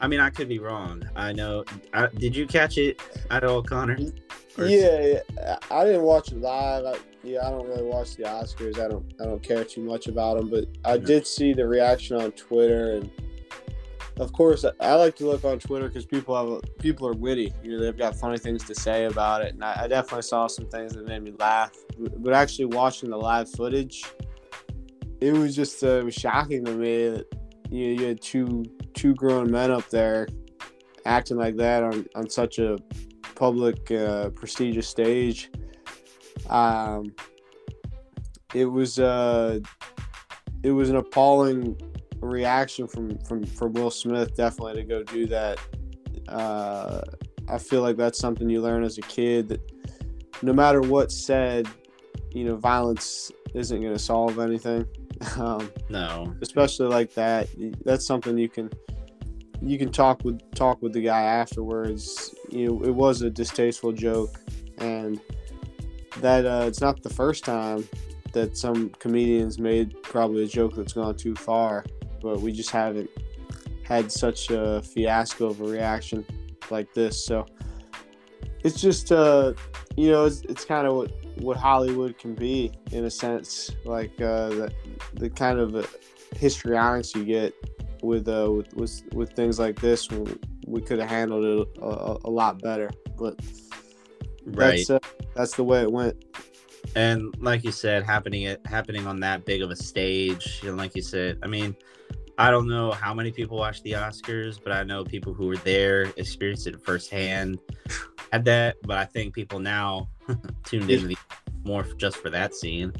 I 0.00 0.08
mean, 0.08 0.20
I 0.20 0.30
could 0.30 0.48
be 0.48 0.58
wrong. 0.58 1.02
I 1.16 1.32
know. 1.32 1.64
I, 1.92 2.08
did 2.08 2.36
you 2.36 2.46
catch 2.46 2.78
it 2.78 3.00
at 3.30 3.44
all, 3.44 3.62
Connor? 3.62 3.96
Yeah, 4.58 5.18
yeah, 5.36 5.58
I 5.70 5.84
didn't 5.84 6.02
watch 6.02 6.30
it 6.30 6.40
live. 6.40 6.84
I, 6.84 6.96
yeah, 7.22 7.46
I 7.46 7.50
don't 7.50 7.66
really 7.66 7.82
watch 7.82 8.16
the 8.16 8.24
Oscars. 8.24 8.78
I 8.78 8.88
don't. 8.88 9.12
I 9.20 9.24
don't 9.24 9.42
care 9.42 9.64
too 9.64 9.82
much 9.82 10.06
about 10.06 10.36
them. 10.36 10.48
But 10.48 10.66
I 10.84 10.98
did 10.98 11.26
see 11.26 11.52
the 11.52 11.66
reaction 11.66 12.16
on 12.16 12.32
Twitter, 12.32 12.92
and 12.92 13.10
of 14.20 14.32
course, 14.32 14.64
I 14.80 14.94
like 14.94 15.16
to 15.16 15.26
look 15.26 15.44
on 15.44 15.58
Twitter 15.58 15.88
because 15.88 16.06
people 16.06 16.36
have 16.36 16.78
people 16.78 17.08
are 17.08 17.14
witty. 17.14 17.52
You 17.62 17.72
know, 17.72 17.82
they've 17.82 17.96
got 17.96 18.14
funny 18.14 18.38
things 18.38 18.62
to 18.64 18.74
say 18.74 19.06
about 19.06 19.42
it, 19.42 19.54
and 19.54 19.64
I, 19.64 19.84
I 19.84 19.88
definitely 19.88 20.22
saw 20.22 20.46
some 20.46 20.66
things 20.66 20.94
that 20.94 21.06
made 21.06 21.22
me 21.22 21.32
laugh. 21.38 21.72
But 21.98 22.34
actually, 22.34 22.66
watching 22.66 23.10
the 23.10 23.16
live 23.16 23.50
footage, 23.50 24.04
it 25.20 25.32
was 25.32 25.56
just 25.56 25.82
uh, 25.82 25.98
it 25.98 26.04
was 26.04 26.14
shocking 26.14 26.64
to 26.66 26.72
me 26.72 27.08
that 27.08 27.26
you, 27.70 27.86
know, 27.86 28.02
you 28.02 28.08
had 28.08 28.20
two 28.20 28.64
two 28.92 29.14
grown 29.14 29.50
men 29.50 29.70
up 29.70 29.88
there 29.90 30.28
acting 31.06 31.36
like 31.36 31.56
that 31.56 31.82
on, 31.82 32.06
on 32.14 32.30
such 32.30 32.58
a 32.58 32.78
public 33.34 33.90
uh, 33.90 34.30
prestigious 34.30 34.88
stage. 34.88 35.50
Um, 36.48 37.14
it 38.54 38.66
was 38.66 38.98
uh, 38.98 39.60
it 40.62 40.70
was 40.70 40.90
an 40.90 40.96
appalling 40.96 41.80
reaction 42.20 42.86
from 42.86 43.18
from 43.18 43.44
from 43.44 43.72
Will 43.74 43.90
Smith 43.90 44.34
definitely 44.36 44.82
to 44.82 44.84
go 44.84 45.02
do 45.02 45.26
that. 45.26 45.58
Uh, 46.28 47.02
I 47.48 47.58
feel 47.58 47.82
like 47.82 47.96
that's 47.96 48.18
something 48.18 48.48
you 48.48 48.62
learn 48.62 48.84
as 48.84 48.98
a 48.98 49.02
kid 49.02 49.48
that 49.48 49.60
no 50.42 50.52
matter 50.52 50.80
what's 50.80 51.16
said, 51.16 51.68
you 52.32 52.44
know, 52.44 52.56
violence 52.56 53.30
isn't 53.54 53.80
going 53.80 53.92
to 53.92 53.98
solve 53.98 54.38
anything. 54.38 54.86
Um, 55.38 55.70
no, 55.88 56.34
especially 56.42 56.88
like 56.88 57.14
that. 57.14 57.48
That's 57.84 58.04
something 58.04 58.36
you 58.36 58.48
can 58.48 58.68
you 59.64 59.78
can 59.78 59.90
talk 59.90 60.24
with 60.24 60.40
talk 60.54 60.80
with 60.82 60.92
the 60.92 61.00
guy 61.00 61.22
afterwards. 61.22 62.34
You 62.50 62.68
know, 62.68 62.84
it 62.84 62.94
was 62.94 63.22
a 63.22 63.30
distasteful 63.30 63.92
joke, 63.92 64.34
and 64.78 65.20
that 66.20 66.46
uh, 66.46 66.64
it's 66.66 66.80
not 66.80 67.02
the 67.02 67.10
first 67.10 67.44
time 67.44 67.88
that 68.32 68.56
some 68.56 68.90
comedians 68.98 69.58
made 69.58 70.02
probably 70.02 70.44
a 70.44 70.46
joke 70.46 70.74
that's 70.74 70.92
gone 70.92 71.16
too 71.16 71.34
far, 71.34 71.84
but 72.20 72.40
we 72.40 72.52
just 72.52 72.70
haven't 72.70 73.08
had 73.84 74.10
such 74.10 74.50
a 74.50 74.82
fiasco 74.82 75.46
of 75.46 75.60
a 75.60 75.64
reaction 75.64 76.24
like 76.70 76.92
this. 76.94 77.24
So 77.24 77.46
it's 78.64 78.80
just 78.80 79.12
uh, 79.12 79.54
you 79.96 80.10
know, 80.10 80.24
it's, 80.24 80.42
it's 80.42 80.64
kind 80.64 80.86
of 80.86 80.94
what 80.94 81.12
what 81.38 81.56
Hollywood 81.56 82.18
can 82.18 82.34
be 82.34 82.72
in 82.92 83.04
a 83.04 83.10
sense, 83.10 83.70
like 83.84 84.20
uh, 84.20 84.48
the, 84.48 84.72
the 85.14 85.30
kind 85.30 85.58
of 85.58 85.74
uh, 85.74 85.82
histrionics 86.36 87.14
you 87.14 87.24
get 87.24 87.54
with, 88.04 88.28
uh, 88.28 88.50
with, 88.50 88.74
with 88.74 89.02
with 89.12 89.32
things 89.32 89.58
like 89.58 89.80
this. 89.80 90.08
We 90.66 90.80
could 90.80 90.98
have 90.98 91.08
handled 91.08 91.44
it 91.44 91.82
a, 91.82 92.16
a, 92.24 92.30
lot 92.30 92.60
better, 92.62 92.90
but 93.18 93.38
right, 94.46 94.84
that's, 94.86 94.90
uh, 94.90 94.98
that's 95.34 95.56
the 95.56 95.64
way 95.64 95.82
it 95.82 95.92
went. 95.92 96.24
And 96.96 97.34
like 97.40 97.64
you 97.64 97.72
said, 97.72 98.04
happening 98.04 98.42
it 98.42 98.64
happening 98.66 99.06
on 99.06 99.20
that 99.20 99.44
big 99.44 99.62
of 99.62 99.70
a 99.70 99.76
stage, 99.76 100.60
and 100.64 100.76
like 100.76 100.94
you 100.94 101.02
said, 101.02 101.38
I 101.42 101.46
mean, 101.46 101.76
I 102.36 102.50
don't 102.50 102.68
know 102.68 102.90
how 102.90 103.14
many 103.14 103.30
people 103.30 103.56
watch 103.56 103.82
the 103.82 103.92
Oscars, 103.92 104.58
but 104.62 104.72
I 104.72 104.82
know 104.82 105.04
people 105.04 105.32
who 105.32 105.46
were 105.46 105.56
there, 105.58 106.12
experienced 106.16 106.66
it 106.66 106.80
firsthand, 106.84 107.58
had 108.32 108.44
that. 108.46 108.76
But 108.82 108.98
I 108.98 109.04
think 109.04 109.34
people 109.34 109.60
now 109.60 110.08
tuned 110.64 110.90
in 110.90 111.14
more 111.64 111.84
just 111.96 112.16
for 112.16 112.30
that 112.30 112.54
scene. 112.54 112.92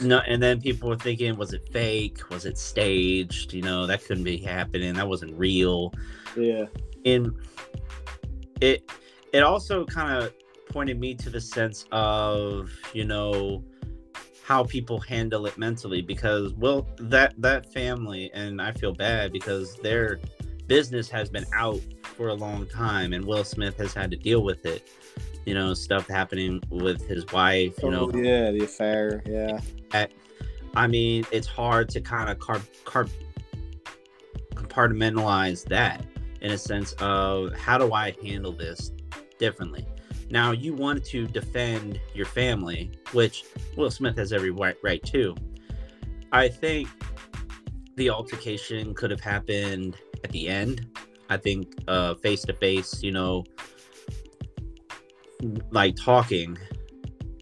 No, 0.00 0.18
and 0.26 0.42
then 0.42 0.60
people 0.60 0.88
were 0.88 0.96
thinking, 0.96 1.36
was 1.36 1.52
it 1.52 1.68
fake? 1.72 2.30
Was 2.30 2.44
it 2.44 2.56
staged? 2.56 3.52
You 3.52 3.62
know, 3.62 3.86
that 3.86 4.04
couldn't 4.04 4.24
be 4.24 4.36
happening. 4.36 4.94
That 4.94 5.08
wasn't 5.08 5.36
real. 5.36 5.92
Yeah. 6.36 6.66
And 7.04 7.34
it 8.60 8.88
it 9.32 9.42
also 9.42 9.84
kind 9.84 10.22
of 10.22 10.32
pointed 10.68 11.00
me 11.00 11.14
to 11.14 11.30
the 11.30 11.40
sense 11.40 11.86
of, 11.90 12.70
you 12.92 13.04
know, 13.04 13.64
how 14.44 14.64
people 14.64 14.98
handle 14.98 15.46
it 15.46 15.58
mentally 15.58 16.00
because 16.00 16.54
well 16.54 16.88
that 16.98 17.34
that 17.36 17.70
family 17.72 18.30
and 18.32 18.62
I 18.62 18.72
feel 18.72 18.94
bad 18.94 19.30
because 19.32 19.76
their 19.76 20.20
business 20.66 21.10
has 21.10 21.28
been 21.28 21.44
out 21.54 21.80
for 22.02 22.28
a 22.28 22.34
long 22.34 22.66
time 22.66 23.12
and 23.12 23.24
Will 23.24 23.44
Smith 23.44 23.76
has 23.76 23.92
had 23.92 24.10
to 24.10 24.16
deal 24.16 24.42
with 24.42 24.64
it 24.64 24.88
you 25.48 25.54
know, 25.54 25.72
stuff 25.72 26.06
happening 26.06 26.62
with 26.68 27.08
his 27.08 27.24
wife, 27.32 27.82
you 27.82 27.90
know. 27.90 28.10
Oh, 28.12 28.18
yeah, 28.18 28.50
the 28.50 28.64
affair, 28.64 29.22
yeah. 29.24 29.58
At, 29.94 30.12
I 30.76 30.86
mean, 30.86 31.24
it's 31.32 31.46
hard 31.46 31.88
to 31.90 32.02
kind 32.02 32.28
of 32.28 32.38
car- 32.38 32.60
car- 32.84 33.08
compartmentalize 34.54 35.64
that 35.68 36.04
in 36.42 36.50
a 36.50 36.58
sense 36.58 36.92
of 37.00 37.54
how 37.54 37.78
do 37.78 37.94
I 37.94 38.14
handle 38.22 38.52
this 38.52 38.92
differently. 39.38 39.86
Now, 40.30 40.52
you 40.52 40.74
want 40.74 41.02
to 41.06 41.26
defend 41.26 41.98
your 42.14 42.26
family, 42.26 42.90
which 43.12 43.44
Will 43.74 43.90
Smith 43.90 44.18
has 44.18 44.34
every 44.34 44.50
right, 44.50 44.76
right 44.82 45.02
to. 45.04 45.34
I 46.30 46.48
think 46.48 46.88
the 47.96 48.10
altercation 48.10 48.92
could 48.92 49.10
have 49.10 49.22
happened 49.22 49.96
at 50.22 50.30
the 50.30 50.46
end. 50.46 50.86
I 51.30 51.38
think 51.38 51.72
uh, 51.88 52.16
face 52.16 52.42
to 52.42 52.52
face, 52.52 53.02
you 53.02 53.12
know, 53.12 53.44
like 55.70 55.96
talking, 55.96 56.58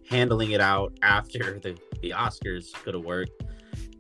handling 0.09 0.53
it 0.53 0.61
out 0.61 0.93
after 1.03 1.59
the, 1.59 1.77
the 2.03 2.11
Oscars 2.11 2.73
could 2.73 2.95
have 2.95 3.05
worked. 3.05 3.31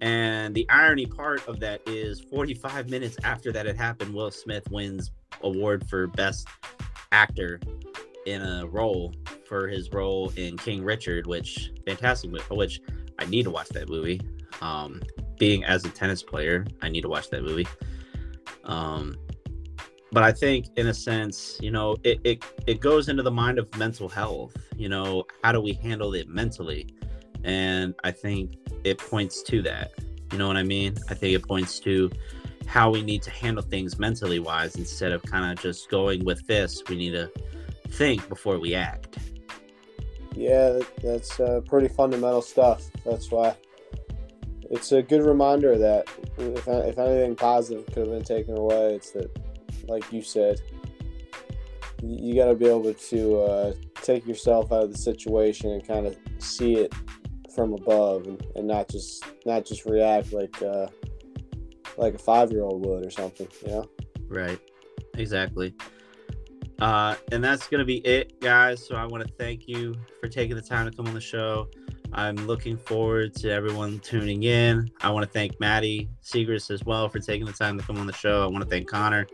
And 0.01 0.55
the 0.55 0.68
irony 0.68 1.07
part 1.07 1.47
of 1.49 1.61
that 1.61 1.80
is 1.86 2.20
45 2.20 2.90
minutes 2.90 3.16
after 3.24 3.51
that 3.53 3.66
had 3.66 3.76
happened, 3.76 4.14
Will 4.14 4.30
Smith 4.30 4.70
wins 4.70 5.11
award 5.42 5.88
for 5.88 6.07
best 6.07 6.47
actor 7.12 7.61
in 8.26 8.42
a 8.42 8.66
role 8.66 9.14
for 9.49 9.68
his 9.68 9.90
role 9.92 10.32
in 10.36 10.57
King 10.59 10.84
Richard, 10.84 11.26
which 11.26 11.70
fantastic, 11.86 12.30
movie, 12.30 12.44
which 12.51 12.80
I 13.18 13.24
need 13.26 13.44
to 13.44 13.51
watch 13.51 13.68
that 13.70 13.88
movie. 13.88 14.20
Um, 14.61 15.03
being 15.38 15.64
as 15.64 15.84
a 15.84 15.90
tennis 15.90 16.22
player, 16.22 16.66
I 16.82 16.88
need 16.88 17.03
to 17.03 17.09
watch 17.09 17.30
that 17.30 17.42
movie. 17.42 17.66
Um, 18.64 19.16
but 20.12 20.22
I 20.22 20.32
think 20.32 20.66
in 20.76 20.86
a 20.88 20.94
sense, 20.94 21.59
you 21.61 21.70
know, 21.70 21.96
it, 22.04 22.20
it 22.24 22.44
it 22.66 22.80
goes 22.80 23.09
into 23.09 23.22
the 23.22 23.30
mind 23.30 23.59
of 23.59 23.74
mental 23.76 24.09
health. 24.09 24.57
You 24.76 24.88
know, 24.88 25.24
how 25.42 25.52
do 25.52 25.61
we 25.61 25.72
handle 25.74 26.14
it 26.14 26.28
mentally? 26.28 26.88
And 27.44 27.94
I 28.04 28.11
think 28.11 28.57
it 28.84 28.98
points 28.98 29.42
to 29.44 29.62
that. 29.62 29.92
You 30.32 30.38
know 30.38 30.48
what 30.48 30.57
I 30.57 30.62
mean? 30.62 30.96
I 31.09 31.14
think 31.14 31.34
it 31.34 31.46
points 31.46 31.78
to 31.80 32.11
how 32.66 32.90
we 32.90 33.02
need 33.02 33.22
to 33.22 33.30
handle 33.30 33.62
things 33.62 33.98
mentally 33.98 34.38
wise 34.40 34.74
instead 34.76 35.12
of 35.12 35.22
kind 35.22 35.50
of 35.50 35.62
just 35.62 35.88
going 35.88 36.24
with 36.24 36.46
this. 36.46 36.82
We 36.88 36.96
need 36.96 37.12
to 37.12 37.30
think 37.88 38.28
before 38.28 38.59
we 38.59 38.74
act. 38.74 39.18
Yeah, 40.34 40.80
that's 41.02 41.40
uh, 41.40 41.62
pretty 41.64 41.88
fundamental 41.88 42.42
stuff. 42.42 42.90
That's 43.04 43.30
why 43.30 43.57
it's 44.70 44.92
a 44.92 45.02
good 45.02 45.24
reminder 45.24 45.78
that 45.78 46.09
if, 46.36 46.68
if 46.68 46.98
anything 46.98 47.36
positive 47.36 47.86
could 47.86 48.09
have 48.09 48.11
been 48.11 48.24
taken 48.24 48.57
away, 48.57 48.94
it's 48.94 49.12
that 49.12 49.30
like 49.89 50.12
you 50.12 50.22
said, 50.22 50.61
you 52.03 52.34
got 52.34 52.47
to 52.47 52.55
be 52.55 52.66
able 52.66 52.93
to 52.93 53.37
uh, 53.39 53.72
take 54.03 54.26
yourself 54.26 54.72
out 54.72 54.84
of 54.84 54.93
the 54.93 54.99
situation 54.99 55.70
and 55.70 55.87
kind 55.87 56.07
of 56.07 56.16
see 56.39 56.74
it 56.76 56.95
from 57.55 57.72
above 57.72 58.26
and, 58.26 58.47
and 58.55 58.66
not 58.66 58.89
just 58.89 59.24
not 59.47 59.64
just 59.64 59.87
react 59.87 60.32
like 60.32 60.61
uh, 60.62 60.87
like 61.97 62.14
a 62.14 62.18
five 62.18 62.53
year 62.53 62.62
old 62.62 62.84
would 62.84 63.05
or 63.05 63.11
something, 63.11 63.49
you 63.64 63.68
know? 63.68 63.91
Right. 64.28 64.59
Exactly. 65.14 65.74
Uh, 66.78 67.14
and 67.32 67.43
that's 67.43 67.68
going 67.68 67.78
to 67.78 67.87
be 67.87 67.99
it, 67.99 68.39
guys. 68.41 68.87
So 68.87 68.97
I 68.97 69.07
want 69.07 69.26
to 69.26 69.32
thank 69.34 69.66
you 69.66 69.95
for 70.20 70.28
taking 70.28 70.57
the 70.57 70.62
time 70.62 70.89
to 70.91 70.95
come 70.95 71.07
on 71.07 71.14
the 71.14 71.20
show. 71.20 71.68
I'm 72.12 72.37
looking 72.47 72.76
forward 72.76 73.34
to 73.37 73.51
everyone 73.51 73.99
tuning 74.01 74.43
in. 74.45 74.91
I 75.01 75.11
want 75.11 75.24
to 75.24 75.30
thank 75.30 75.59
Maddy 75.59 76.09
Siegrist 76.22 76.70
as 76.70 76.84
well 76.84 77.09
for 77.09 77.18
taking 77.18 77.47
the 77.47 77.53
time 77.53 77.78
to 77.78 77.84
come 77.84 77.99
on 77.99 78.07
the 78.07 78.12
show. 78.12 78.43
I 78.43 78.47
want 78.47 78.62
to 78.62 78.70
thank 78.70 78.89
Connor 78.89 79.26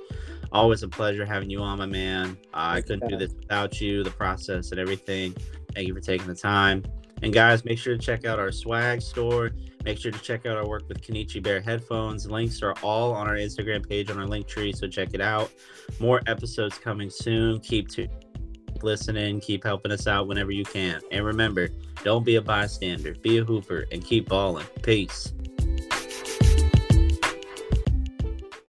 always 0.52 0.82
a 0.82 0.88
pleasure 0.88 1.24
having 1.24 1.50
you 1.50 1.60
on, 1.60 1.78
my 1.78 1.86
man. 1.86 2.36
I 2.54 2.80
couldn't 2.80 3.08
do 3.08 3.16
this 3.16 3.32
without 3.34 3.80
you, 3.80 4.04
the 4.04 4.10
process 4.10 4.70
and 4.70 4.80
everything. 4.80 5.34
Thank 5.74 5.88
you 5.88 5.94
for 5.94 6.00
taking 6.00 6.26
the 6.26 6.34
time. 6.34 6.84
And 7.22 7.32
guys, 7.32 7.64
make 7.64 7.78
sure 7.78 7.96
to 7.96 8.02
check 8.02 8.24
out 8.24 8.38
our 8.38 8.50
swag 8.50 9.00
store. 9.00 9.52
Make 9.84 9.98
sure 9.98 10.12
to 10.12 10.18
check 10.18 10.44
out 10.44 10.56
our 10.56 10.66
work 10.66 10.88
with 10.88 11.00
Kenichi 11.00 11.42
Bear 11.42 11.60
headphones. 11.60 12.28
Links 12.28 12.62
are 12.62 12.74
all 12.82 13.12
on 13.12 13.28
our 13.28 13.36
Instagram 13.36 13.88
page 13.88 14.10
on 14.10 14.18
our 14.18 14.26
link 14.26 14.46
tree, 14.46 14.72
so 14.72 14.88
check 14.88 15.10
it 15.12 15.20
out. 15.20 15.50
More 16.00 16.20
episodes 16.26 16.78
coming 16.78 17.10
soon. 17.10 17.60
Keep 17.60 17.88
to 17.90 18.08
listening, 18.82 19.40
keep 19.40 19.62
helping 19.62 19.92
us 19.92 20.06
out 20.06 20.26
whenever 20.26 20.50
you 20.50 20.64
can. 20.64 21.00
And 21.12 21.24
remember, 21.24 21.68
don't 22.02 22.24
be 22.24 22.36
a 22.36 22.42
bystander, 22.42 23.14
be 23.22 23.38
a 23.38 23.44
hooper, 23.44 23.86
and 23.92 24.04
keep 24.04 24.28
balling. 24.28 24.66
Peace. 24.82 25.32